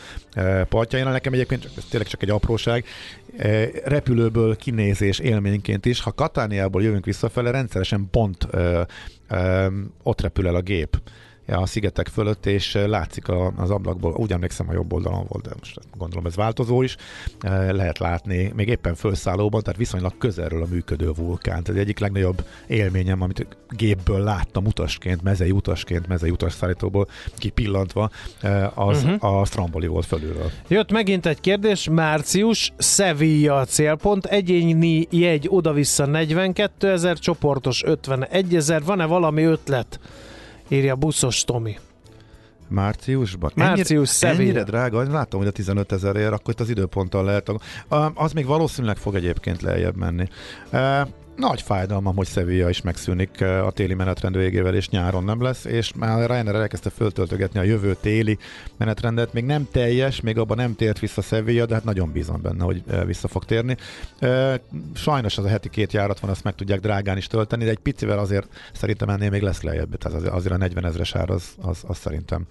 partjain. 0.69 1.05
Nekem 1.05 1.33
egyébként 1.33 1.71
ez 1.77 1.85
tényleg 1.90 2.09
csak 2.09 2.23
egy 2.23 2.31
apróság, 2.31 2.85
repülőből 3.85 4.57
kinézés 4.57 5.19
élményként 5.19 5.87
is, 5.87 6.01
ha 6.01 6.12
Katániából 6.12 6.83
jövünk 6.83 7.05
visszafele, 7.05 7.51
rendszeresen 7.51 8.09
pont 8.11 8.49
ott 10.03 10.21
repül 10.21 10.47
el 10.47 10.55
a 10.55 10.61
gép 10.61 11.01
a 11.47 11.67
szigetek 11.67 12.09
fölött, 12.09 12.47
és 12.47 12.79
látszik 12.87 13.29
az 13.57 13.71
ablakból, 13.71 14.15
úgy 14.17 14.33
emlékszem, 14.33 14.69
a 14.69 14.73
jobb 14.73 14.93
oldalon 14.93 15.25
volt, 15.29 15.45
de 15.45 15.55
most 15.59 15.79
gondolom 15.97 16.27
ez 16.27 16.37
változó 16.37 16.83
is, 16.83 16.97
lehet 17.71 17.99
látni 17.99 18.53
még 18.55 18.69
éppen 18.69 18.95
felszállóban, 18.95 19.63
tehát 19.63 19.79
viszonylag 19.79 20.19
közelről 20.19 20.63
a 20.63 20.67
működő 20.71 21.11
vulkán. 21.17 21.63
Ez 21.67 21.75
egyik 21.75 21.99
legnagyobb 21.99 22.45
élményem, 22.67 23.21
amit 23.21 23.47
gépből 23.69 24.21
láttam 24.21 24.67
utasként, 24.67 25.23
mezei 25.23 25.51
utasként, 25.51 26.07
mezei 26.07 26.31
utasszállítóból 26.31 27.09
kipillantva, 27.37 28.11
az 28.75 29.03
uh-huh. 29.03 29.39
a 29.39 29.45
Stramboli 29.45 29.87
volt 29.87 30.07
fölülről. 30.07 30.51
Jött 30.69 30.91
megint 30.93 31.27
egy 31.27 31.41
kérdés, 31.41 31.89
március, 31.89 32.73
Sevilla 32.79 33.57
a 33.57 33.65
célpont, 33.65 34.25
egyéni 34.25 35.07
jegy 35.11 35.47
oda-vissza 35.51 36.07
42 36.07 36.91
ezer, 36.91 37.19
csoportos 37.19 37.83
51 37.85 38.55
ezer, 38.55 38.83
van-e 38.85 39.05
valami 39.05 39.43
ötlet? 39.43 40.01
Írja 40.75 40.95
buszos 40.95 41.45
Tomi. 41.45 41.79
Márciusban? 42.69 43.51
Március 43.55 44.23
ennyire, 44.23 44.43
ennyire 44.43 44.63
drága, 44.63 45.03
látom, 45.03 45.41
hogy 45.41 45.49
a 45.49 45.53
15 45.53 45.93
ezerért, 45.93 46.33
akkor 46.33 46.55
itt 46.55 46.61
az 46.61 46.69
időponttal 46.69 47.25
lehet. 47.25 47.51
Az 48.15 48.33
még 48.33 48.47
valószínűleg 48.47 48.97
fog 48.97 49.15
egyébként 49.15 49.63
lejjebb 49.63 49.97
menni. 49.97 50.29
Nagy 51.37 51.62
fájdalmam, 51.62 52.16
hogy 52.16 52.27
Sevilla 52.27 52.68
is 52.68 52.83
megszűnik 52.83 53.40
a 53.40 53.70
téli 53.70 53.94
menetrend 53.94 54.37
végével, 54.37 54.75
és 54.75 54.88
nyáron 54.88 55.25
nem 55.25 55.42
lesz, 55.42 55.64
és 55.64 55.92
már 55.97 56.31
Ryanair 56.31 56.55
elkezdte 56.55 56.90
föltöltögetni 56.90 57.59
a 57.59 57.62
jövő 57.62 57.97
téli 58.01 58.38
menetrendet. 58.77 59.33
Még 59.33 59.44
nem 59.44 59.68
teljes, 59.73 60.20
még 60.20 60.38
abban 60.38 60.57
nem 60.57 60.75
tért 60.75 60.99
vissza 60.99 61.23
Sevilla, 61.23 61.66
de 61.66 61.75
hát 61.75 61.85
nagyon 61.85 62.12
bízom 62.12 62.42
benne, 62.42 62.64
hogy 62.64 62.83
vissza 63.07 63.29
fog 63.29 63.44
térni. 63.44 63.77
Sajnos 64.94 65.38
az 65.38 65.44
a 65.44 65.49
heti 65.49 65.70
két 65.70 65.92
járat 65.92 66.20
van, 66.20 66.31
azt 66.31 66.44
meg 66.44 66.55
tudják 66.55 66.81
drágán 66.81 67.16
is 67.16 67.27
tölteni, 67.27 67.64
de 67.64 67.70
egy 67.70 67.79
picivel 67.79 68.18
azért 68.18 68.49
szerintem 68.73 69.09
ennél 69.09 69.31
még 69.31 69.42
lesz 69.42 69.62
lejjebb. 69.62 69.97
Tehát 69.97 70.23
azért 70.23 70.55
a 70.55 70.57
40 70.57 70.85
ezres 70.85 71.14
ár 71.14 71.31
az, 71.31 71.55
az, 71.62 71.85
az, 71.87 71.99
szerintem, 71.99 72.47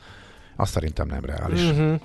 az 0.56 0.70
szerintem 0.70 1.08
nem 1.08 1.26
reális. 1.26 1.64
Uh-huh. 1.64 2.00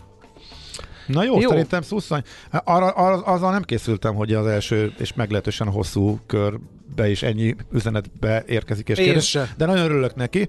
Na 1.08 1.24
jó, 1.24 1.40
jó. 1.40 1.48
szerintem 1.48 1.82
szusszony. 1.82 2.22
Arra, 2.50 2.88
arra, 2.90 3.22
azzal 3.22 3.50
nem 3.50 3.62
készültem, 3.62 4.14
hogy 4.14 4.32
az 4.34 4.46
első 4.46 4.92
és 4.98 5.14
meglehetősen 5.14 5.70
hosszú 5.70 6.18
körbe 6.26 7.10
is 7.10 7.22
ennyi 7.22 7.56
üzenetbe 7.72 8.44
érkezik 8.46 8.88
és 8.88 8.98
kérdés, 8.98 9.38
de 9.56 9.66
nagyon 9.66 9.84
örülök 9.84 10.14
neki, 10.14 10.48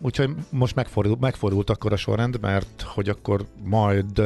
úgyhogy 0.00 0.30
most 0.50 0.74
megfordult, 0.74 1.20
megfordult 1.20 1.70
akkor 1.70 1.92
a 1.92 1.96
sorrend, 1.96 2.40
mert 2.40 2.84
hogy 2.86 3.08
akkor 3.08 3.44
majd 3.64 4.22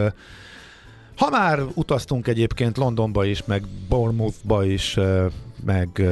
ha 1.16 1.30
már 1.30 1.60
utaztunk 1.74 2.26
egyébként 2.26 2.76
Londonba 2.76 3.24
is, 3.24 3.44
meg 3.44 3.64
Bournemouthba 3.88 4.64
is, 4.64 4.98
meg 5.64 6.02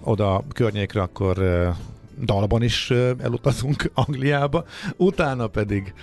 oda 0.00 0.44
környékre, 0.54 1.02
akkor 1.02 1.38
dalban 2.24 2.62
is 2.62 2.90
elutazunk 3.18 3.90
Angliába, 3.94 4.64
utána 4.96 5.46
pedig 5.46 5.94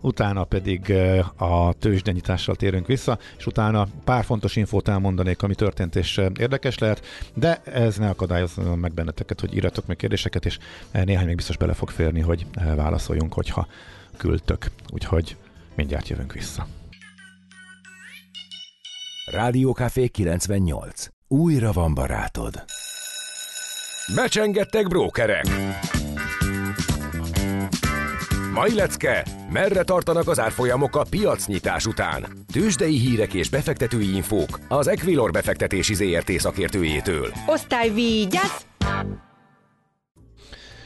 utána 0.00 0.44
pedig 0.44 0.92
a 1.36 1.72
tőzsdenyítással 1.72 2.54
térünk 2.54 2.86
vissza, 2.86 3.18
és 3.38 3.46
utána 3.46 3.86
pár 4.04 4.24
fontos 4.24 4.56
infót 4.56 4.88
elmondanék, 4.88 5.42
ami 5.42 5.54
történt 5.54 5.96
és 5.96 6.20
érdekes 6.38 6.78
lehet, 6.78 7.06
de 7.34 7.60
ez 7.64 7.96
ne 7.96 8.08
akadályozza 8.08 8.74
meg 8.74 8.92
benneteket, 8.92 9.40
hogy 9.40 9.54
írjatok 9.54 9.86
meg 9.86 9.96
kérdéseket, 9.96 10.46
és 10.46 10.58
néhány 10.92 11.26
még 11.26 11.36
biztos 11.36 11.56
bele 11.56 11.72
fog 11.72 11.90
férni, 11.90 12.20
hogy 12.20 12.46
válaszoljunk, 12.76 13.32
hogyha 13.32 13.66
küldtök. 14.16 14.66
Úgyhogy 14.92 15.36
mindjárt 15.74 16.08
jövünk 16.08 16.32
vissza. 16.32 16.66
Rádiókafé 19.30 20.06
98. 20.06 21.06
Újra 21.28 21.72
van 21.72 21.94
barátod. 21.94 22.64
Becsengettek 24.14 24.88
brókerek. 24.88 25.44
Mai 28.52 28.74
lecke, 28.74 29.24
merre 29.52 29.82
tartanak 29.82 30.28
az 30.28 30.40
árfolyamok 30.40 30.96
a 30.96 31.04
piacnyitás 31.10 31.86
után? 31.86 32.26
Tőzsdei 32.52 32.98
hírek 32.98 33.34
és 33.34 33.48
befektetői 33.48 34.14
infók 34.14 34.58
az 34.68 34.88
Equilor 34.88 35.30
befektetési 35.30 35.94
ZRT 35.94 36.30
szakértőjétől. 36.30 37.32
Osztály 37.46 37.90
vigyázz! 37.90 38.62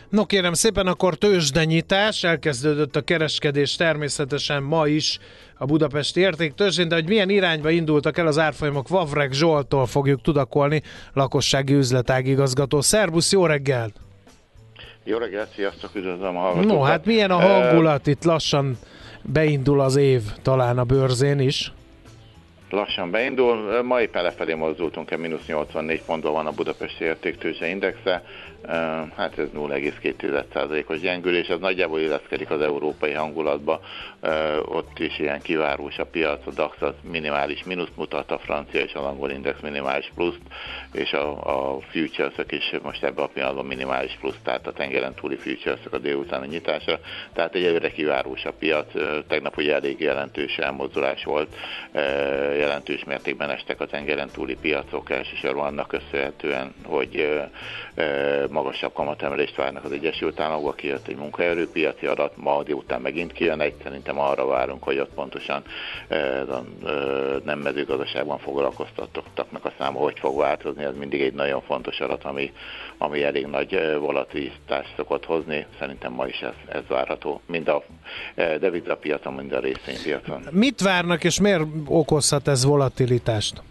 No 0.08 0.26
kérem 0.26 0.52
szépen, 0.52 0.86
akkor 0.86 1.14
tőzsdenyítás, 1.14 2.24
elkezdődött 2.24 2.96
a 2.96 3.02
kereskedés 3.02 3.76
természetesen 3.76 4.62
ma 4.62 4.86
is 4.86 5.18
a 5.58 5.64
budapesti 5.64 6.20
értéktőzsdén, 6.20 6.88
de 6.88 6.94
hogy 6.94 7.08
milyen 7.08 7.30
irányba 7.30 7.70
indultak 7.70 8.18
el 8.18 8.26
az 8.26 8.38
árfolyamok, 8.38 8.88
Vavreg 8.88 9.32
Zsoltól 9.32 9.86
fogjuk 9.86 10.22
tudakolni, 10.22 10.82
lakossági 11.12 11.74
üzletágigazgató. 11.74 12.80
Szerbusz, 12.80 13.32
jó 13.32 13.46
reggelt! 13.46 14.00
Jó 15.04 15.18
reggelt, 15.18 15.52
sziasztok, 15.54 15.94
üdvözlöm 15.94 16.36
a 16.36 16.40
hallgatókat. 16.40 16.76
No, 16.76 16.82
hát 16.82 17.04
milyen 17.04 17.30
a 17.30 17.40
hangulat, 17.40 18.06
itt 18.06 18.24
lassan 18.24 18.78
beindul 19.22 19.80
az 19.80 19.96
év 19.96 20.22
talán 20.42 20.78
a 20.78 20.84
bőrzén 20.84 21.38
is 21.38 21.72
lassan 22.74 23.10
beindul. 23.10 23.82
Ma 23.82 24.00
éppen 24.00 24.22
lefelé 24.22 24.54
mozdultunk, 24.54 25.16
mínusz 25.16 25.46
84 25.46 26.02
pontban 26.02 26.32
van 26.32 26.46
a 26.46 26.50
Budapesti 26.50 27.04
Értéktőzse 27.04 27.68
Indexe, 27.68 28.24
hát 29.16 29.38
ez 29.38 29.48
0,2%-os 29.54 31.00
gyengülés, 31.00 31.48
ez 31.48 31.58
nagyjából 31.58 32.00
illeszkedik 32.00 32.50
az 32.50 32.60
európai 32.60 33.12
hangulatba, 33.12 33.80
ott 34.64 34.98
is 34.98 35.18
ilyen 35.18 35.40
kivárós 35.40 35.98
a 35.98 36.04
piac, 36.04 36.46
a 36.46 36.50
DAX 36.50 36.82
az 36.82 36.94
minimális 37.02 37.64
mínuszt 37.64 37.96
mutat, 37.96 38.30
a 38.30 38.38
francia 38.38 38.80
és 38.80 38.94
a 38.94 39.06
angol 39.06 39.30
index 39.30 39.60
minimális 39.60 40.10
pluszt, 40.14 40.40
és 40.92 41.12
a, 41.12 41.74
a 41.74 41.80
futures 41.80 42.34
is 42.48 42.72
most 42.82 43.04
ebben 43.04 43.24
a 43.24 43.28
pillanatban 43.28 43.66
minimális 43.66 44.16
plusz, 44.20 44.38
tehát 44.42 44.66
a 44.66 44.72
tengeren 44.72 45.14
túli 45.14 45.36
futures 45.36 45.80
a 45.90 45.98
délutáni 45.98 46.46
nyitásra, 46.46 47.00
tehát 47.32 47.54
egyelőre 47.54 47.90
kivárós 47.90 48.44
a 48.44 48.52
piac, 48.52 48.92
tegnap 49.28 49.56
ugye 49.56 49.74
elég 49.74 50.00
jelentős 50.00 50.58
elmozdulás 50.58 51.24
volt, 51.24 51.56
jelentős 52.56 53.04
mértékben 53.04 53.50
estek 53.50 53.80
a 53.80 53.86
tengeren 53.86 54.28
túli 54.32 54.56
piacok, 54.60 55.10
elsősorban 55.10 55.66
annak 55.66 55.88
köszönhetően, 55.88 56.74
hogy 56.84 57.42
magasabb 58.54 58.92
kamatemelést 58.92 59.56
várnak 59.56 59.84
az 59.84 59.92
Egyesült 59.92 60.40
Államokba, 60.40 60.72
kijött 60.72 61.08
egy 61.08 61.16
munkaerőpiaci 61.16 62.06
adat, 62.06 62.36
ma 62.36 62.62
délután 62.62 63.00
megint 63.00 63.32
kijön 63.32 63.60
egy, 63.60 63.74
szerintem 63.82 64.18
arra 64.18 64.46
várunk, 64.46 64.82
hogy 64.82 64.98
ott 64.98 65.14
pontosan 65.14 65.62
a 66.48 66.58
nem 67.44 67.58
mezőgazdaságban 67.58 68.38
foglalkoztatottaknak 68.38 69.64
a 69.64 69.72
száma 69.78 69.98
hogy 69.98 70.18
fog 70.18 70.38
változni, 70.38 70.84
ez 70.84 70.96
mindig 70.96 71.20
egy 71.20 71.32
nagyon 71.32 71.62
fontos 71.62 72.00
adat, 72.00 72.24
ami, 72.24 72.52
ami 72.98 73.22
elég 73.22 73.46
nagy 73.46 73.96
volatilitást 73.98 74.92
szokott 74.96 75.24
hozni, 75.24 75.66
szerintem 75.78 76.12
ma 76.12 76.26
is 76.26 76.40
ez, 76.40 76.54
ez 76.68 76.82
várható, 76.88 77.40
mind 77.46 77.68
a 77.68 77.82
devizapiacon, 78.34 79.32
mind 79.32 79.52
a 79.52 79.60
részvénypiacon. 79.60 80.42
Mit 80.50 80.80
várnak 80.80 81.24
és 81.24 81.40
miért 81.40 81.62
okozhat 81.86 82.48
ez 82.48 82.64
volatilitást? 82.64 83.62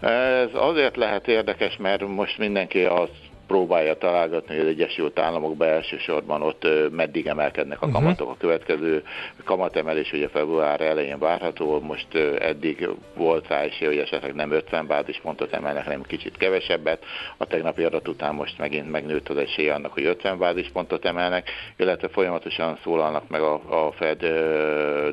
Ez 0.00 0.48
azért 0.52 0.96
lehet 0.96 1.28
érdekes, 1.28 1.76
mert 1.76 2.06
most 2.06 2.38
mindenki 2.38 2.84
azt 2.84 3.27
próbálja 3.48 3.94
találgatni, 3.94 4.56
hogy 4.56 4.64
az 4.64 4.70
Egyesült 4.70 5.18
Államokban 5.18 5.68
elsősorban 5.68 6.42
ott 6.42 6.66
meddig 6.90 7.26
emelkednek 7.26 7.82
a 7.82 7.86
uh-huh. 7.86 8.02
kamatok. 8.02 8.30
A 8.30 8.36
következő 8.38 9.02
kamatemelés 9.44 10.12
ugye 10.12 10.28
február 10.28 10.80
elején 10.80 11.18
várható, 11.18 11.80
most 11.80 12.14
eddig 12.38 12.88
volt 13.16 13.48
rá 13.48 13.60
esély, 13.60 13.88
hogy 13.88 13.98
esetleg 13.98 14.34
nem 14.34 14.50
50 14.50 14.86
bázispontot 14.86 15.52
emelnek, 15.52 15.84
hanem 15.84 16.02
kicsit 16.02 16.36
kevesebbet. 16.36 17.04
A 17.36 17.46
tegnapi 17.46 17.82
adat 17.82 18.08
után 18.08 18.34
most 18.34 18.58
megint 18.58 18.90
megnőtt 18.90 19.28
az 19.28 19.36
esély 19.36 19.68
annak, 19.68 19.92
hogy 19.92 20.04
50 20.04 20.38
bázispontot 20.38 21.04
emelnek, 21.04 21.50
illetve 21.76 22.08
folyamatosan 22.08 22.78
szólalnak 22.82 23.28
meg 23.28 23.40
a, 23.40 23.86
a 23.86 23.92
Fed 23.92 24.18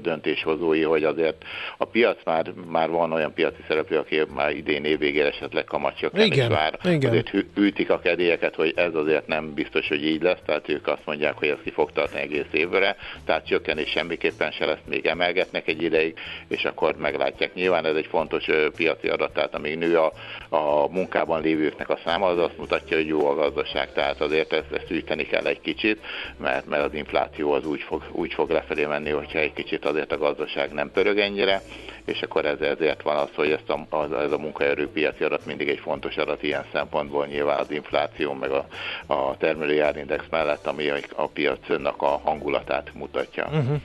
döntéshozói, 0.01 0.81
hogy 0.81 1.03
azért 1.03 1.43
a 1.77 1.85
piac 1.85 2.17
már, 2.25 2.53
már 2.67 2.89
van 2.89 3.11
olyan 3.11 3.33
piaci 3.33 3.61
szereplő, 3.67 3.97
aki 3.97 4.21
már 4.33 4.55
idén 4.55 4.85
évvégére 4.85 5.27
esetleg 5.27 5.63
kamatcsökkenés 5.63 6.47
vár. 6.47 6.77
Igen. 6.83 7.09
Azért 7.09 7.29
hűtik 7.55 7.89
a 7.89 7.99
kedélyeket 7.99 8.23
engedélyeket, 8.25 8.55
hogy 8.55 8.73
ez 8.75 8.95
azért 8.95 9.27
nem 9.27 9.53
biztos, 9.53 9.87
hogy 9.87 10.05
így 10.05 10.21
lesz, 10.21 10.39
tehát 10.45 10.69
ők 10.69 10.87
azt 10.87 11.05
mondják, 11.05 11.37
hogy 11.37 11.47
ez 11.47 11.57
ki 11.63 11.71
fog 11.71 11.91
tartani 11.91 12.21
egész 12.21 12.51
évre, 12.51 12.95
tehát 13.25 13.47
csökkenés 13.47 13.89
semmiképpen 13.89 14.51
se 14.51 14.65
lesz, 14.65 14.77
még 14.85 15.05
emelgetnek 15.05 15.67
egy 15.67 15.81
ideig, 15.81 16.17
és 16.47 16.65
akkor 16.65 16.95
meglátják. 16.95 17.53
Nyilván 17.53 17.85
ez 17.85 17.95
egy 17.95 18.07
fontos 18.07 18.45
piaci 18.75 19.07
adat, 19.07 19.33
tehát 19.33 19.55
amíg 19.55 19.77
nő 19.77 19.97
a, 19.97 20.13
a 20.49 20.87
munkában 20.87 21.41
lévőknek 21.41 21.89
a 21.89 21.99
száma, 22.03 22.25
az 22.25 22.37
azt 22.37 22.57
mutatja, 22.57 22.97
hogy 22.97 23.07
jó 23.07 23.27
a 23.27 23.35
gazdaság, 23.35 23.93
tehát 23.93 24.21
azért 24.21 24.53
ezt, 24.53 24.71
ezt 24.71 24.91
üteni 24.91 25.23
kell 25.23 25.45
egy 25.45 25.61
kicsit, 25.61 25.99
mert, 26.37 26.65
mert 26.65 26.83
az 26.83 26.93
infláció 26.93 27.51
az 27.51 27.65
úgy 27.65 27.81
fog, 27.81 28.03
úgy 28.11 28.33
fog 28.33 28.49
lefelé 28.49 28.85
menni, 28.85 29.09
hogyha 29.09 29.39
egy 29.39 29.53
kicsit 29.53 29.85
azért 29.85 30.11
a 30.11 30.17
gazdaság 30.17 30.71
nem 30.71 30.91
pörög 30.91 31.17
ennyire, 31.17 31.61
és 32.05 32.21
akkor 32.21 32.45
ez, 32.45 32.59
ezért 32.59 33.01
van 33.01 33.17
az, 33.17 33.29
hogy 33.35 33.51
ezt 33.51 33.69
a, 33.69 33.85
az, 33.89 34.11
ez 34.11 34.31
a 34.31 34.37
munkaerőpiaci 34.37 35.23
adat 35.23 35.45
mindig 35.45 35.69
egy 35.69 35.79
fontos 35.79 36.17
adat 36.17 36.43
ilyen 36.43 36.65
szempontból, 36.71 37.25
nyilván 37.25 37.59
az 37.59 37.71
infláció 37.71 38.14
meg 38.39 38.51
a, 38.51 38.67
a 39.05 39.37
termelőjárindex 39.37 40.23
mellett, 40.29 40.67
ami 40.67 40.89
a 41.15 41.27
piacnak 41.27 42.01
a 42.01 42.21
hangulatát 42.23 42.91
mutatja. 42.93 43.45
Uh-huh. 43.45 43.81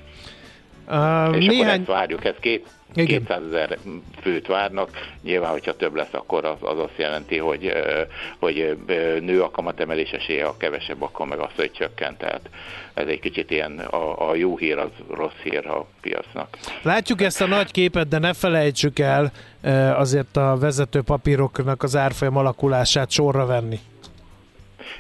Uh, 0.91 1.37
és 1.37 1.47
néhány... 1.47 1.67
akkor 1.67 1.79
ezt 1.79 1.87
várjuk, 1.87 2.25
ez 2.25 2.35
két, 2.41 2.67
igen. 2.95 3.19
200 3.19 3.43
ezer 3.47 3.79
főt 4.21 4.47
várnak. 4.47 4.91
Nyilván, 5.23 5.51
hogyha 5.51 5.77
több 5.77 5.95
lesz, 5.95 6.13
akkor 6.13 6.45
az, 6.45 6.57
az 6.61 6.79
azt 6.79 6.97
jelenti, 6.97 7.39
hogy, 7.39 7.73
hogy 8.39 8.77
nő 9.21 9.43
a 9.43 9.51
kamatemelés 9.51 10.11
esélye, 10.11 10.45
a 10.45 10.57
kevesebb, 10.57 11.03
akkor 11.03 11.27
meg 11.27 11.39
az, 11.39 11.51
hogy 11.57 11.73
csökkent. 11.73 12.19
Tehát 12.19 12.41
ez 12.95 13.07
egy 13.07 13.21
kicsit 13.21 13.51
ilyen 13.51 13.79
a, 13.79 14.31
a 14.31 14.35
jó 14.35 14.57
hír, 14.57 14.79
az 14.79 14.91
rossz 15.11 15.39
hír 15.43 15.67
a 15.67 15.87
piacnak. 16.01 16.59
Látjuk 16.83 17.23
ezt 17.23 17.41
a 17.41 17.47
nagy 17.47 17.71
képet, 17.71 18.09
de 18.09 18.19
ne 18.19 18.33
felejtsük 18.33 18.99
el 18.99 19.33
azért 19.97 20.37
a 20.37 20.57
vezető 20.61 21.03
papíroknak 21.03 21.83
az 21.83 21.97
árfolyam 21.97 22.37
alakulását 22.37 23.11
sorra 23.11 23.47
venni. 23.47 23.81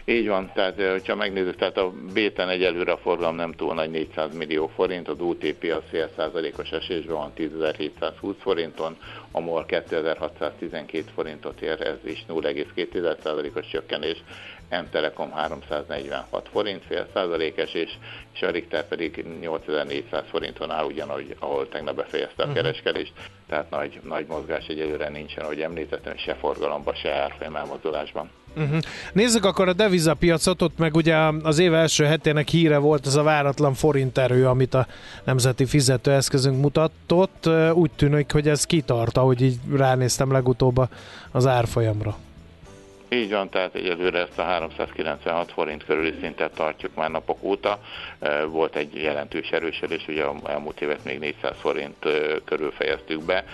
Így 0.04 0.28
van, 0.28 0.50
tehát 0.54 0.90
hogyha 0.90 1.14
megnézzük, 1.14 1.56
tehát 1.56 1.76
a 1.76 1.92
Béten 2.12 2.48
egyelőre 2.48 2.92
a 2.92 2.96
forgalom 2.96 3.34
nem 3.34 3.52
túl 3.52 3.74
nagy 3.74 3.90
400 3.90 4.34
millió 4.34 4.66
forint, 4.66 5.08
az 5.08 5.20
UTP 5.20 5.72
az 5.76 5.82
fél 5.90 6.10
százalékos 6.16 6.70
esésben 6.70 7.16
van 7.16 7.32
10.720 7.36 8.34
forinton, 8.40 8.96
a 9.32 9.40
MOL 9.40 9.66
2612 9.66 11.04
forintot 11.14 11.60
ér, 11.60 11.80
ez 11.80 11.98
is 12.04 12.24
0,2 12.28 13.16
százalékos 13.22 13.66
csökkenés, 13.66 14.22
M-Telekom 14.70 15.30
346 15.32 16.48
forint, 16.52 16.84
fél 16.84 17.06
százalékes, 17.14 17.74
és, 17.74 17.90
és 18.34 18.42
a 18.42 18.50
Richter 18.50 18.88
pedig 18.88 19.24
8400 19.40 20.24
forinton 20.28 20.70
áll, 20.70 20.84
ugyanúgy, 20.84 21.36
ahol 21.38 21.68
tegnap 21.68 21.94
befejezte 21.94 22.42
a 22.42 22.46
uh-huh. 22.46 22.62
kereskedést, 22.62 23.12
tehát 23.48 23.70
nagy, 23.70 24.00
nagy 24.02 24.26
mozgás 24.26 24.66
egyelőre 24.66 25.08
nincsen, 25.08 25.44
ahogy 25.44 25.60
említettem, 25.60 26.16
se 26.16 26.34
forgalomban, 26.34 26.94
se 26.94 27.12
árfolyam 27.12 27.56
elmozdulásban. 27.56 28.30
Uh-huh. 28.56 28.78
Nézzük 29.12 29.44
akkor 29.44 29.68
a 29.68 29.72
devizapiacot, 29.72 30.62
ott 30.62 30.78
meg 30.78 30.94
ugye 30.94 31.16
az 31.42 31.58
év 31.58 31.74
első 31.74 32.04
hetének 32.04 32.48
híre 32.48 32.78
volt 32.78 33.06
ez 33.06 33.14
a 33.14 33.22
váratlan 33.22 33.74
forint 33.74 34.18
erő, 34.18 34.46
amit 34.46 34.74
a 34.74 34.86
nemzeti 35.24 35.64
fizetőeszközünk 35.64 36.60
mutatott. 36.60 37.48
Úgy 37.72 37.90
tűnik, 37.96 38.32
hogy 38.32 38.48
ez 38.48 38.64
kitart, 38.64 39.16
ahogy 39.16 39.42
így 39.42 39.58
ránéztem 39.76 40.32
legutóbb 40.32 40.88
az 41.30 41.46
árfolyamra. 41.46 42.16
Így 43.12 43.30
van, 43.30 43.48
tehát 43.48 43.74
egyelőre 43.74 44.18
ezt 44.18 44.38
a 44.38 44.42
396 44.42 45.52
forint 45.52 45.84
körüli 45.84 46.14
szintet 46.20 46.54
tartjuk 46.54 46.94
már 46.94 47.10
napok 47.10 47.42
óta. 47.42 47.80
Volt 48.46 48.76
egy 48.76 48.94
jelentős 48.94 49.50
erősödés, 49.50 50.08
ugye 50.08 50.24
elmúlt 50.44 50.80
évet 50.80 51.04
még 51.04 51.18
400 51.18 51.56
forint 51.60 52.06
körül 52.44 52.70
fejeztük 52.70 53.24
be, 53.24 53.44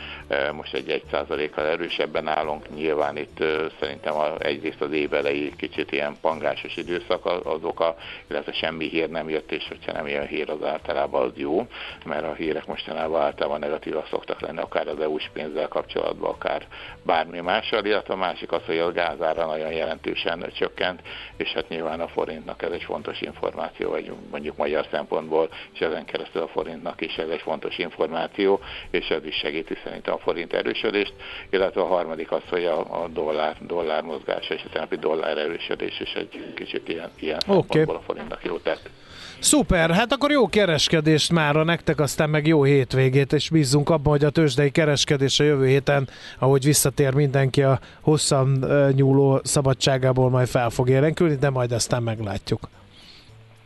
most 0.53 0.75
egy 0.75 1.03
1%-kal 1.13 1.67
erősebben 1.67 2.29
állunk. 2.29 2.75
Nyilván 2.75 3.17
itt 3.17 3.45
szerintem 3.81 4.15
egyrészt 4.39 4.81
az 4.81 4.93
év 4.93 5.15
elejé 5.15 5.53
kicsit 5.57 5.93
ilyen 5.93 6.17
pangásos 6.21 6.77
időszak 6.77 7.27
az 7.27 7.63
oka, 7.65 7.97
illetve 8.31 8.53
semmi 8.53 8.89
hír 8.89 9.09
nem 9.11 9.29
jött, 9.29 9.53
és 9.53 9.69
hogyha 9.69 9.93
nem 9.93 10.07
ilyen 10.07 10.27
hír, 10.27 10.51
az 10.51 10.65
általában 10.65 11.23
az 11.23 11.33
jó, 11.35 11.67
mert 12.05 12.25
a 12.25 12.33
hírek 12.33 12.67
mostanában 12.67 13.21
általában 13.21 13.59
negatívak 13.59 14.07
szoktak 14.09 14.41
lenni, 14.41 14.59
akár 14.59 14.89
az 14.89 15.01
EU-s 15.01 15.31
pénzzel 15.33 15.69
kapcsolatban, 15.69 16.31
akár 16.31 16.67
bármi 17.03 17.41
mással, 17.41 17.85
illetve 17.85 18.15
a 18.15 18.17
másik 18.17 18.53
az, 18.53 18.63
hogy 18.67 18.79
a 18.79 18.93
gázára 18.93 19.45
nagyon 19.47 19.73
jelentősen 19.73 20.53
csökkent, 20.55 21.01
és 21.37 21.53
hát 21.53 21.69
nyilván 21.69 22.01
a 22.01 22.09
forintnak 22.09 22.63
ez 22.63 22.71
egy 22.71 22.83
fontos 22.83 23.21
információ, 23.21 23.91
vagy 23.91 24.13
mondjuk 24.31 24.57
magyar 24.57 24.87
szempontból, 24.91 25.49
és 25.73 25.81
ezen 25.81 26.05
keresztül 26.05 26.43
a 26.43 26.49
forintnak 26.49 27.01
is 27.01 27.17
ez 27.17 27.29
egy 27.29 27.41
fontos 27.41 27.79
információ, 27.79 28.61
és 28.91 29.09
ez 29.09 29.25
is 29.25 29.35
segíti 29.35 29.77
szerintem 29.85 30.15
a 30.15 30.19
forint 30.19 30.53
erősödést, 30.53 31.15
illetve 31.51 31.81
a 31.81 31.87
harmadik 31.87 32.33
az, 32.33 32.43
hogy 32.49 32.65
a, 32.65 33.03
a 33.03 33.09
dollár, 33.09 33.57
dollár 33.61 34.03
mozgása 34.03 34.55
és 34.55 34.63
a 34.65 34.69
tegnapi 34.69 34.97
dollár 34.97 35.39
erősödés 35.39 36.01
is 36.01 36.13
egy 36.13 36.53
kicsit 36.55 36.89
ilyen, 36.89 37.11
ilyen 37.21 37.41
okay. 37.47 37.55
szempontból 37.61 37.97
a 37.97 38.01
forintnak 38.01 38.45
jó 38.45 38.59
tett. 38.59 38.91
Szuper, 39.39 39.91
hát 39.91 40.13
akkor 40.13 40.31
jó 40.31 40.49
kereskedést 40.49 41.33
már 41.33 41.57
a 41.57 41.65
nektek, 41.65 42.01
aztán 42.01 42.31
meg 42.31 42.47
jó 42.47 42.63
hétvégét, 42.63 43.33
és 43.33 43.51
bízzunk 43.51 43.91
abban, 43.91 44.13
hogy 44.13 44.25
a 44.25 44.31
tőzsdei 44.31 44.71
kereskedés 44.71 45.41
a 45.41 45.45
jövő 45.45 45.67
héten, 45.67 46.09
ahogy 46.39 46.65
visszatér 46.65 47.15
mindenki 47.15 47.63
a 47.63 47.81
hosszan 48.01 48.65
nyúló 48.95 49.41
szabadságából 49.45 50.31
majd 50.31 50.49
fel 50.49 50.71
fog 50.71 50.89
érenkülni, 50.89 51.35
de 51.35 51.51
majd 51.51 51.73
aztán 51.73 52.03
meglátjuk. 52.03 52.69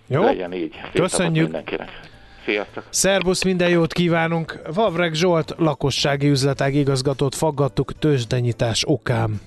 Jó? 0.07 0.23
Legyen 0.23 0.53
így. 0.53 0.73
Szép 0.93 1.03
Köszönjük. 1.03 1.59
Sziasztok. 2.45 2.85
Szerbusz, 2.89 3.45
minden 3.45 3.69
jót 3.69 3.93
kívánunk. 3.93 4.61
Vavreg 4.75 5.15
Zsolt, 5.15 5.55
lakossági 5.59 6.29
üzletág 6.29 6.75
igazgatót 6.75 7.35
faggattuk 7.35 7.99
tőzsdenyítás 7.99 8.85
okán. 8.87 9.41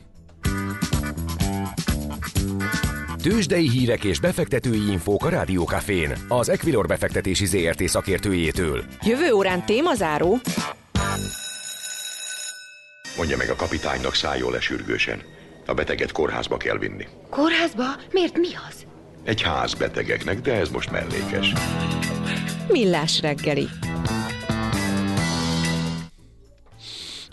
Tőzsdei 3.23 3.69
hírek 3.69 4.03
és 4.03 4.19
befektetői 4.19 4.91
infók 4.91 5.25
a 5.25 5.29
Rádiókafén, 5.29 6.13
az 6.27 6.49
Equilor 6.49 6.87
befektetési 6.87 7.45
ZRT 7.45 7.87
szakértőjétől. 7.87 8.83
Jövő 9.01 9.31
órán 9.31 9.65
témazáró. 9.65 10.39
Mondja 13.17 13.37
meg 13.37 13.49
a 13.49 13.55
kapitánynak 13.55 14.15
szálljon 14.15 14.51
le 14.51 14.59
sürgősen. 14.59 15.21
A 15.65 15.73
beteget 15.73 16.11
kórházba 16.11 16.57
kell 16.57 16.77
vinni. 16.77 17.07
Kórházba? 17.29 17.83
Miért 18.11 18.37
mi 18.37 18.47
az? 18.69 18.85
Egy 19.23 19.41
ház 19.41 19.73
betegeknek, 19.73 20.41
de 20.41 20.53
ez 20.53 20.69
most 20.69 20.91
mellékes. 20.91 21.53
Millás 22.67 23.21
reggeli. 23.21 23.67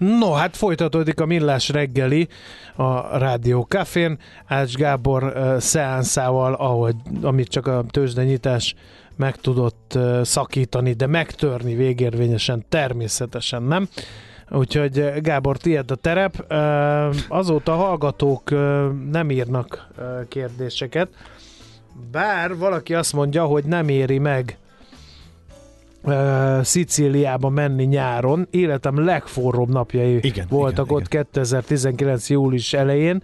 No, 0.00 0.32
hát 0.32 0.56
folytatódik 0.56 1.20
a 1.20 1.26
Millás 1.26 1.68
reggeli 1.68 2.28
a 2.76 3.18
Rádió 3.18 3.62
Cafén, 3.62 4.18
Ács 4.46 4.74
Gábor 4.74 5.22
uh, 5.22 5.58
szeánszával, 5.58 6.54
ahogy, 6.54 6.94
amit 7.22 7.48
csak 7.48 7.66
a 7.66 7.84
tőzsdenyítás 7.90 8.74
meg 9.16 9.36
tudott 9.36 9.92
uh, 9.94 10.22
szakítani, 10.22 10.92
de 10.92 11.06
megtörni 11.06 11.74
végérvényesen 11.74 12.64
természetesen 12.68 13.62
nem. 13.62 13.88
Úgyhogy 14.50 15.12
Gábor, 15.20 15.56
tiéd 15.56 15.90
a 15.90 15.94
terep. 15.94 16.44
Uh, 16.50 17.16
azóta 17.28 17.72
hallgatók 17.72 18.50
uh, 18.50 18.58
nem 19.10 19.30
írnak 19.30 19.88
uh, 19.98 20.28
kérdéseket, 20.28 21.08
bár 22.10 22.56
valaki 22.56 22.94
azt 22.94 23.12
mondja, 23.12 23.44
hogy 23.44 23.64
nem 23.64 23.88
éri 23.88 24.18
meg 24.18 24.58
uh, 26.02 26.62
Szicíliába 26.62 27.48
menni 27.48 27.84
nyáron. 27.84 28.46
Életem 28.50 29.04
legforróbb 29.04 29.68
napjai 29.68 30.18
igen, 30.22 30.46
voltak 30.50 30.84
igen, 30.84 30.96
ott 30.96 31.06
igen. 31.06 31.26
2019. 31.32 32.30
július 32.30 32.72
elején 32.72 33.22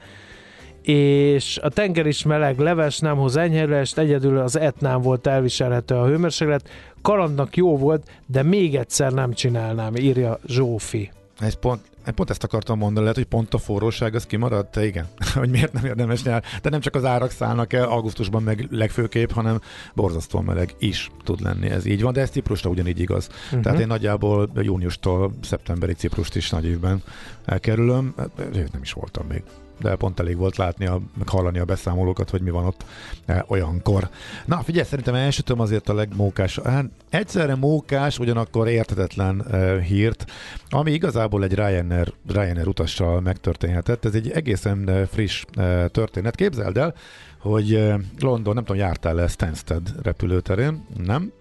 és 0.86 1.58
a 1.62 1.68
tenger 1.68 2.06
is 2.06 2.22
meleg, 2.22 2.58
leves, 2.58 2.98
nem 2.98 3.16
hoz 3.16 3.36
enyhülést, 3.36 3.98
egyedül 3.98 4.38
az 4.38 4.58
etnán 4.58 5.00
volt 5.00 5.26
elviselhető 5.26 5.94
a 5.94 6.06
hőmérséklet. 6.06 6.68
Kalandnak 7.02 7.56
jó 7.56 7.76
volt, 7.76 8.10
de 8.26 8.42
még 8.42 8.74
egyszer 8.74 9.12
nem 9.12 9.32
csinálnám, 9.32 9.96
írja 9.96 10.38
Zsófi. 10.46 11.10
Ez 11.38 11.55
pont, 11.55 11.81
pont 12.14 12.31
ezt 12.31 12.44
akartam 12.44 12.79
mondani, 12.79 13.01
lehet, 13.01 13.16
hogy 13.16 13.27
pont 13.27 13.55
a 13.55 13.59
forróság 13.59 14.14
az 14.14 14.27
kimaradt, 14.27 14.75
de 14.75 14.87
igen, 14.87 15.07
hogy 15.35 15.51
miért 15.51 15.72
nem 15.72 15.85
érdemes 15.85 16.22
nyár. 16.22 16.44
De 16.62 16.70
nem 16.70 16.81
csak 16.81 16.94
az 16.94 17.05
árak 17.05 17.31
szállnak 17.31 17.72
el, 17.72 17.88
augusztusban 17.88 18.42
meg 18.42 18.66
legfőképp, 18.70 19.31
hanem 19.31 19.61
borzasztóan 19.94 20.44
meleg 20.44 20.75
is 20.79 21.11
tud 21.25 21.40
lenni, 21.40 21.70
ez 21.70 21.85
így 21.85 22.03
van, 22.03 22.12
de 22.12 22.20
ez 22.20 22.31
Ciprusra 22.31 22.70
ugyanígy 22.70 23.01
igaz. 23.01 23.29
Uh-huh. 23.44 23.61
Tehát 23.61 23.81
én 23.81 23.87
nagyjából 23.87 24.51
júniustól 24.55 25.33
szeptemberig 25.42 25.96
Ciprust 25.96 26.37
is 26.37 26.51
nagy 26.51 26.64
évben 26.64 27.03
elkerülöm, 27.44 28.14
nem 28.53 28.83
is 28.83 28.92
voltam 28.92 29.27
még 29.27 29.42
de 29.80 29.96
pont 29.96 30.20
elég 30.20 30.36
volt 30.36 30.56
látni, 30.56 30.86
a, 30.86 31.00
meg 31.18 31.28
hallani 31.28 31.58
a 31.58 31.64
beszámolókat, 31.64 32.30
hogy 32.30 32.40
mi 32.40 32.50
van 32.50 32.64
ott 32.64 32.84
e, 33.26 33.44
olyankor. 33.48 34.08
Na, 34.44 34.62
figyelj, 34.62 34.86
szerintem 34.86 35.14
elsütöm 35.14 35.60
azért 35.60 35.88
a 35.88 35.94
legmókás, 35.94 36.58
hát 36.64 36.84
egyszerre 37.10 37.54
mókás, 37.54 38.18
ugyanakkor 38.18 38.68
értetetlen 38.68 39.40
e, 39.40 39.80
hírt, 39.80 40.24
ami 40.68 40.92
igazából 40.92 41.44
egy 41.44 41.54
Ryanair, 41.54 42.12
Ryanair 42.28 42.66
utassal 42.66 43.20
megtörténhetett. 43.20 44.04
Ez 44.04 44.14
egy 44.14 44.30
egészen 44.30 44.88
e, 44.88 45.06
friss 45.06 45.44
e, 45.54 45.88
történet. 45.88 46.34
Képzeld 46.34 46.76
el, 46.76 46.94
hogy 47.38 47.74
e, 47.74 48.00
London, 48.18 48.54
nem 48.54 48.64
tudom, 48.64 48.80
jártál-e 48.80 49.26
Stansted 49.26 49.92
repülőterén? 50.02 50.86
Nem? 51.04 51.32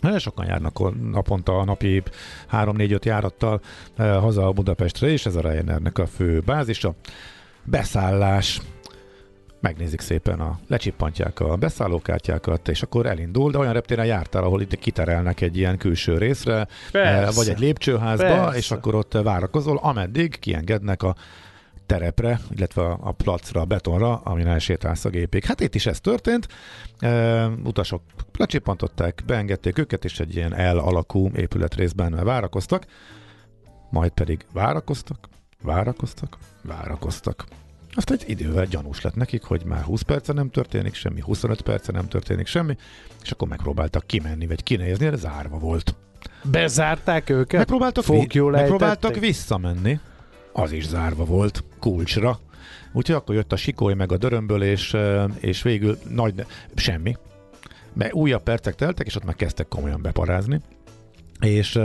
Nagyon 0.00 0.18
sokan 0.18 0.46
járnak 0.46 1.10
naponta 1.10 1.58
a 1.58 1.64
napi 1.64 2.02
3-4-5 2.52 3.04
járattal 3.04 3.60
e, 3.96 4.12
haza 4.12 4.52
Budapestre, 4.52 5.08
és 5.08 5.26
ez 5.26 5.34
a 5.34 5.40
Ryanairnek 5.40 5.98
a 5.98 6.06
fő 6.06 6.40
bázisa 6.40 6.94
beszállás, 7.64 8.60
megnézik 9.60 10.00
szépen, 10.00 10.40
a, 10.40 10.58
lecsippantják 10.68 11.40
a 11.40 11.56
beszállókártyákat, 11.56 12.68
és 12.68 12.82
akkor 12.82 13.06
elindul, 13.06 13.50
de 13.50 13.58
olyan 13.58 13.72
reptéren 13.72 14.06
jártál, 14.06 14.42
ahol 14.42 14.60
itt 14.60 14.78
kiterelnek 14.78 15.40
egy 15.40 15.56
ilyen 15.56 15.78
külső 15.78 16.18
részre, 16.18 16.68
Persze. 16.92 17.36
vagy 17.36 17.48
egy 17.48 17.58
lépcsőházba, 17.58 18.24
Persze. 18.24 18.58
és 18.58 18.70
akkor 18.70 18.94
ott 18.94 19.12
várakozol, 19.12 19.78
ameddig 19.82 20.38
kiengednek 20.38 21.02
a 21.02 21.14
terepre, 21.86 22.40
illetve 22.50 22.82
a 22.82 23.12
placra, 23.12 23.60
a 23.60 23.64
betonra, 23.64 24.16
amin 24.16 24.46
elsétálsz 24.46 25.04
a 25.04 25.08
gépig. 25.08 25.44
Hát 25.44 25.60
itt 25.60 25.74
is 25.74 25.86
ez 25.86 26.00
történt. 26.00 26.48
E, 26.98 27.46
utasok 27.46 28.02
lecsippantották, 28.38 29.22
beengedték 29.26 29.78
őket, 29.78 30.04
és 30.04 30.20
egy 30.20 30.36
ilyen 30.36 30.74
L 30.74 30.78
alakú 30.78 31.30
épületrészben 31.34 32.24
várakoztak, 32.24 32.86
majd 33.90 34.10
pedig 34.10 34.46
várakoztak, 34.52 35.28
várakoztak, 35.62 36.38
várakoztak. 36.62 37.44
Aztán 37.94 38.18
egy 38.20 38.30
idővel 38.30 38.66
gyanús 38.66 39.00
lett 39.00 39.14
nekik, 39.14 39.42
hogy 39.42 39.64
már 39.64 39.82
20 39.82 40.02
perce 40.02 40.32
nem 40.32 40.50
történik 40.50 40.94
semmi, 40.94 41.20
25 41.20 41.60
perce 41.60 41.92
nem 41.92 42.08
történik 42.08 42.46
semmi, 42.46 42.76
és 43.22 43.30
akkor 43.30 43.48
megpróbáltak 43.48 44.06
kimenni, 44.06 44.46
vagy 44.46 44.62
kinézni, 44.62 45.08
de 45.08 45.16
zárva 45.16 45.58
volt. 45.58 45.94
Bezárták 46.42 47.30
őket? 47.30 47.58
Megpróbáltak, 47.58 48.06
vi- 48.06 48.40
megpróbáltak 48.40 49.16
visszamenni. 49.16 50.00
Az 50.52 50.72
is 50.72 50.86
zárva 50.86 51.24
volt, 51.24 51.64
kulcsra. 51.78 52.38
Úgyhogy 52.92 53.14
akkor 53.14 53.34
jött 53.34 53.52
a 53.52 53.56
sikoly 53.56 53.94
meg 53.94 54.12
a 54.12 54.16
dörömből, 54.16 54.62
és, 54.62 54.96
és 55.40 55.62
végül 55.62 55.98
nagy, 56.08 56.46
semmi. 56.74 57.16
Mert 57.92 58.12
újabb 58.12 58.42
percek 58.42 58.74
teltek, 58.74 59.06
és 59.06 59.16
ott 59.16 59.24
már 59.24 59.36
kezdtek 59.36 59.68
komolyan 59.68 60.02
beparázni. 60.02 60.60
És 61.40 61.78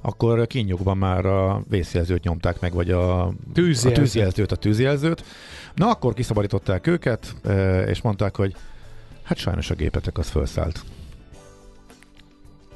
akkor 0.00 0.46
kínjukban 0.46 0.96
már 0.96 1.26
a 1.26 1.62
vészjelzőt 1.68 2.22
nyomták 2.22 2.60
meg, 2.60 2.72
vagy 2.72 2.90
a 2.90 3.32
tűzjelzőt. 3.52 3.98
a 3.98 4.00
tűzjelzőt, 4.00 4.52
a 4.52 4.56
tűzjelzőt. 4.56 5.24
Na, 5.74 5.90
akkor 5.90 6.14
kiszabadították 6.14 6.86
őket, 6.86 7.34
és 7.86 8.00
mondták, 8.00 8.36
hogy 8.36 8.54
hát 9.22 9.38
sajnos 9.38 9.70
a 9.70 9.74
gépetek 9.74 10.18
az 10.18 10.28
felszállt. 10.28 10.84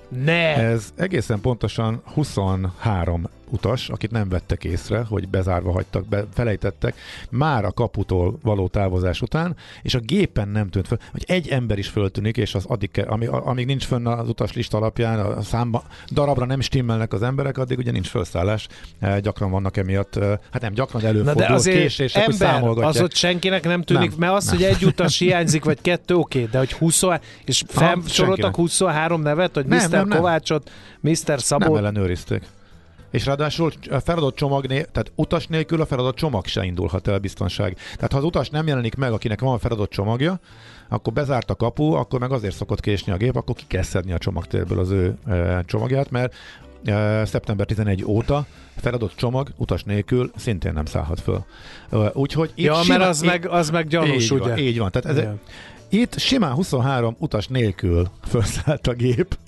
Ne! 0.08 0.54
Ez 0.54 0.92
egészen 0.96 1.40
pontosan 1.40 2.02
23 2.04 3.28
utas, 3.50 3.88
akit 3.88 4.10
nem 4.10 4.28
vettek 4.28 4.64
észre, 4.64 5.04
hogy 5.08 5.28
bezárva 5.28 5.72
hagytak, 5.72 6.08
be, 6.08 6.24
felejtettek, 6.34 6.94
már 7.30 7.64
a 7.64 7.72
kaputól 7.72 8.38
való 8.42 8.68
távozás 8.68 9.22
után, 9.22 9.56
és 9.82 9.94
a 9.94 9.98
gépen 9.98 10.48
nem 10.48 10.68
tűnt 10.68 10.86
föl, 10.86 10.98
hogy 11.12 11.24
egy 11.26 11.48
ember 11.48 11.78
is 11.78 11.88
föltűnik, 11.88 12.36
és 12.36 12.54
az 12.54 12.64
addig, 12.64 13.04
ami, 13.06 13.26
amíg 13.26 13.66
nincs 13.66 13.84
fönn 13.84 14.06
az 14.06 14.28
utas 14.28 14.52
lista 14.52 14.76
alapján, 14.76 15.18
a 15.18 15.42
számba, 15.42 15.84
darabra 16.10 16.44
nem 16.44 16.60
stimmelnek 16.60 17.12
az 17.12 17.22
emberek, 17.22 17.58
addig 17.58 17.78
ugye 17.78 17.90
nincs 17.90 18.08
felszállás. 18.08 18.68
E, 19.00 19.20
gyakran 19.20 19.50
vannak 19.50 19.76
emiatt, 19.76 20.16
e, 20.16 20.40
hát 20.50 20.62
nem 20.62 20.72
gyakran, 20.72 21.02
de 21.02 21.08
előfordul 21.08 21.42
Na 21.42 21.48
de 21.48 21.54
azért 21.54 21.78
késések, 21.78 22.22
ember, 22.22 22.38
hogy 22.38 22.48
számolgatják. 22.48 22.94
az 22.94 23.00
ott 23.00 23.14
senkinek 23.14 23.64
nem 23.64 23.82
tűnik, 23.82 24.10
nem, 24.10 24.18
mert 24.18 24.32
az, 24.32 24.44
nem. 24.44 24.56
hogy 24.56 24.64
egy 24.64 24.84
utas 24.84 25.18
hiányzik, 25.18 25.64
vagy 25.64 25.78
kettő, 25.80 26.14
oké, 26.14 26.38
okay, 26.38 26.50
de 26.50 26.58
hogy 26.58 26.72
20, 26.72 27.02
és 27.44 27.62
felsoroltak 27.68 28.54
23 28.56 29.22
nevet, 29.22 29.54
hogy 29.54 29.66
nem, 29.66 29.78
Mr. 29.78 29.90
Nem, 29.90 30.08
nem. 30.08 30.18
Kovácsot, 30.18 30.70
Mr. 31.00 31.40
Szabó. 31.40 31.64
Nem 31.64 31.74
ellenőrizték. 31.74 32.42
És 33.14 33.26
ráadásul 33.26 33.72
a 33.90 34.00
feladott 34.00 34.36
csomag, 34.36 34.66
né- 34.66 34.88
tehát 34.90 35.12
utas 35.14 35.46
nélkül 35.46 35.80
a 35.80 35.86
feladott 35.86 36.16
csomag 36.16 36.46
se 36.46 36.64
indulhat 36.64 37.08
el 37.08 37.18
biztonság. 37.18 37.76
Tehát 37.94 38.12
ha 38.12 38.18
az 38.18 38.24
utas 38.24 38.50
nem 38.50 38.66
jelenik 38.66 38.94
meg, 38.94 39.12
akinek 39.12 39.40
van 39.40 39.54
a 39.54 39.58
feladott 39.58 39.90
csomagja, 39.90 40.40
akkor 40.88 41.12
bezárt 41.12 41.50
a 41.50 41.54
kapu, 41.54 41.92
akkor 41.92 42.20
meg 42.20 42.32
azért 42.32 42.54
szokott 42.54 42.80
késni 42.80 43.12
a 43.12 43.16
gép, 43.16 43.36
akkor 43.36 43.54
ki 43.54 43.64
kell 43.66 43.82
szedni 43.82 44.12
a 44.12 44.18
csomagtérből 44.18 44.78
az 44.78 44.90
ő 44.90 45.16
e, 45.26 45.62
csomagját, 45.66 46.10
mert 46.10 46.34
e, 46.84 47.24
szeptember 47.24 47.66
11 47.66 48.04
óta 48.04 48.46
feladott 48.76 49.14
csomag 49.16 49.48
utas 49.56 49.82
nélkül 49.82 50.30
szintén 50.36 50.72
nem 50.72 50.84
szállhat 50.84 51.20
föl. 51.20 51.44
Úgyhogy 52.12 52.52
itt 52.54 52.64
ja, 52.64 52.74
simán, 52.74 52.98
mert 52.98 53.10
az, 53.10 53.22
itt, 53.22 53.28
meg, 53.28 53.48
az 53.48 53.70
meg 53.70 53.86
gyanús, 53.86 54.24
így 54.24 54.32
ugye? 54.32 54.48
Van, 54.48 54.58
így 54.58 54.78
van. 54.78 54.90
Tehát 54.90 55.18
ez, 55.18 55.28
itt 55.88 56.18
simán 56.18 56.52
23 56.52 57.16
utas 57.18 57.46
nélkül 57.46 58.10
felszállt 58.22 58.86
a 58.86 58.92
gép, 58.92 59.38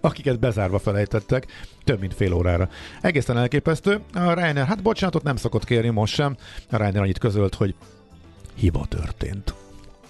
akiket 0.00 0.38
bezárva 0.38 0.78
felejtettek 0.78 1.46
több 1.84 2.00
mint 2.00 2.14
fél 2.14 2.32
órára. 2.32 2.68
Egészen 3.00 3.38
elképesztő. 3.38 4.00
A 4.14 4.32
Reiner, 4.32 4.66
hát 4.66 4.82
bocsánatot 4.82 5.22
nem 5.22 5.36
szokott 5.36 5.64
kérni 5.64 5.88
most 5.88 6.14
sem. 6.14 6.36
A 6.70 6.76
Reiner 6.76 7.02
annyit 7.02 7.18
közölt, 7.18 7.54
hogy 7.54 7.74
hiba 8.54 8.86
történt. 8.88 9.54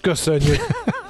Köszönjük! 0.01 0.59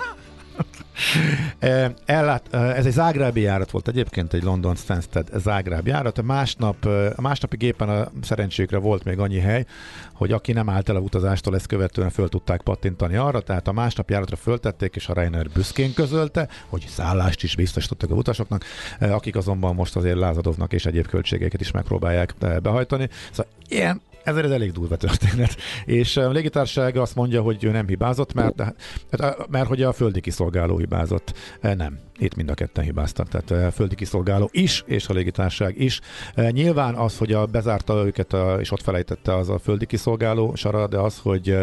E, 1.60 1.94
ellát, 2.06 2.44
e, 2.52 2.58
ez 2.58 2.86
egy 2.86 2.92
zágrábi 2.92 3.42
járat 3.42 3.72
volt 3.72 3.88
egyébként, 3.88 4.34
egy 4.34 4.44
London 4.44 4.76
Stansted 4.76 5.30
zágrábi 5.36 5.90
járat. 5.90 6.22
Másnap, 6.22 6.86
e, 6.86 7.08
a 7.16 7.22
másnapi 7.22 7.58
gépen 7.58 7.90
a 7.90 8.12
szerencsékre 8.22 8.78
volt 8.78 9.04
még 9.04 9.20
annyi 9.20 9.40
hely, 9.40 9.66
hogy 10.14 10.32
aki 10.32 10.52
nem 10.52 10.70
állt 10.70 10.90
el 10.90 10.96
a 10.96 11.00
utazástól, 11.00 11.56
ezt 11.56 11.68
követően 11.68 12.10
föl 12.10 12.30
tudták 12.30 12.62
pattintani 12.62 13.16
arra, 13.16 13.42
tehát 13.42 13.68
a 13.68 13.72
másnap 13.72 14.10
járatra 14.10 14.36
föltették, 14.36 14.96
és 14.96 15.08
a 15.08 15.14
Reiner 15.14 15.50
büszkén 15.50 15.94
közölte, 15.94 16.48
hogy 16.68 16.86
szállást 16.88 17.44
is 17.44 17.56
biztosítottak 17.56 18.12
a 18.12 18.14
utasoknak, 18.14 18.64
akik 19.00 19.36
azonban 19.36 19.76
most 19.76 19.96
azért 19.96 20.18
lázadovnak 20.18 20.74
és 20.74 20.86
egyéb 20.86 21.08
költségeket 21.08 21.62
is 21.62 21.72
megpróbálják 21.72 22.34
behajtani. 22.62 23.10
Szóval 23.32 23.52
ilyen 23.68 24.02
ez 24.28 24.36
egy 24.36 24.52
elég 24.52 24.72
durva 24.72 24.96
történet. 24.96 25.56
És 25.86 26.18
a 26.18 26.30
légitársaság 26.30 26.98
azt 26.98 27.16
mondja, 27.16 27.42
hogy 27.42 27.64
ő 27.64 27.72
nem 27.72 27.88
hibázott, 27.88 28.34
mert, 28.34 28.62
hát, 28.62 29.48
mert 29.50 29.68
hogy 29.68 29.82
a 29.82 29.94
földi 29.94 30.22
kiszolgáló 30.22 30.78
hibázott. 30.78 31.34
Nem, 31.62 32.00
itt 32.18 32.36
mind 32.36 32.50
a 32.50 32.54
ketten 32.54 32.84
hibáztak. 32.84 33.28
Tehát 33.28 33.52
a 33.68 33.72
földi 33.72 33.96
kiszolgáló 33.96 34.50
is, 34.52 34.84
és 34.86 35.08
a 35.08 35.14
légitársaság 35.14 35.82
is. 35.82 36.00
Nyilván 36.36 36.96
az, 36.96 37.18
hogy 37.18 37.34
a 37.34 37.46
bezárta 37.46 38.06
őket 38.06 38.34
a, 38.34 38.58
és 38.60 38.72
ott 38.72 38.82
felejtette 38.82 39.36
az 39.36 39.50
a 39.50 39.60
földi 39.60 39.86
kiszolgáló 39.86 40.56
sara, 40.56 40.88
de 40.88 40.98
az, 40.98 41.18
hogy 41.18 41.58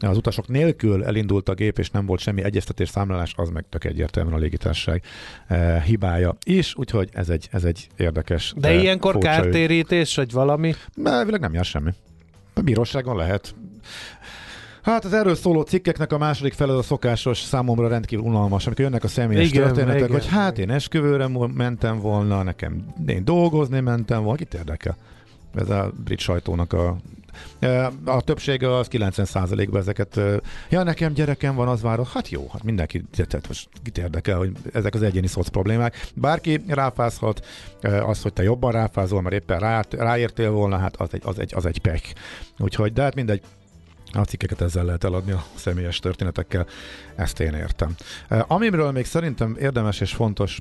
az 0.00 0.16
utasok 0.16 0.48
nélkül 0.48 1.04
elindult 1.04 1.48
a 1.48 1.54
gép, 1.54 1.78
és 1.78 1.90
nem 1.90 2.06
volt 2.06 2.20
semmi 2.20 2.42
egyeztetés, 2.42 2.88
számlálás, 2.88 3.32
az 3.36 3.48
meg 3.48 3.64
tök 3.68 3.84
egyértelműen 3.84 4.36
a 4.36 4.40
légitársaság 4.40 5.02
hibája 5.84 6.36
is, 6.44 6.74
úgyhogy 6.76 7.08
ez 7.12 7.28
egy, 7.28 7.48
ez 7.50 7.64
egy 7.64 7.88
érdekes. 7.96 8.52
De 8.56 8.74
ilyenkor 8.74 9.18
kártérítés, 9.18 10.16
vagy 10.16 10.32
valami? 10.32 10.74
Elvileg 11.04 11.40
nem 11.40 11.54
jár 11.54 11.64
semmi. 11.64 11.90
A 12.54 12.60
bíróságon 12.60 13.16
lehet. 13.16 13.54
Hát 14.82 15.04
az 15.04 15.12
erről 15.12 15.34
szóló 15.34 15.62
cikkeknek 15.62 16.12
a 16.12 16.18
második 16.18 16.52
fele 16.52 16.76
a 16.76 16.82
szokásos, 16.82 17.38
számomra 17.38 17.88
rendkívül 17.88 18.24
unalmas, 18.24 18.66
amikor 18.66 18.84
jönnek 18.84 19.04
a 19.04 19.08
személyes 19.08 19.48
igen, 19.48 19.62
történetek, 19.62 19.98
igen, 19.98 20.10
hogy 20.10 20.26
hát 20.26 20.58
én 20.58 20.70
esküvőre 20.70 21.28
mentem 21.54 22.00
volna, 22.00 22.42
nekem 22.42 22.84
én 23.06 23.24
dolgozni 23.24 23.80
mentem 23.80 24.22
volna, 24.22 24.38
kit 24.38 24.54
érdekel? 24.54 24.96
Ez 25.54 25.70
a 25.70 25.92
brit 26.04 26.18
sajtónak 26.18 26.72
a 26.72 26.96
a 28.04 28.20
többsége 28.20 28.76
az 28.76 28.88
90%-ban 28.90 29.80
ezeket, 29.80 30.20
ja, 30.68 30.82
nekem 30.82 31.12
gyerekem 31.12 31.54
van, 31.54 31.68
az 31.68 31.82
várod, 31.82 32.08
hát 32.08 32.28
jó, 32.28 32.48
hát 32.52 32.62
mindenki, 32.62 33.04
tehát 33.12 33.48
most 33.48 33.68
kit 33.82 33.98
érdekel, 33.98 34.36
hogy 34.36 34.52
ezek 34.72 34.94
az 34.94 35.02
egyéni 35.02 35.26
szoc 35.26 35.48
problémák. 35.48 36.08
Bárki 36.14 36.62
ráfázhat, 36.66 37.46
az, 37.82 38.22
hogy 38.22 38.32
te 38.32 38.42
jobban 38.42 38.72
ráfázol, 38.72 39.22
mert 39.22 39.34
éppen 39.34 39.58
rá, 39.58 39.84
ráértél 39.90 40.50
volna, 40.50 40.78
hát 40.78 40.96
az 40.96 41.08
egy, 41.12 41.22
az 41.24 41.38
egy, 41.38 41.52
az 41.54 41.66
egy 41.66 41.78
pek. 41.78 42.14
Úgyhogy, 42.58 42.92
de 42.92 43.02
hát 43.02 43.14
mindegy, 43.14 43.42
a 44.12 44.22
cikkeket 44.22 44.60
ezzel 44.60 44.84
lehet 44.84 45.04
eladni 45.04 45.32
a 45.32 45.44
személyes 45.54 45.98
történetekkel, 45.98 46.66
ezt 47.16 47.40
én 47.40 47.54
értem. 47.54 47.94
Amiről 48.28 48.90
még 48.90 49.06
szerintem 49.06 49.56
érdemes 49.60 50.00
és 50.00 50.12
fontos 50.12 50.58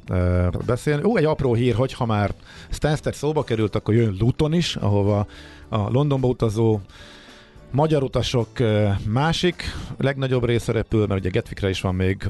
beszélni, 0.65 1.03
ó, 1.03 1.17
egy 1.17 1.25
apró 1.25 1.53
hír, 1.53 1.75
hogy 1.75 1.93
ha 1.93 2.05
már 2.05 2.33
Stansted 2.69 3.13
szóba 3.13 3.43
került, 3.43 3.75
akkor 3.75 3.93
jön 3.93 4.15
Luton 4.19 4.53
is, 4.53 4.75
ahova 4.75 5.27
a 5.69 5.89
Londonba 5.89 6.27
utazó 6.27 6.79
Magyar 7.71 8.03
utasok 8.03 8.49
másik 9.05 9.63
legnagyobb 9.97 10.45
része 10.45 10.71
repül, 10.71 11.05
mert 11.07 11.19
ugye 11.19 11.29
Getvikre 11.29 11.69
is 11.69 11.81
van 11.81 11.95
még 11.95 12.29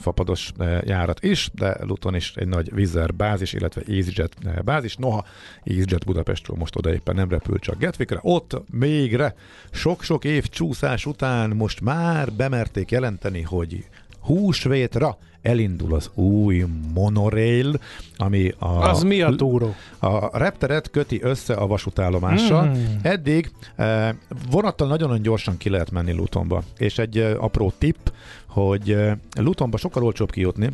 fapados 0.00 0.52
járat 0.84 1.24
is, 1.24 1.50
de 1.54 1.76
Luton 1.80 2.14
is 2.14 2.32
egy 2.34 2.48
nagy 2.48 2.74
Vizer 2.74 3.14
bázis, 3.14 3.52
illetve 3.52 3.82
EasyJet 3.88 4.64
bázis. 4.64 4.96
Noha 4.96 5.24
EasyJet 5.64 6.04
Budapestről 6.04 6.56
most 6.56 6.76
oda 6.76 6.92
éppen 6.92 7.14
nem 7.14 7.28
repül, 7.28 7.58
csak 7.58 7.78
Getvikre. 7.78 8.18
Ott 8.22 8.62
mégre 8.70 9.34
sok-sok 9.70 10.24
év 10.24 10.46
csúszás 10.48 11.06
után 11.06 11.50
most 11.50 11.80
már 11.80 12.32
bemerték 12.32 12.90
jelenteni, 12.90 13.42
hogy 13.42 13.84
húsvétra 14.20 15.18
elindul 15.42 15.94
az 15.94 16.10
új 16.14 16.64
monorail, 16.94 17.80
ami 18.16 18.52
a... 18.58 18.66
Az 18.66 19.02
mi 19.02 19.20
a 19.20 19.34
túró? 19.34 19.74
A 19.98 20.38
repteret 20.38 20.90
köti 20.90 21.22
össze 21.22 21.54
a 21.54 21.66
vasútállomással. 21.66 22.64
Mm. 22.66 22.74
Eddig 23.02 23.50
eh, 23.76 24.08
vonattal 24.50 24.88
nagyon-nagyon 24.88 25.22
gyorsan 25.22 25.56
ki 25.56 25.68
lehet 25.68 25.90
menni 25.90 26.12
Lutonba. 26.12 26.62
És 26.78 26.98
egy 26.98 27.18
eh, 27.18 27.44
apró 27.44 27.72
tipp, 27.78 28.06
hogy 28.46 28.90
eh, 28.90 29.16
Lutonba 29.38 29.76
sokkal 29.76 30.04
olcsóbb 30.04 30.30
kijutni, 30.30 30.70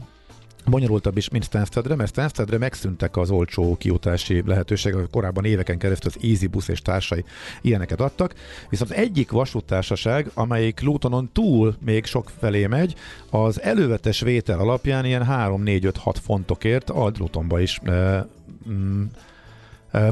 bonyolultabb 0.71 1.17
is, 1.17 1.29
mint 1.29 1.45
Stanstedre, 1.45 1.95
mert 1.95 2.11
Stanstedre 2.11 2.59
megszűntek 2.59 3.17
az 3.17 3.31
olcsó 3.31 3.77
kiutási 3.77 4.43
lehetőségek, 4.47 5.11
korábban 5.11 5.45
éveken 5.45 5.79
keresztül 5.79 6.11
az 6.15 6.23
EasyBus 6.25 6.69
és 6.69 6.83
társai 6.83 7.25
ilyeneket 7.61 8.01
adtak, 8.01 8.35
viszont 8.69 8.91
egyik 8.91 9.31
vasúttársaság, 9.31 10.31
amelyik 10.35 10.81
Lutonon 10.81 11.31
túl 11.33 11.77
még 11.85 12.05
sok 12.05 12.31
felé 12.39 12.67
megy, 12.67 12.95
az 13.31 13.63
elővetes 13.63 14.21
vétel 14.21 14.59
alapján 14.59 15.05
ilyen 15.05 15.27
3-4-5-6 15.29 16.15
fontokért 16.23 16.91
ad 16.91 17.19
Lutonba 17.19 17.61
is 17.61 17.81
e, 17.85 18.27
mm, 18.69 19.03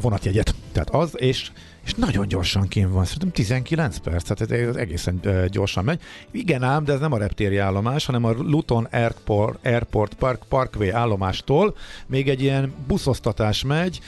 vonatjegyet. 0.01 0.55
Tehát 0.71 0.89
az, 0.89 1.11
és 1.15 1.51
és 1.85 1.93
nagyon 1.93 2.27
gyorsan 2.27 2.67
kim 2.67 2.91
van, 2.91 3.05
szerintem 3.05 3.31
19 3.31 3.97
perc, 3.97 4.23
tehát 4.23 4.51
ez 4.51 4.75
egészen 4.75 5.19
gyorsan 5.47 5.83
megy. 5.83 6.01
Igen 6.31 6.63
ám, 6.63 6.83
de 6.83 6.93
ez 6.93 6.99
nem 6.99 7.11
a 7.11 7.17
reptéri 7.17 7.57
állomás, 7.57 8.05
hanem 8.05 8.23
a 8.23 8.31
Luton 8.31 8.87
Airport, 8.91 9.65
Airport 9.65 10.13
Park, 10.13 10.43
Parkway 10.49 10.89
állomástól 10.89 11.75
még 12.07 12.29
egy 12.29 12.41
ilyen 12.41 12.73
buszosztatás 12.87 13.63
megy, 13.63 13.99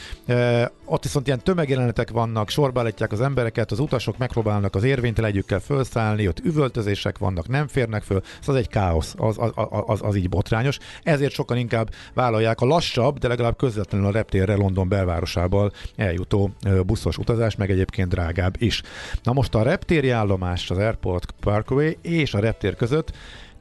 ott 0.86 1.04
viszont 1.04 1.28
ilyen 1.28 1.44
tömegjelenetek 1.44 2.10
vannak, 2.10 2.50
sorba 2.50 2.80
állítják 2.80 3.12
az 3.12 3.22
embereket, 3.22 3.72
az 3.72 3.80
utasok 3.80 4.18
megpróbálnak 4.18 4.76
az 4.76 4.84
érvénytelegyükkel 4.84 5.60
felszállni, 5.60 6.28
ott 6.28 6.40
üvöltözések 6.40 7.18
vannak, 7.18 7.48
nem 7.48 7.68
férnek 7.68 8.04
föl, 8.04 8.22
szóval 8.40 8.62
egy 8.62 8.68
káosz, 8.68 9.14
az, 9.18 9.36
az, 9.40 9.52
az, 9.86 10.00
az 10.04 10.16
így 10.16 10.30
botrányos. 10.30 10.78
Ezért 11.04 11.34
sokan 11.34 11.58
inkább 11.58 11.90
vállalják 12.14 12.62
a 12.62 12.66
lassabb, 12.66 13.18
de 13.18 13.28
legalább 13.28 13.58
közvetlenül 13.58 14.08
a 14.08 14.12
reptérre 14.12 14.56
London 14.56 14.90
belvárosából 14.90 15.72
eljutó 15.96 16.52
buszos 16.86 17.18
utazás, 17.18 17.56
meg 17.56 17.67
egyébként 17.70 18.10
drágább 18.10 18.56
is. 18.58 18.82
Na 19.24 19.34
most 19.34 19.56
a 19.56 19.64
reptéri 19.64 20.10
állomás, 20.10 20.70
az 20.70 20.78
Airport 20.78 21.34
Parkway 21.40 21.98
és 22.02 22.34
a 22.34 22.40
reptér 22.40 22.76
között 22.76 23.14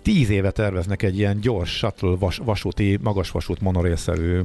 tíz 0.07 0.31
éve 0.31 0.51
terveznek 0.51 1.03
egy 1.03 1.19
ilyen 1.19 1.41
gyors 1.41 1.77
shuttle 1.77 2.17
vas, 2.17 2.37
vasúti, 2.45 2.99
magas 3.03 3.31
vasút 3.31 3.61
monorélszerű 3.61 4.41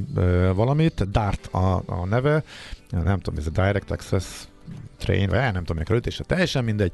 valamit, 0.54 1.10
DART 1.10 1.46
a, 1.46 1.82
a 1.86 2.06
neve, 2.06 2.42
nem 2.90 3.18
tudom, 3.20 3.38
ez 3.38 3.46
a 3.46 3.50
Direct 3.50 3.90
Access 3.90 4.24
Train, 4.98 5.28
vagy 5.28 5.38
nem 5.38 5.64
tudom, 5.64 5.76
mikor 5.76 6.00
és 6.04 6.20
teljesen 6.26 6.64
mindegy. 6.64 6.92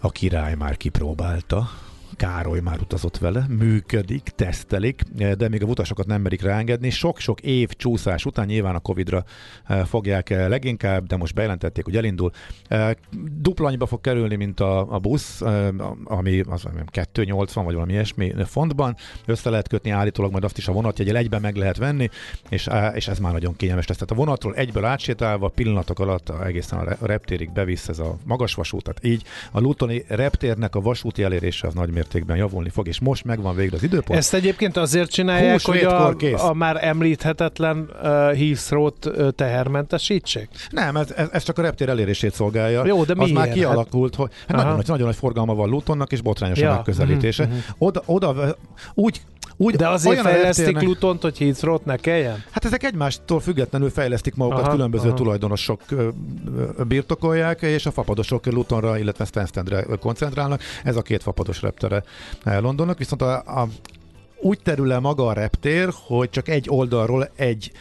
A 0.00 0.10
király 0.10 0.54
már 0.54 0.76
kipróbálta, 0.76 1.70
Károly 2.22 2.60
már 2.60 2.80
utazott 2.80 3.18
vele, 3.18 3.46
működik, 3.48 4.22
tesztelik, 4.22 5.02
de 5.36 5.48
még 5.48 5.62
a 5.62 5.66
utasokat 5.66 6.06
nem 6.06 6.20
merik 6.20 6.42
ráengedni. 6.42 6.90
Sok-sok 6.90 7.40
év 7.40 7.68
csúszás 7.68 8.24
után 8.24 8.46
nyilván 8.46 8.74
a 8.74 8.78
Covid-ra 8.78 9.24
eh, 9.66 9.84
fogják 9.84 10.30
eh, 10.30 10.48
leginkább, 10.48 11.06
de 11.06 11.16
most 11.16 11.34
bejelentették, 11.34 11.84
hogy 11.84 11.96
elindul. 11.96 12.30
Eh, 12.68 12.90
dupla 13.40 13.66
annyiba 13.66 13.86
fog 13.86 14.00
kerülni, 14.00 14.36
mint 14.36 14.60
a, 14.60 14.92
a 14.92 14.98
busz, 14.98 15.40
ami 16.04 16.40
az 16.48 16.64
280 16.86 17.64
vagy 17.64 17.74
valami 17.74 17.92
ilyesmi 17.92 18.34
fontban. 18.44 18.96
Össze 19.26 19.50
lehet 19.50 19.68
kötni 19.68 19.90
állítólag, 19.90 20.30
majd 20.30 20.44
azt 20.44 20.58
is 20.58 20.68
a 20.68 20.72
vonatjegyel 20.72 21.16
egyben 21.16 21.40
meg 21.40 21.56
lehet 21.56 21.76
venni, 21.76 22.08
és, 22.48 22.68
és 22.94 23.08
ez 23.08 23.18
már 23.18 23.32
nagyon 23.32 23.56
kényelmes 23.56 23.86
lesz. 23.86 23.96
Tehát 23.96 24.12
a 24.12 24.24
vonatról 24.24 24.54
egyből 24.54 24.84
átsétálva, 24.84 25.48
pillanatok 25.48 25.98
alatt 25.98 26.28
egészen 26.44 26.78
a 26.78 27.06
reptérig 27.06 27.52
bevisz 27.52 27.88
ez 27.88 27.98
a 27.98 28.16
magas 28.24 28.54
vasút. 28.54 28.82
Tehát 28.82 29.04
így 29.04 29.24
a 29.52 29.60
Lutoni 29.60 30.04
reptérnek 30.08 30.74
a 30.74 30.80
vasúti 30.80 31.22
elérése 31.22 31.66
az 31.66 31.74
nagy 31.74 31.90
mértékben 31.90 32.11
javulni 32.26 32.68
fog, 32.68 32.88
és 32.88 33.00
most 33.00 33.24
megvan 33.24 33.54
végre 33.54 33.76
az 33.76 33.82
időpont. 33.82 34.18
Ezt 34.18 34.34
egyébként 34.34 34.76
azért 34.76 35.10
csinálják, 35.10 35.60
hogy 35.62 35.78
a, 35.78 36.14
a 36.48 36.52
már 36.52 36.84
említhetetlen 36.84 37.78
uh, 37.78 38.02
Heathrow-t 38.36 39.06
uh, 39.06 39.28
tehermentesítsék? 39.28 40.48
Nem, 40.70 40.96
ez, 40.96 41.10
ez, 41.16 41.28
ez 41.32 41.42
csak 41.42 41.58
a 41.58 41.62
reptér 41.62 41.88
elérését 41.88 42.34
szolgálja. 42.34 42.86
Jó, 42.86 43.04
de 43.04 43.14
Az 43.16 43.30
már 43.30 43.52
kialakult, 43.52 44.14
hogy 44.14 44.30
hát 44.48 44.56
nagyon, 44.56 44.76
nagy, 44.76 44.86
nagyon 44.86 45.06
nagy 45.06 45.16
forgalma 45.16 45.54
van 45.54 45.68
Lutonnak, 45.68 46.12
és 46.12 46.20
botrányos 46.20 46.58
ja. 46.58 46.70
a 46.70 46.74
megközelítése. 46.74 47.46
Mm-hmm. 47.46 47.58
Oda, 47.78 48.02
oda 48.06 48.56
úgy 48.94 49.20
úgy, 49.56 49.74
De 49.74 49.88
azért 49.88 50.20
fejlesztik 50.20 50.64
reptérnek... 50.64 50.82
Lutont, 50.82 51.22
hogy 51.22 51.38
Heathrow-t 51.38 51.84
ne 51.84 51.96
kelljen? 51.96 52.44
Hát 52.50 52.64
ezek 52.64 52.82
egymástól 52.82 53.40
függetlenül 53.40 53.90
fejlesztik 53.90 54.34
magukat, 54.34 54.62
aha, 54.62 54.70
különböző 54.70 55.08
aha. 55.08 55.16
tulajdonosok 55.16 55.80
birtokolják, 56.88 57.62
és 57.62 57.86
a 57.86 57.90
fapadosok 57.90 58.46
Lutonra, 58.46 58.98
illetve 58.98 59.24
Stanstendre 59.24 59.82
koncentrálnak. 60.00 60.60
Ez 60.84 60.96
a 60.96 61.02
két 61.02 61.22
fapados 61.22 61.62
reptere 61.62 62.02
Londonnak, 62.44 62.98
viszont 62.98 63.22
a, 63.22 63.36
a 63.36 63.68
úgy 64.40 64.58
terül 64.62 64.92
el 64.92 65.00
maga 65.00 65.26
a 65.26 65.32
reptér, 65.32 65.88
hogy 66.06 66.30
csak 66.30 66.48
egy 66.48 66.66
oldalról 66.68 67.30
egy 67.36 67.72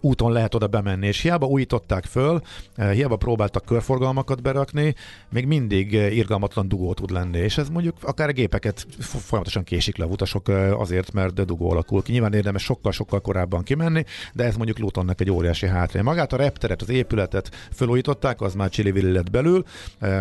úton 0.00 0.32
lehet 0.32 0.54
oda 0.54 0.66
bemenni, 0.66 1.06
és 1.06 1.20
hiába 1.20 1.46
újították 1.46 2.04
föl, 2.04 2.40
eh, 2.74 2.92
hiába 2.92 3.16
próbáltak 3.16 3.64
körforgalmakat 3.64 4.42
berakni, 4.42 4.94
még 5.30 5.46
mindig 5.46 5.94
eh, 5.94 6.16
irgalmatlan 6.16 6.68
dugó 6.68 6.94
tud 6.94 7.10
lenni, 7.10 7.38
és 7.38 7.58
ez 7.58 7.68
mondjuk 7.68 7.94
akár 8.00 8.28
a 8.28 8.32
gépeket 8.32 8.86
folyamatosan 8.98 9.64
késik 9.64 9.96
le 9.96 10.04
utasok 10.04 10.48
eh, 10.48 10.80
azért, 10.80 11.12
mert 11.12 11.44
dugó 11.44 11.70
alakul 11.70 12.02
ki. 12.02 12.12
Nyilván 12.12 12.34
érdemes 12.34 12.62
sokkal-sokkal 12.62 13.20
korábban 13.20 13.62
kimenni, 13.62 14.04
de 14.32 14.44
ez 14.44 14.56
mondjuk 14.56 14.78
Lutonnak 14.78 15.20
egy 15.20 15.30
óriási 15.30 15.66
hátrány. 15.66 16.04
Magát 16.04 16.32
a 16.32 16.36
repteret, 16.36 16.82
az 16.82 16.88
épületet 16.88 17.50
felújították, 17.70 18.40
az 18.40 18.54
már 18.54 18.68
Csili 18.68 19.12
lett 19.12 19.30
belül, 19.30 19.64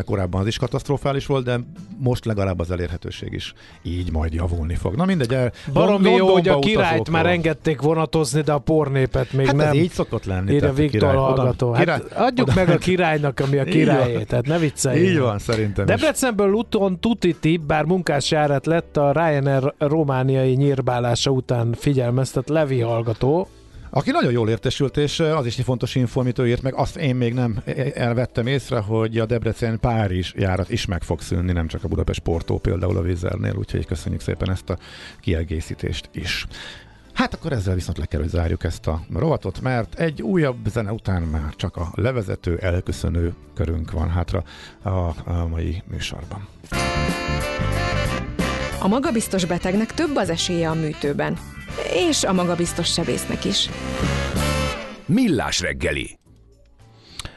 korábban 0.05 0.41
az 0.41 0.47
is 0.47 0.57
katasztrofális 0.57 1.25
volt, 1.25 1.45
de 1.45 1.59
most 1.97 2.25
legalább 2.25 2.59
az 2.59 2.71
elérhetőség 2.71 3.33
is 3.33 3.53
így 3.81 4.11
majd 4.11 4.33
javulni 4.33 4.75
fog. 4.75 4.95
Na 4.95 5.05
mindegy, 5.05 5.51
Baromi 5.73 6.11
jó, 6.11 6.33
hogy 6.33 6.47
a 6.47 6.59
királyt 6.59 7.09
már 7.09 7.25
engedték 7.25 7.81
vonatozni, 7.81 8.41
de 8.41 8.51
a 8.51 8.59
pornépet 8.59 9.33
még 9.33 9.45
hát 9.45 9.55
nem 9.55 9.64
így 9.73 9.91
szokott 9.91 10.25
lenni. 10.25 10.53
Írja 10.53 10.73
Viktor 10.73 11.15
hallgató. 11.15 11.71
Hát 11.71 11.83
király, 11.83 12.01
adjuk 12.15 12.47
oda, 12.47 12.55
meg 12.55 12.69
a 12.69 12.77
királynak, 12.77 13.39
ami 13.39 13.57
a 13.57 13.63
királyé, 13.63 14.23
tehát 14.23 14.47
ne 14.47 14.57
vicceljünk. 14.57 15.09
Így 15.09 15.19
van, 15.19 15.39
szerintem 15.39 15.85
Debrecenből 15.85 16.49
Luton 16.49 16.99
Tutiti, 16.99 17.57
bár 17.57 17.83
munkás 17.85 18.31
járat 18.31 18.65
lett 18.65 18.97
a 18.97 19.11
Ryanair 19.11 19.73
romániai 19.77 20.53
nyírbálása 20.53 21.31
után 21.31 21.73
figyelmeztet 21.73 22.49
Levi 22.49 22.79
hallgató, 22.79 23.47
aki 23.89 24.11
nagyon 24.11 24.31
jól 24.31 24.49
értesült, 24.49 24.97
és 24.97 25.19
az 25.19 25.45
is 25.45 25.57
egy 25.57 25.63
fontos 25.63 25.95
info, 25.95 26.19
amit 26.19 26.39
ő 26.39 26.47
írt 26.47 26.61
meg, 26.61 26.73
azt 26.73 26.97
én 26.97 27.15
még 27.15 27.33
nem 27.33 27.57
elvettem 27.93 28.47
észre, 28.47 28.79
hogy 28.79 29.17
a 29.17 29.25
Debrecen 29.25 29.79
Párizs 29.79 30.33
járat 30.35 30.69
is 30.69 30.85
meg 30.85 31.03
fog 31.03 31.21
szűnni, 31.21 31.51
nem 31.51 31.67
csak 31.67 31.83
a 31.83 31.87
Budapest 31.87 32.19
Portó 32.19 32.57
például 32.57 32.97
a 32.97 33.01
Vizernél, 33.01 33.55
úgyhogy 33.57 33.85
köszönjük 33.85 34.21
szépen 34.21 34.51
ezt 34.51 34.69
a 34.69 34.77
kiegészítést 35.19 36.09
is. 36.13 36.45
Hát 37.15 37.33
akkor 37.33 37.51
ezzel 37.51 37.73
viszont 37.73 37.97
le 37.97 38.05
kell, 38.05 38.19
hogy 38.19 38.29
zárjuk 38.29 38.63
ezt 38.63 38.87
a 38.87 39.01
rovatot, 39.13 39.61
mert 39.61 39.99
egy 39.99 40.21
újabb 40.21 40.67
zene 40.67 40.91
után 40.91 41.21
már 41.21 41.55
csak 41.55 41.75
a 41.75 41.91
levezető, 41.93 42.57
elköszönő 42.57 43.33
körünk 43.53 43.91
van 43.91 44.09
hátra 44.09 44.43
a, 44.83 44.89
a 44.89 45.47
mai 45.49 45.83
műsorban. 45.87 46.47
A 48.81 48.87
magabiztos 48.87 49.45
betegnek 49.45 49.93
több 49.93 50.15
az 50.15 50.29
esélye 50.29 50.69
a 50.69 50.73
műtőben, 50.73 51.37
és 51.93 52.23
a 52.23 52.33
magabiztos 52.33 52.91
sebésznek 52.91 53.45
is. 53.45 53.69
Millás 55.05 55.59
reggeli 55.59 56.17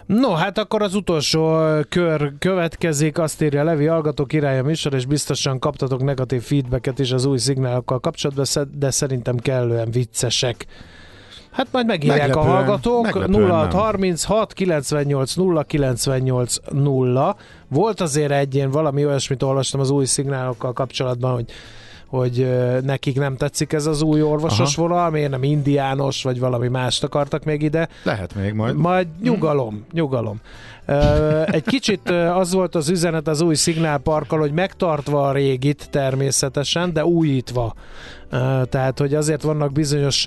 No, 0.08 0.32
hát 0.32 0.58
akkor 0.58 0.82
az 0.82 0.94
utolsó 0.94 1.58
kör 1.88 2.32
következik, 2.38 3.18
azt 3.18 3.42
írja 3.42 3.64
Levi 3.64 3.86
Algató 3.86 4.24
királya 4.24 4.62
műsor, 4.62 4.94
és 4.94 5.06
biztosan 5.06 5.58
kaptatok 5.58 6.02
negatív 6.02 6.42
feedbacket 6.42 6.98
is 6.98 7.12
az 7.12 7.24
új 7.24 7.38
szignálokkal 7.38 8.00
kapcsolatban, 8.00 8.68
de 8.78 8.90
szerintem 8.90 9.36
kellően 9.36 9.90
viccesek. 9.90 10.66
Hát 11.50 11.66
majd 11.70 11.86
megírják 11.86 12.18
meglepően, 12.18 12.46
a 12.46 12.50
hallgatók. 12.56 13.06
0636 13.06 14.52
98 14.52 15.34
0 15.34 15.62
98 15.62 16.56
0. 16.72 17.36
Volt 17.68 18.00
azért 18.00 18.32
egy 18.32 18.54
ilyen 18.54 18.70
valami 18.70 19.06
olyasmit 19.06 19.42
olvastam 19.42 19.80
az 19.80 19.90
új 19.90 20.04
szignálokkal 20.04 20.72
kapcsolatban, 20.72 21.32
hogy 21.32 21.44
hogy 22.08 22.48
nekik 22.82 23.16
nem 23.16 23.36
tetszik 23.36 23.72
ez 23.72 23.86
az 23.86 24.02
új 24.02 24.22
orvosos 24.22 24.76
Aha. 24.76 24.88
vonal, 24.88 25.10
miért 25.10 25.30
nem 25.30 25.42
indiános, 25.42 26.22
vagy 26.22 26.38
valami 26.38 26.68
mást 26.68 27.04
akartak 27.04 27.44
még 27.44 27.62
ide. 27.62 27.88
Lehet 28.02 28.34
még 28.34 28.52
majd. 28.52 28.76
Majd 28.76 29.06
nyugalom, 29.22 29.74
hmm. 29.74 29.84
nyugalom. 29.92 30.40
Egy 31.44 31.64
kicsit 31.64 32.10
az 32.10 32.52
volt 32.52 32.74
az 32.74 32.88
üzenet 32.88 33.28
az 33.28 33.40
új 33.40 33.54
szignálparkkal, 33.54 34.38
hogy 34.38 34.52
megtartva 34.52 35.28
a 35.28 35.32
régit 35.32 35.88
természetesen, 35.90 36.92
de 36.92 37.04
újítva. 37.04 37.74
Tehát, 38.64 38.98
hogy 38.98 39.14
azért 39.14 39.42
vannak 39.42 39.72
bizonyos 39.72 40.26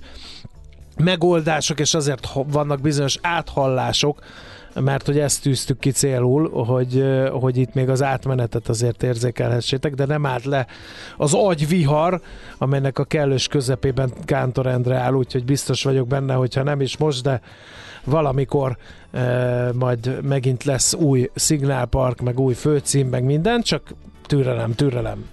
megoldások, 0.97 1.79
és 1.79 1.93
azért 1.93 2.27
vannak 2.33 2.81
bizonyos 2.81 3.17
áthallások, 3.21 4.19
mert 4.79 5.05
hogy 5.05 5.19
ezt 5.19 5.41
tűztük 5.41 5.79
ki 5.79 5.91
célul, 5.91 6.49
hogy, 6.65 7.03
hogy 7.31 7.57
itt 7.57 7.73
még 7.73 7.89
az 7.89 8.03
átmenetet 8.03 8.69
azért 8.69 9.03
érzékelhessétek, 9.03 9.93
de 9.93 10.05
nem 10.05 10.25
állt 10.25 10.45
le 10.45 10.67
az 11.17 11.33
agyvihar, 11.33 12.21
amelynek 12.57 12.99
a 12.99 13.03
kellős 13.03 13.47
közepében 13.47 14.13
Kántor 14.25 14.67
Endre 14.67 14.95
áll, 14.95 15.13
úgyhogy 15.13 15.45
biztos 15.45 15.83
vagyok 15.83 16.07
benne, 16.07 16.33
hogyha 16.33 16.63
nem 16.63 16.81
is 16.81 16.97
most, 16.97 17.23
de 17.23 17.41
valamikor 18.03 18.77
e, 19.11 19.71
majd 19.73 20.19
megint 20.23 20.63
lesz 20.63 20.93
új 20.93 21.29
szignálpark, 21.35 22.21
meg 22.21 22.39
új 22.39 22.53
főcím, 22.53 23.07
meg 23.07 23.23
minden, 23.23 23.61
csak 23.61 23.93
türelem, 24.25 24.75
türelem. 24.75 25.25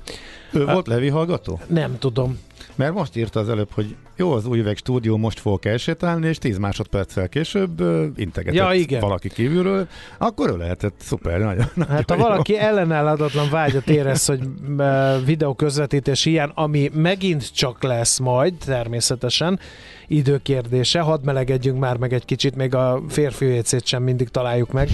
Ő 0.53 0.65
volt 0.65 0.87
Levi 0.87 1.09
hallgató? 1.09 1.61
Nem 1.67 1.99
tudom. 1.99 2.39
Mert 2.79 2.95
most 2.95 3.17
írta 3.17 3.41
az 3.41 3.49
előbb, 3.49 3.69
hogy 3.73 3.97
jó, 4.17 4.33
az 4.33 4.47
új 4.47 4.59
üveg 4.59 4.77
stúdió, 4.77 5.17
most 5.17 5.41
fogok 5.41 5.65
elsétálni, 5.65 6.27
és 6.27 6.39
10 6.39 6.59
másodperccel 6.59 7.29
később 7.29 7.81
uh, 7.81 8.05
integetett 8.17 8.55
ja, 8.59 8.73
igen. 8.73 9.01
valaki 9.01 9.29
kívülről, 9.29 9.89
akkor 10.19 10.51
ő 10.51 10.57
lehetett 10.57 10.95
szuper, 11.01 11.39
nagyon, 11.39 11.65
nagyon 11.75 11.95
Hát 11.95 12.11
ha 12.11 12.17
jó. 12.17 12.23
valaki 12.23 12.59
ellenállhatatlan 12.59 13.51
vágyat 13.51 13.89
érez, 13.89 14.27
hogy 14.27 14.41
uh, 14.77 15.25
videó 15.25 15.55
közvetítés 15.55 16.25
ilyen, 16.25 16.53
ami 16.55 16.91
megint 16.95 17.55
csak 17.55 17.83
lesz 17.83 18.19
majd, 18.19 18.55
természetesen, 18.65 19.59
időkérdése, 20.07 21.01
hadd 21.01 21.25
melegedjünk 21.25 21.79
már 21.79 21.97
meg 21.97 22.13
egy 22.13 22.25
kicsit, 22.25 22.57
még 22.57 22.75
a 22.75 23.03
férfi 23.09 23.63
sem 23.85 24.03
mindig 24.03 24.29
találjuk 24.29 24.73
meg, 24.73 24.89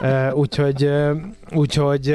uh, 0.00 0.36
úgyhogy, 0.36 0.90
úgyhogy 1.52 2.10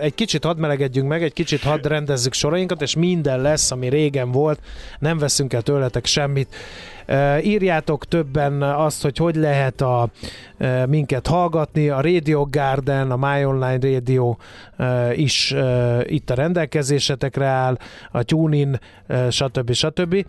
egy 0.00 0.14
kicsit 0.14 0.44
hadd 0.44 0.56
melegedjünk 0.56 1.08
meg, 1.08 1.22
egy 1.22 1.32
kicsit 1.32 1.62
hadd 1.62 1.88
rendezzük 1.88 2.32
sorainkat, 2.32 2.82
és 2.82 2.96
minden 2.96 3.40
lesz, 3.40 3.70
ami 3.70 3.88
régen 3.88 4.30
volt, 4.30 4.60
nem 4.98 5.18
veszünk 5.18 5.52
el 5.52 5.62
tőle 5.62 5.84
tőletek 5.84 6.06
semmit. 6.06 6.54
Írjátok 7.42 8.04
többen 8.04 8.62
azt, 8.62 9.02
hogy 9.02 9.16
hogy 9.16 9.34
lehet 9.34 9.80
a, 9.80 10.08
minket 10.86 11.26
hallgatni. 11.26 11.88
A 11.88 12.00
Radio 12.00 12.46
Garden, 12.50 13.10
a 13.10 13.16
My 13.16 13.44
Online 13.44 13.78
Radio 13.80 14.36
is 15.12 15.54
itt 16.02 16.30
a 16.30 16.34
rendelkezésetekre 16.34 17.46
áll, 17.46 17.78
a 18.10 18.22
TuneIn, 18.22 18.80
stb. 19.30 19.72
stb. 19.72 20.26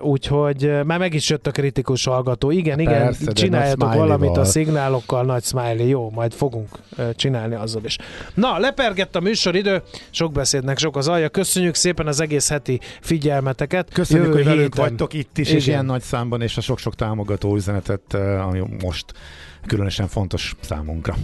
Úgyhogy 0.00 0.70
már 0.84 0.98
meg 0.98 1.14
is 1.14 1.30
jött 1.30 1.46
a 1.46 1.50
kritikus 1.50 2.04
hallgató. 2.04 2.50
Igen, 2.50 2.78
igen, 2.78 3.02
Persze, 3.02 3.32
csináljatok 3.32 3.94
valamit 3.94 4.36
a 4.36 4.44
szignálokkal, 4.44 5.24
nagy 5.24 5.44
smiley. 5.44 5.86
Jó, 5.86 6.10
majd 6.10 6.32
fogunk 6.32 6.68
csinálni 7.16 7.41
azzal 7.50 7.84
is. 7.84 7.98
Na, 8.34 8.58
lepergett 8.58 9.16
a 9.16 9.20
műsoridő, 9.20 9.82
sok 10.10 10.32
beszédnek 10.32 10.78
sok 10.78 10.96
az 10.96 11.08
alja. 11.08 11.28
Köszönjük 11.28 11.74
szépen 11.74 12.06
az 12.06 12.20
egész 12.20 12.48
heti 12.48 12.80
figyelmeteket. 13.00 13.92
Köszönjük, 13.92 14.26
Jövő 14.26 14.42
hogy 14.42 14.54
velünk 14.54 14.74
vagytok 14.74 15.12
itt 15.12 15.38
is, 15.38 15.46
igen. 15.46 15.58
és 15.58 15.66
ilyen 15.66 15.84
nagy 15.84 16.02
számban, 16.02 16.42
és 16.42 16.56
a 16.56 16.60
sok-sok 16.60 16.94
támogató 16.94 17.54
üzenetet, 17.54 18.14
ami 18.14 18.62
most 18.82 19.12
különösen 19.66 20.08
fontos 20.08 20.54
számunkra. 20.60 21.14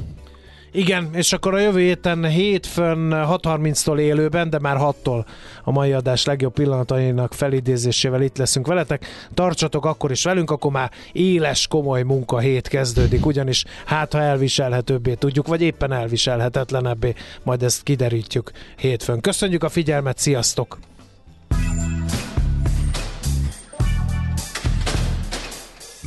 Igen, 0.72 1.08
és 1.12 1.32
akkor 1.32 1.54
a 1.54 1.58
jövő 1.58 1.80
héten 1.80 2.24
hétfőn 2.24 3.10
6.30-tól 3.12 3.98
élőben, 3.98 4.50
de 4.50 4.58
már 4.58 4.76
6-tól 4.80 5.24
a 5.64 5.70
mai 5.70 5.92
adás 5.92 6.24
legjobb 6.24 6.52
pillanatainak 6.52 7.34
felidézésével 7.34 8.22
itt 8.22 8.36
leszünk 8.36 8.66
veletek. 8.66 9.06
Tartsatok 9.34 9.84
akkor 9.84 10.10
is 10.10 10.24
velünk, 10.24 10.50
akkor 10.50 10.72
már 10.72 10.90
éles, 11.12 11.66
komoly 11.66 12.02
munka 12.02 12.38
hét 12.38 12.68
kezdődik, 12.68 13.26
ugyanis 13.26 13.64
hát 13.84 14.12
ha 14.12 14.20
elviselhetőbbé 14.20 15.14
tudjuk, 15.14 15.46
vagy 15.46 15.62
éppen 15.62 15.92
elviselhetetlenebbé, 15.92 17.14
majd 17.42 17.62
ezt 17.62 17.82
kiderítjük 17.82 18.50
hétfőn. 18.76 19.20
Köszönjük 19.20 19.64
a 19.64 19.68
figyelmet, 19.68 20.18
sziasztok! 20.18 20.78